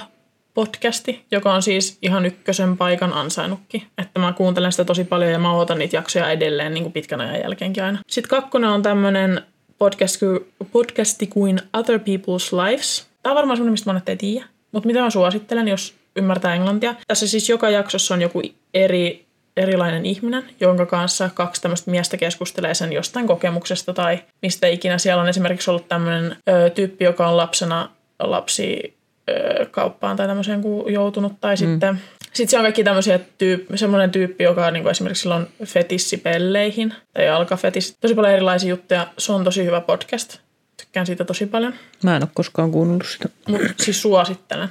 podcasti, 0.55 1.24
joka 1.30 1.55
on 1.55 1.62
siis 1.62 1.99
ihan 2.03 2.26
ykkösen 2.26 2.76
paikan 2.76 3.12
ansainnutkin. 3.12 3.83
Että 3.99 4.20
mä 4.20 4.33
kuuntelen 4.33 4.72
sitä 4.72 4.85
tosi 4.85 5.05
paljon 5.05 5.33
ja 5.33 5.39
mä 5.39 5.53
ootan 5.53 5.78
niitä 5.78 5.97
jaksoja 5.97 6.30
edelleen 6.30 6.74
niin 6.74 6.85
kuin 6.85 6.93
pitkän 6.93 7.20
ajan 7.20 7.41
jälkeenkin 7.41 7.85
aina. 7.85 7.99
Sitten 8.09 8.30
kakkonen 8.30 8.70
on 8.70 8.83
tämmönen 8.83 9.43
podcast, 9.78 10.20
podcasti 10.72 11.26
kuin 11.26 11.61
Other 11.72 11.99
People's 11.99 12.57
Lives. 12.57 13.07
Tämä 13.22 13.33
on 13.33 13.37
varmaan 13.37 13.57
semmoinen, 13.57 13.72
mistä 13.72 13.91
monet 13.91 14.09
ei 14.09 14.16
tiedä. 14.16 14.47
Mutta 14.72 14.87
mitä 14.87 15.01
mä 15.01 15.11
suosittelen, 15.11 15.68
jos 15.68 15.95
ymmärtää 16.16 16.55
englantia. 16.55 16.95
Tässä 17.09 17.28
siis 17.28 17.49
joka 17.49 17.70
jaksossa 17.70 18.14
on 18.14 18.22
joku 18.22 18.43
eri, 18.74 19.26
erilainen 19.57 20.07
ihminen, 20.07 20.44
jonka 20.61 20.86
kanssa 20.86 21.30
kaksi 21.34 21.62
tämmöistä 21.62 21.90
miestä 21.90 22.16
keskustelee 22.16 22.74
sen 22.74 22.92
jostain 22.92 23.26
kokemuksesta 23.26 23.92
tai 23.92 24.18
mistä 24.42 24.66
ikinä. 24.66 24.98
Siellä 24.98 25.22
on 25.22 25.28
esimerkiksi 25.28 25.70
ollut 25.70 25.88
tämmöinen 25.88 26.36
ö, 26.48 26.70
tyyppi, 26.70 27.05
joka 27.05 27.28
on 27.28 27.36
lapsena 27.36 27.88
lapsi 28.18 28.96
ö, 29.30 29.66
kauppaan 29.70 30.16
tai 30.16 30.26
tämmöiseen 30.26 30.62
ku- 30.62 30.88
joutunut. 30.88 31.32
Tai 31.40 31.55
mm. 31.55 31.59
sitten 31.59 32.00
sitten 32.32 32.50
se 32.50 32.59
on 32.59 32.64
kaikki 32.64 32.84
tämmöisiä 32.84 33.20
tyyp, 33.38 33.70
semmoinen 33.74 34.11
tyyppi, 34.11 34.44
joka 34.44 34.66
on, 34.66 34.72
niin 34.72 34.82
kuin 34.82 34.90
esimerkiksi 34.90 35.22
sillä 35.22 35.34
on 35.34 35.46
fetissipelleihin 35.64 36.94
tai 37.12 37.28
alkafetis. 37.28 37.96
Tosi 38.00 38.14
paljon 38.14 38.32
erilaisia 38.34 38.70
juttuja. 38.70 39.07
Se 39.18 39.32
on 39.32 39.44
tosi 39.44 39.64
hyvä 39.64 39.80
podcast. 39.80 40.38
Tykkään 40.76 41.07
siitä 41.07 41.24
tosi 41.24 41.46
paljon. 41.46 41.74
Mä 42.03 42.16
en 42.16 42.22
ole 42.22 42.30
koskaan 42.34 42.70
kuunnellut 42.70 43.07
sitä. 43.07 43.28
Mutta 43.48 43.66
siis 43.84 44.03
suosittelen. 44.03 44.68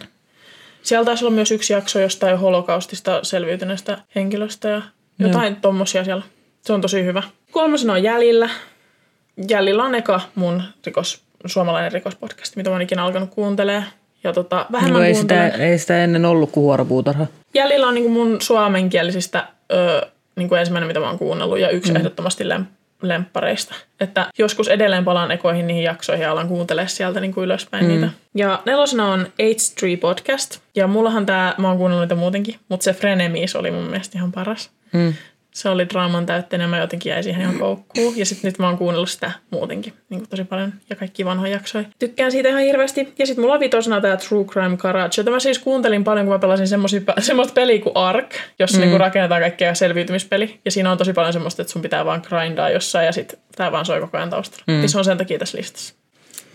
Siellä 0.83 1.05
taisi 1.05 1.25
olla 1.25 1.35
myös 1.35 1.51
yksi 1.51 1.73
jakso 1.73 1.99
jostain 1.99 2.37
holokaustista 2.37 3.19
selviytyneestä 3.23 3.97
henkilöstä 4.15 4.69
ja 4.69 4.81
jotain 5.19 5.55
tommosia 5.55 6.03
siellä. 6.03 6.23
Se 6.61 6.73
on 6.73 6.81
tosi 6.81 7.05
hyvä. 7.05 7.23
Kolmosena 7.51 7.93
on 7.93 8.03
Jäljillä. 8.03 8.49
Jäljillä 9.49 9.83
on 9.83 9.95
eka 9.95 10.21
mun 10.35 10.63
rikos, 10.85 11.21
suomalainen 11.45 11.91
rikospodcast, 11.91 12.55
mitä 12.55 12.69
mä 12.69 12.73
oon 12.73 12.81
ikinä 12.81 13.03
alkanut 13.03 13.29
kuuntelemaan. 13.29 13.85
Ja 14.23 14.33
tota, 14.33 14.65
vähemmän 14.71 14.99
No 14.99 15.05
ei, 15.05 15.15
sitä, 15.15 15.47
ei 15.47 15.77
sitä 15.77 16.03
ennen 16.03 16.25
ollut 16.25 16.51
kuin 16.51 16.61
huoropuutarha. 16.61 17.25
Jäljillä 17.53 17.87
on 17.87 17.93
niinku 17.93 18.09
mun 18.09 18.41
suomenkielisistä 18.41 19.47
ö, 19.73 20.07
niinku 20.35 20.55
ensimmäinen, 20.55 20.87
mitä 20.87 20.99
mä 20.99 21.07
oon 21.07 21.17
kuunnellut, 21.17 21.59
ja 21.59 21.69
yksi 21.69 21.91
mm. 21.91 21.95
ehdottomasti 21.95 22.49
lem, 22.49 22.65
lemppareista. 23.01 23.75
Että 23.99 24.25
joskus 24.37 24.67
edelleen 24.67 25.05
palaan 25.05 25.31
ekoihin 25.31 25.67
niihin 25.67 25.83
jaksoihin 25.83 26.23
ja 26.23 26.31
alan 26.31 26.47
kuuntelemaan 26.47 26.89
sieltä 26.89 27.19
niinku 27.19 27.41
ylöspäin 27.41 27.85
mm. 27.85 27.91
niitä. 27.91 28.09
Ja 28.35 28.61
nelosena 28.65 29.07
on 29.07 29.27
H3 29.41 29.99
Podcast. 29.99 30.59
Ja 30.75 30.87
mullahan 30.87 31.25
tää, 31.25 31.55
mä 31.57 31.67
oon 31.67 31.77
kuunnellut 31.77 32.03
niitä 32.03 32.15
muutenkin, 32.15 32.55
mutta 32.69 32.83
se 32.83 32.93
Frenemies 32.93 33.55
oli 33.55 33.71
mun 33.71 33.83
mielestä 33.83 34.17
ihan 34.17 34.31
paras. 34.31 34.69
Mm. 34.93 35.13
Se 35.51 35.69
oli 35.69 35.89
draaman 35.89 36.25
täytteinen, 36.25 36.69
mä 36.69 36.77
jotenkin 36.77 37.09
jäin 37.09 37.23
siihen 37.23 37.41
ihan 37.41 37.59
koukkuun. 37.59 38.17
Ja 38.17 38.25
sitten 38.25 38.49
nyt 38.49 38.59
mä 38.59 38.67
oon 38.67 38.77
kuunnellut 38.77 39.09
sitä 39.09 39.31
muutenkin 39.49 39.93
niin 40.09 40.19
kuin 40.19 40.29
tosi 40.29 40.43
paljon 40.43 40.73
ja 40.89 40.95
kaikki 40.95 41.25
vanhoja 41.25 41.51
jaksoja. 41.51 41.85
Tykkään 41.99 42.31
siitä 42.31 42.49
ihan 42.49 42.61
hirveästi. 42.61 43.13
Ja 43.19 43.25
sitten 43.25 43.43
mulla 43.43 43.53
on 43.53 43.59
vitosena 43.59 44.01
tää 44.01 44.17
True 44.17 44.45
Crime 44.45 44.77
Garage, 44.77 45.13
jota 45.17 45.31
mä 45.31 45.39
siis 45.39 45.59
kuuntelin 45.59 46.03
paljon, 46.03 46.25
kun 46.25 46.35
mä 46.35 46.39
pelasin 46.39 46.67
semmoista 46.67 47.53
peliä 47.55 47.81
kuin 47.81 47.97
Ark, 47.97 48.35
jossa 48.59 48.77
mm. 48.77 48.81
niinku 48.81 48.97
rakennetaan 48.97 49.41
kaikkea 49.41 49.75
selviytymispeli. 49.75 50.59
Ja 50.65 50.71
siinä 50.71 50.91
on 50.91 50.97
tosi 50.97 51.13
paljon 51.13 51.33
semmoista, 51.33 51.61
että 51.61 51.71
sun 51.71 51.81
pitää 51.81 52.05
vaan 52.05 52.21
grindaa 52.27 52.69
jossain 52.69 53.05
ja 53.05 53.11
sitten 53.11 53.39
tää 53.55 53.71
vaan 53.71 53.85
soi 53.85 53.99
koko 53.99 54.17
ajan 54.17 54.29
taustalla. 54.29 54.63
Mm. 54.67 54.81
Ja 54.81 54.89
se 54.89 54.97
on 54.97 55.05
sen 55.05 55.17
takia 55.17 55.39
tässä 55.39 55.57
listassa. 55.57 55.93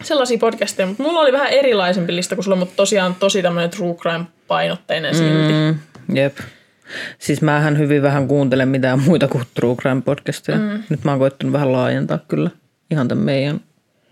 Sellaisia 0.03 0.39
podcasteja, 0.39 0.87
mutta 0.87 1.03
mulla 1.03 1.21
oli 1.21 1.33
vähän 1.33 1.49
erilaisempi 1.49 2.17
lista 2.17 2.35
kuin 2.35 2.45
sulla, 2.45 2.57
mutta 2.57 2.77
tosiaan 2.77 3.15
tosi 3.15 3.43
tämmöinen 3.43 3.71
True 3.71 3.95
Crime-painotteinen 3.95 5.15
silti. 5.15 5.53
Mm, 5.53 5.79
jep. 6.17 6.39
Siis 7.18 7.43
mähän 7.43 7.78
hyvin 7.78 8.03
vähän 8.03 8.28
kuuntelen 8.28 8.68
mitään 8.68 9.01
muita 9.01 9.28
kuin 9.28 9.45
True 9.55 9.76
Crime 9.76 10.03
podcasteja. 10.03 10.59
Mm. 10.59 10.82
Nyt 10.89 11.05
mä 11.05 11.11
oon 11.11 11.18
koittanut 11.18 11.53
vähän 11.53 11.72
laajentaa 11.72 12.18
kyllä 12.28 12.51
ihan 12.91 13.09
tämän 13.09 13.24
meidän, 13.24 13.61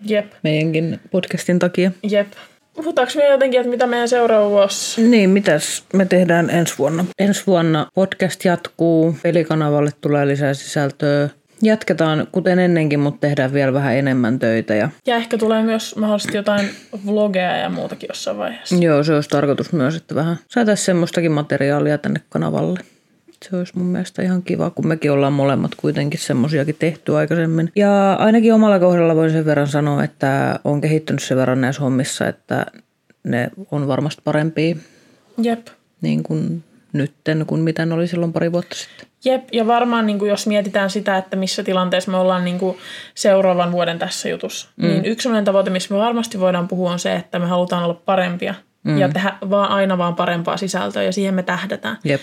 Jep. 0.07 0.33
meidänkin 0.43 1.01
podcastin 1.11 1.59
takia. 1.59 1.91
Jep. 2.03 2.27
Puhutaanko 2.75 3.13
me 3.17 3.27
jotenkin, 3.29 3.61
että 3.61 3.71
mitä 3.71 3.87
meidän 3.87 4.09
seuraava 4.09 4.51
vuosi? 4.51 5.03
Niin, 5.03 5.31
mitäs 5.31 5.85
me 5.93 6.05
tehdään 6.05 6.51
ensi 6.51 6.75
vuonna? 6.79 7.05
Ensi 7.19 7.43
vuonna 7.47 7.87
podcast 7.95 8.45
jatkuu, 8.45 9.17
pelikanavalle 9.23 9.91
tulee 10.01 10.27
lisää 10.27 10.55
sisältöä. 10.55 11.29
Jatketaan 11.65 12.27
kuten 12.33 12.59
ennenkin, 12.59 13.01
mutta 13.01 13.21
tehdään 13.21 13.53
vielä 13.53 13.73
vähän 13.73 13.97
enemmän 13.97 14.39
töitä. 14.39 14.75
Ja 14.75 14.89
Ja 15.07 15.17
ehkä 15.17 15.39
tulee 15.39 15.63
myös 15.63 15.97
mahdollisesti 15.97 16.37
jotain 16.37 16.71
vlogeja 17.07 17.57
ja 17.57 17.69
muutakin 17.69 18.07
jossain 18.09 18.39
vaiheessa. 18.39 18.77
joo, 18.77 19.03
se 19.05 19.15
olisi 19.15 19.29
tarkoitus 19.29 19.73
myös, 19.73 19.97
että 19.97 20.15
vähän 20.15 20.37
saataisiin 20.49 20.87
semmoistakin 20.87 21.33
materiaalia 21.33 21.99
tänne 21.99 22.21
kanavalle. 22.29 22.81
Se 23.43 23.57
olisi 23.57 23.79
mun 23.79 23.87
mielestä 23.87 24.23
ihan 24.23 24.43
kiva, 24.43 24.71
kun 24.71 24.87
mekin 24.87 25.13
ollaan 25.13 25.33
molemmat 25.33 25.75
kuitenkin 25.77 26.21
semmoisiakin 26.21 26.77
tehty 26.79 27.17
aikaisemmin. 27.17 27.73
Ja 27.77 28.15
ainakin 28.15 28.55
omalla 28.55 28.79
kohdalla 28.79 29.17
voin 29.17 29.31
sen 29.31 29.45
verran 29.45 29.69
sanoa, 29.69 30.05
että 30.05 30.61
on 30.65 30.81
kehittynyt 30.81 31.23
sen 31.23 31.37
verran 31.37 31.61
näissä 31.61 31.83
hommissa, 31.83 32.29
että 32.29 32.67
ne 33.25 33.51
on 33.71 33.89
varmasti 33.89 34.23
parempia 34.25 34.77
Jep. 35.39 35.67
niin 36.01 36.23
kuin 36.23 36.65
nytten 36.95 37.45
kuin 37.47 37.61
mitä 37.61 37.87
ne 37.87 37.95
oli 37.95 38.07
silloin 38.07 38.33
pari 38.33 38.53
vuotta 38.53 38.77
sitten. 38.77 39.07
Jep, 39.25 39.49
ja 39.53 39.67
varmaan 39.67 40.07
niin 40.07 40.19
kuin 40.19 40.29
jos 40.29 40.47
mietitään 40.47 40.91
sitä, 40.91 41.17
että 41.17 41.37
missä 41.37 41.63
tilanteessa 41.63 42.11
me 42.11 42.17
ollaan 42.17 42.45
niin 42.45 42.59
kuin 42.59 42.79
seuraavan 43.15 43.73
vuoden 43.73 43.99
tässä 43.99 44.29
jutussa, 44.29 44.69
mm. 44.77 44.87
niin 44.87 45.05
yksi 45.05 45.23
sellainen 45.23 45.45
tavoite, 45.45 45.71
missä 45.71 45.95
me 45.95 46.01
varmasti 46.01 46.41
voidaan 46.41 46.69
puhua, 46.69 46.93
on 46.93 46.99
se, 46.99 47.15
että 47.15 47.39
me 47.39 47.47
halutaan 47.47 47.85
olla 47.85 48.01
parempia 48.05 48.55
mm. 48.85 48.99
ja 48.99 49.09
tehdä 49.09 49.39
vaan 49.51 49.71
aina 49.71 49.99
vaan 49.99 50.17
parempaa 50.17 50.57
sisältöä, 50.57 51.03
ja 51.03 51.13
siihen 51.13 51.35
me 51.35 51.43
tähdätään. 51.43 51.99
Jep. 52.05 52.21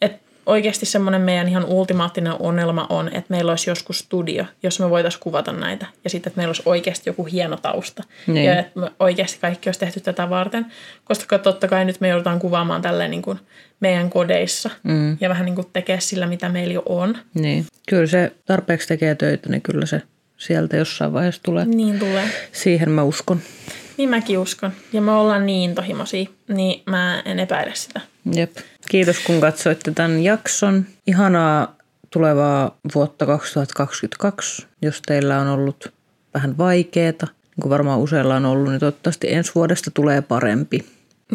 Et 0.00 0.22
oikeasti 0.46 0.86
semmoinen 0.86 1.20
meidän 1.20 1.48
ihan 1.48 1.64
ultimaattinen 1.64 2.32
unelma 2.38 2.86
on, 2.90 3.08
että 3.08 3.26
meillä 3.28 3.52
olisi 3.52 3.70
joskus 3.70 3.98
studio, 3.98 4.44
jos 4.62 4.80
me 4.80 4.90
voitaisiin 4.90 5.22
kuvata 5.22 5.52
näitä. 5.52 5.86
Ja 6.04 6.10
sitten, 6.10 6.30
että 6.30 6.38
meillä 6.38 6.48
olisi 6.50 6.62
oikeasti 6.64 7.10
joku 7.10 7.24
hieno 7.24 7.56
tausta. 7.56 8.02
Niin. 8.26 8.44
Ja 8.44 8.58
että 8.58 8.80
me 8.80 8.90
oikeasti 9.00 9.38
kaikki 9.40 9.68
olisi 9.68 9.80
tehty 9.80 10.00
tätä 10.00 10.30
varten. 10.30 10.66
Koska 11.04 11.38
totta 11.38 11.68
kai 11.68 11.84
nyt 11.84 12.00
me 12.00 12.08
joudutaan 12.08 12.38
kuvaamaan 12.38 12.82
tälleen 12.82 13.10
niin 13.10 13.22
kuin 13.22 13.38
meidän 13.80 14.10
kodeissa. 14.10 14.70
Mm. 14.82 15.16
Ja 15.20 15.28
vähän 15.28 15.44
niin 15.44 15.54
kuin 15.54 15.66
tekee 15.72 16.00
sillä, 16.00 16.26
mitä 16.26 16.48
meillä 16.48 16.74
jo 16.74 16.82
on. 16.86 17.18
Niin. 17.34 17.66
Kyllä 17.88 18.06
se 18.06 18.32
tarpeeksi 18.46 18.88
tekee 18.88 19.14
töitä, 19.14 19.48
niin 19.48 19.62
kyllä 19.62 19.86
se 19.86 20.02
sieltä 20.36 20.76
jossain 20.76 21.12
vaiheessa 21.12 21.42
tulee. 21.42 21.64
Niin 21.64 21.98
tulee. 21.98 22.28
Siihen 22.52 22.90
mä 22.90 23.02
uskon. 23.02 23.40
Niin 23.96 24.10
mäkin 24.10 24.38
uskon. 24.38 24.72
Ja 24.92 25.00
me 25.00 25.12
ollaan 25.12 25.46
niin 25.46 25.74
tohimoisia, 25.74 26.26
niin 26.48 26.82
mä 26.86 27.22
en 27.24 27.40
epäile 27.40 27.74
sitä. 27.74 28.00
Jep. 28.32 28.56
Kiitos 28.88 29.18
kun 29.18 29.40
katsoitte 29.40 29.90
tämän 29.90 30.22
jakson. 30.22 30.86
Ihanaa 31.06 31.76
tulevaa 32.10 32.76
vuotta 32.94 33.26
2022, 33.26 34.66
jos 34.82 35.02
teillä 35.06 35.40
on 35.40 35.46
ollut 35.46 35.92
vähän 36.34 36.58
vaikeeta, 36.58 37.26
niin 37.26 37.62
kuin 37.62 37.70
varmaan 37.70 38.00
useilla 38.00 38.36
on 38.36 38.46
ollut, 38.46 38.68
niin 38.70 38.80
toivottavasti 38.80 39.32
ensi 39.32 39.52
vuodesta 39.54 39.90
tulee 39.90 40.22
parempi. 40.22 40.84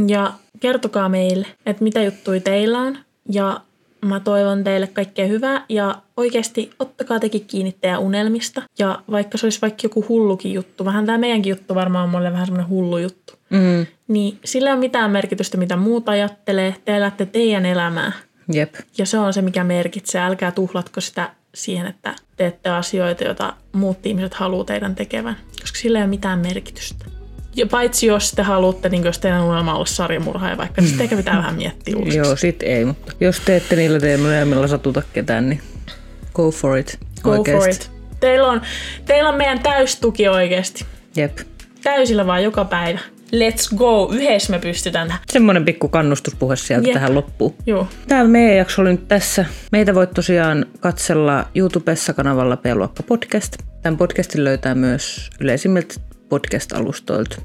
Ja 0.08 0.34
kertokaa 0.60 1.10
meille, 1.10 1.48
että 1.66 1.84
mitä 1.84 2.04
juttuja 2.04 2.42
teillä 2.42 2.80
on. 2.80 2.98
Ja 3.32 3.62
mä 4.06 4.20
toivon 4.20 4.64
teille 4.64 4.88
kaikkea 4.88 5.28
hyvää. 5.28 5.66
Ja 5.70 6.02
oikeasti 6.18 6.72
ottakaa 6.80 7.20
tekin 7.20 7.46
kiinni 7.46 7.76
teidän 7.82 8.00
unelmista. 8.00 8.62
Ja 8.80 9.02
vaikka 9.12 9.38
se 9.38 9.46
olisi 9.46 9.62
vaikka 9.62 9.80
joku 9.84 10.06
hullukin 10.10 10.54
juttu, 10.54 10.86
vähän 10.86 11.06
tämä 11.06 11.18
meidänkin 11.18 11.50
juttu 11.50 11.76
varmaan 11.76 12.04
on 12.04 12.10
mulle 12.10 12.32
vähän 12.32 12.46
semmoinen 12.46 12.70
hullu 12.70 12.98
juttu. 12.98 13.34
Mm. 13.50 13.86
Niin 14.10 14.40
sillä 14.46 14.70
ei 14.70 14.74
ole 14.74 14.80
mitään 14.80 15.12
merkitystä, 15.12 15.58
mitä 15.58 15.76
muut 15.76 16.10
ajattelee. 16.10 16.76
Te 16.86 16.98
elätte 16.98 17.26
teidän 17.26 17.66
elämää. 17.66 18.12
Jep. 18.54 18.76
Ja 18.98 19.06
se 19.06 19.18
on 19.18 19.34
se, 19.34 19.42
mikä 19.42 19.64
merkitsee. 19.64 20.22
Älkää 20.22 20.52
tuhlatko 20.52 21.02
sitä 21.02 21.30
siihen, 21.56 21.88
että 21.88 22.16
teette 22.38 22.70
asioita, 22.70 23.24
joita 23.24 23.54
muut 23.72 24.06
ihmiset 24.06 24.34
haluaa 24.34 24.64
teidän 24.64 24.96
tekevän. 24.96 25.38
Koska 25.62 25.80
sillä 25.80 26.00
ei 26.00 26.04
ole 26.04 26.10
mitään 26.10 26.40
merkitystä. 26.40 27.06
Ja 27.56 27.66
paitsi 27.68 28.06
jos 28.08 28.32
te 28.32 28.42
haluatte, 28.42 28.90
niin 28.90 29.04
jos 29.04 29.20
teidän 29.20 29.44
unelma 29.44 29.72
on 29.72 29.76
olla 29.76 29.86
sarjamurhaaja 29.86 30.58
vaikka, 30.58 30.82
niin 30.82 30.90
sitten 30.90 31.04
ehkä 31.04 31.16
pitää 31.16 31.38
vähän 31.38 31.56
miettiä 31.56 31.98
uusiksi. 31.98 32.18
Joo, 32.18 32.36
sit 32.36 32.64
ei, 32.64 32.86
mutta 32.86 33.14
jos 33.20 33.40
teette 33.40 33.76
niillä 33.76 34.00
teemoilla, 34.00 34.46
millä 34.46 34.68
satuta 34.68 35.02
ketään, 35.14 35.50
niin 35.50 35.62
go 36.34 36.52
for 36.52 36.78
it. 36.78 37.00
Go 37.24 37.32
oikeesti. 37.32 37.60
for 37.60 37.70
it. 37.70 37.92
Teillä 38.20 38.48
on, 38.48 38.62
teillä 39.06 39.30
on 39.30 39.36
meidän 39.36 39.60
täystuki 39.60 40.28
oikeasti. 40.28 40.86
Jep. 41.16 41.38
Täysillä 41.84 42.28
vaan 42.28 42.44
joka 42.44 42.66
päivä. 42.66 43.00
Let's 43.32 43.76
go. 43.78 44.12
Yhdessä 44.14 44.52
me 44.52 44.60
pystytään. 44.60 45.14
Semmoinen 45.32 45.66
pikku 45.66 45.88
kannustuspuhe 45.88 46.56
sieltä 46.56 46.88
Jep. 46.88 46.94
tähän 46.94 47.16
loppuun. 47.16 47.56
Joo. 47.66 47.88
Tämä 48.08 48.24
meidän 48.24 48.58
jakso 48.58 48.82
oli 48.82 48.92
nyt 48.92 49.08
tässä. 49.08 49.46
Meitä 49.72 49.96
voit 49.96 50.12
tosiaan 50.12 50.66
katsella 50.80 51.46
YouTubessa 51.56 52.14
kanavalla 52.14 52.58
P-luokka 52.58 53.04
podcast. 53.04 53.58
Tämän 53.82 53.98
podcastin 53.98 54.44
löytää 54.44 54.76
myös 54.76 55.30
yleisimmiltä 55.40 55.96
podcast-alustoilta, 56.30 57.42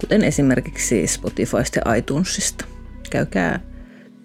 kuten 0.00 0.24
esimerkiksi 0.24 1.06
Spotifysta 1.06 1.80
ja 1.84 1.94
iTunesista. 1.94 2.64
Käykää 3.10 3.60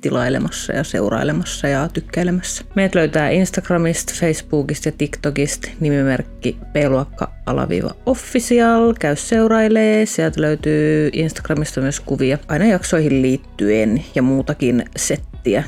tilailemassa 0.04 0.74
ja 0.74 0.84
seurailemassa 0.84 1.68
ja 1.68 1.90
tykkäilemässä. 1.94 2.64
Meidät 2.76 2.96
löytää 2.96 3.30
Instagramista, 3.30 4.14
Facebookista 4.20 4.90
ja 4.90 4.94
TikTokista 4.98 5.70
nimimerkki 5.80 6.58
p-luokka-official. 6.74 8.94
Käy 9.00 9.16
seurailee. 9.16 10.06
Sieltä 10.06 10.42
löytyy 10.42 11.10
Instagramista 11.14 11.82
myös 11.82 12.00
kuvia 12.00 12.38
aina 12.48 12.66
jaksoihin 12.66 13.22
liittyen 13.22 14.06
ja 14.16 14.22
muutakin 14.22 14.86
settiä. 14.96 15.64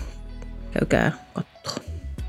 Käykää 0.71 1.11
kattoo. 1.33 1.54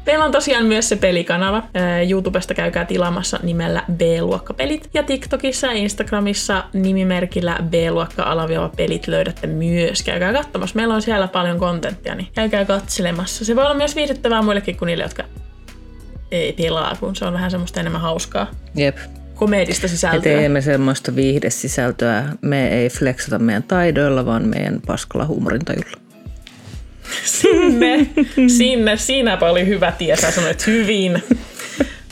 Meillä 0.07 0.25
on 0.25 0.33
tosiaan 0.33 0.67
myös 0.67 0.89
se 0.89 0.97
pelikanava. 0.97 1.63
YouTubesta 2.11 2.55
käykää 2.55 2.85
tilaamassa 2.85 3.41
nimellä 3.43 3.83
B-luokkapelit. 3.93 4.91
Ja 4.95 5.03
TikTokissa 5.03 5.67
ja 5.67 5.73
Instagramissa 5.73 6.65
nimimerkillä 6.73 7.59
B-luokka-pelit 7.63 9.09
löydätte 9.09 9.47
myös. 9.47 10.03
Käykää 10.03 10.33
katsomassa. 10.33 10.77
Meillä 10.77 10.95
on 10.95 11.03
siellä 11.03 11.29
paljon 11.29 11.59
kontenttia, 11.59 12.15
niin 12.15 12.29
käykää 12.35 12.65
katselemassa. 12.65 13.45
Se 13.45 13.57
voi 13.57 13.65
olla 13.65 13.75
myös 13.75 13.97
viihdyttävää 13.97 14.43
muillekin 14.43 14.77
kuin 14.77 14.87
niille, 14.87 15.03
jotka 15.05 15.25
ei 16.31 16.53
pelaa, 16.53 16.97
kun 17.01 17.17
se 17.17 17.25
on 17.25 17.33
vähän 17.33 17.51
semmoista 17.51 17.81
enemmän 17.81 18.01
hauskaa 18.01 18.51
Jep. 18.75 18.97
komedista 19.35 19.85
Me 19.85 19.89
sisältöä. 19.89 20.21
teemme 20.21 20.61
semmoista 20.61 21.15
viihdesisältöä. 21.15 22.25
Me 22.41 22.69
ei 22.69 22.91
flexata 22.91 23.39
meidän 23.39 23.63
taidoilla, 23.63 24.27
vaan 24.27 24.49
meidän 24.49 24.81
paskalla 24.87 25.27
huumorintajulla. 25.27 26.06
Sinne, 27.25 28.07
sinne, 28.49 28.97
siinäpä 28.97 29.51
oli 29.51 29.67
hyvä 29.67 29.93
tie, 29.93 30.17
sä 30.17 30.31
sanoit 30.31 30.67
hyvin. 30.67 31.23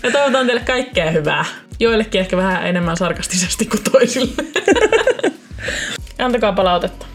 Ja 0.02 0.10
toivotan 0.10 0.46
teille 0.46 0.62
kaikkea 0.66 1.10
hyvää. 1.10 1.44
Joillekin 1.80 2.20
ehkä 2.20 2.36
vähän 2.36 2.66
enemmän 2.66 2.96
sarkastisesti 2.96 3.66
kuin 3.66 3.82
toisille. 3.92 4.32
Antakaa 6.18 6.52
palautetta. 6.52 7.06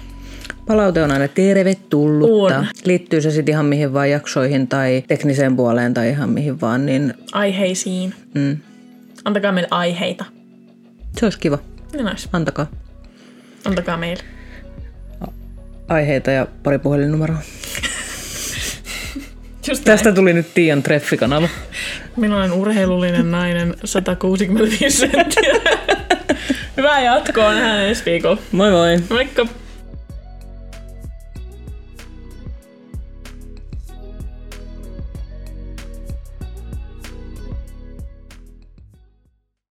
Palaute 0.67 1.03
on 1.03 1.11
aina 1.11 1.27
tervetullutta. 1.27 2.57
On. 2.57 2.67
Liittyy 2.85 3.21
se 3.21 3.31
sitten 3.31 3.53
ihan 3.53 3.65
mihin 3.65 3.93
vaan 3.93 4.09
jaksoihin 4.09 4.67
tai 4.67 5.03
tekniseen 5.07 5.55
puoleen 5.55 5.93
tai 5.93 6.09
ihan 6.09 6.29
mihin 6.29 6.61
vaan, 6.61 6.85
niin 6.85 7.13
Aiheisiin. 7.31 8.13
mm, 8.33 8.57
Antakaa 9.25 9.51
meille 9.51 9.67
aiheita. 9.71 10.25
se 11.19 11.25
olisi 11.25 11.39
kiva. 11.39 11.59
Niin 11.93 12.07
olisi. 12.07 12.29
Antakaa 12.33 12.67
Antakaa 13.65 13.97
meille. 13.97 14.23
Aiheita 15.89 16.31
ja 16.31 16.47
pari 16.63 16.79
puhelinnumeroa. 16.79 17.37
Just 19.67 19.83
Tästä. 19.83 19.91
Tästä 19.91 20.11
tuli 20.11 20.33
nyt 20.33 20.53
Tiian 20.53 20.83
treffikanava. 20.83 21.49
Minä 22.17 22.37
olen 22.37 22.51
urheilullinen 22.51 23.31
nainen, 23.31 23.75
165 23.83 24.97
senttiä. 24.97 25.53
Hyvää 26.77 27.01
jatkoa, 27.01 27.53
nähdään 27.53 27.81
ensi 27.81 28.05
viikolla. 28.05 28.37
Moi 28.51 28.71
moi! 28.71 28.99
Moikka! 29.09 29.45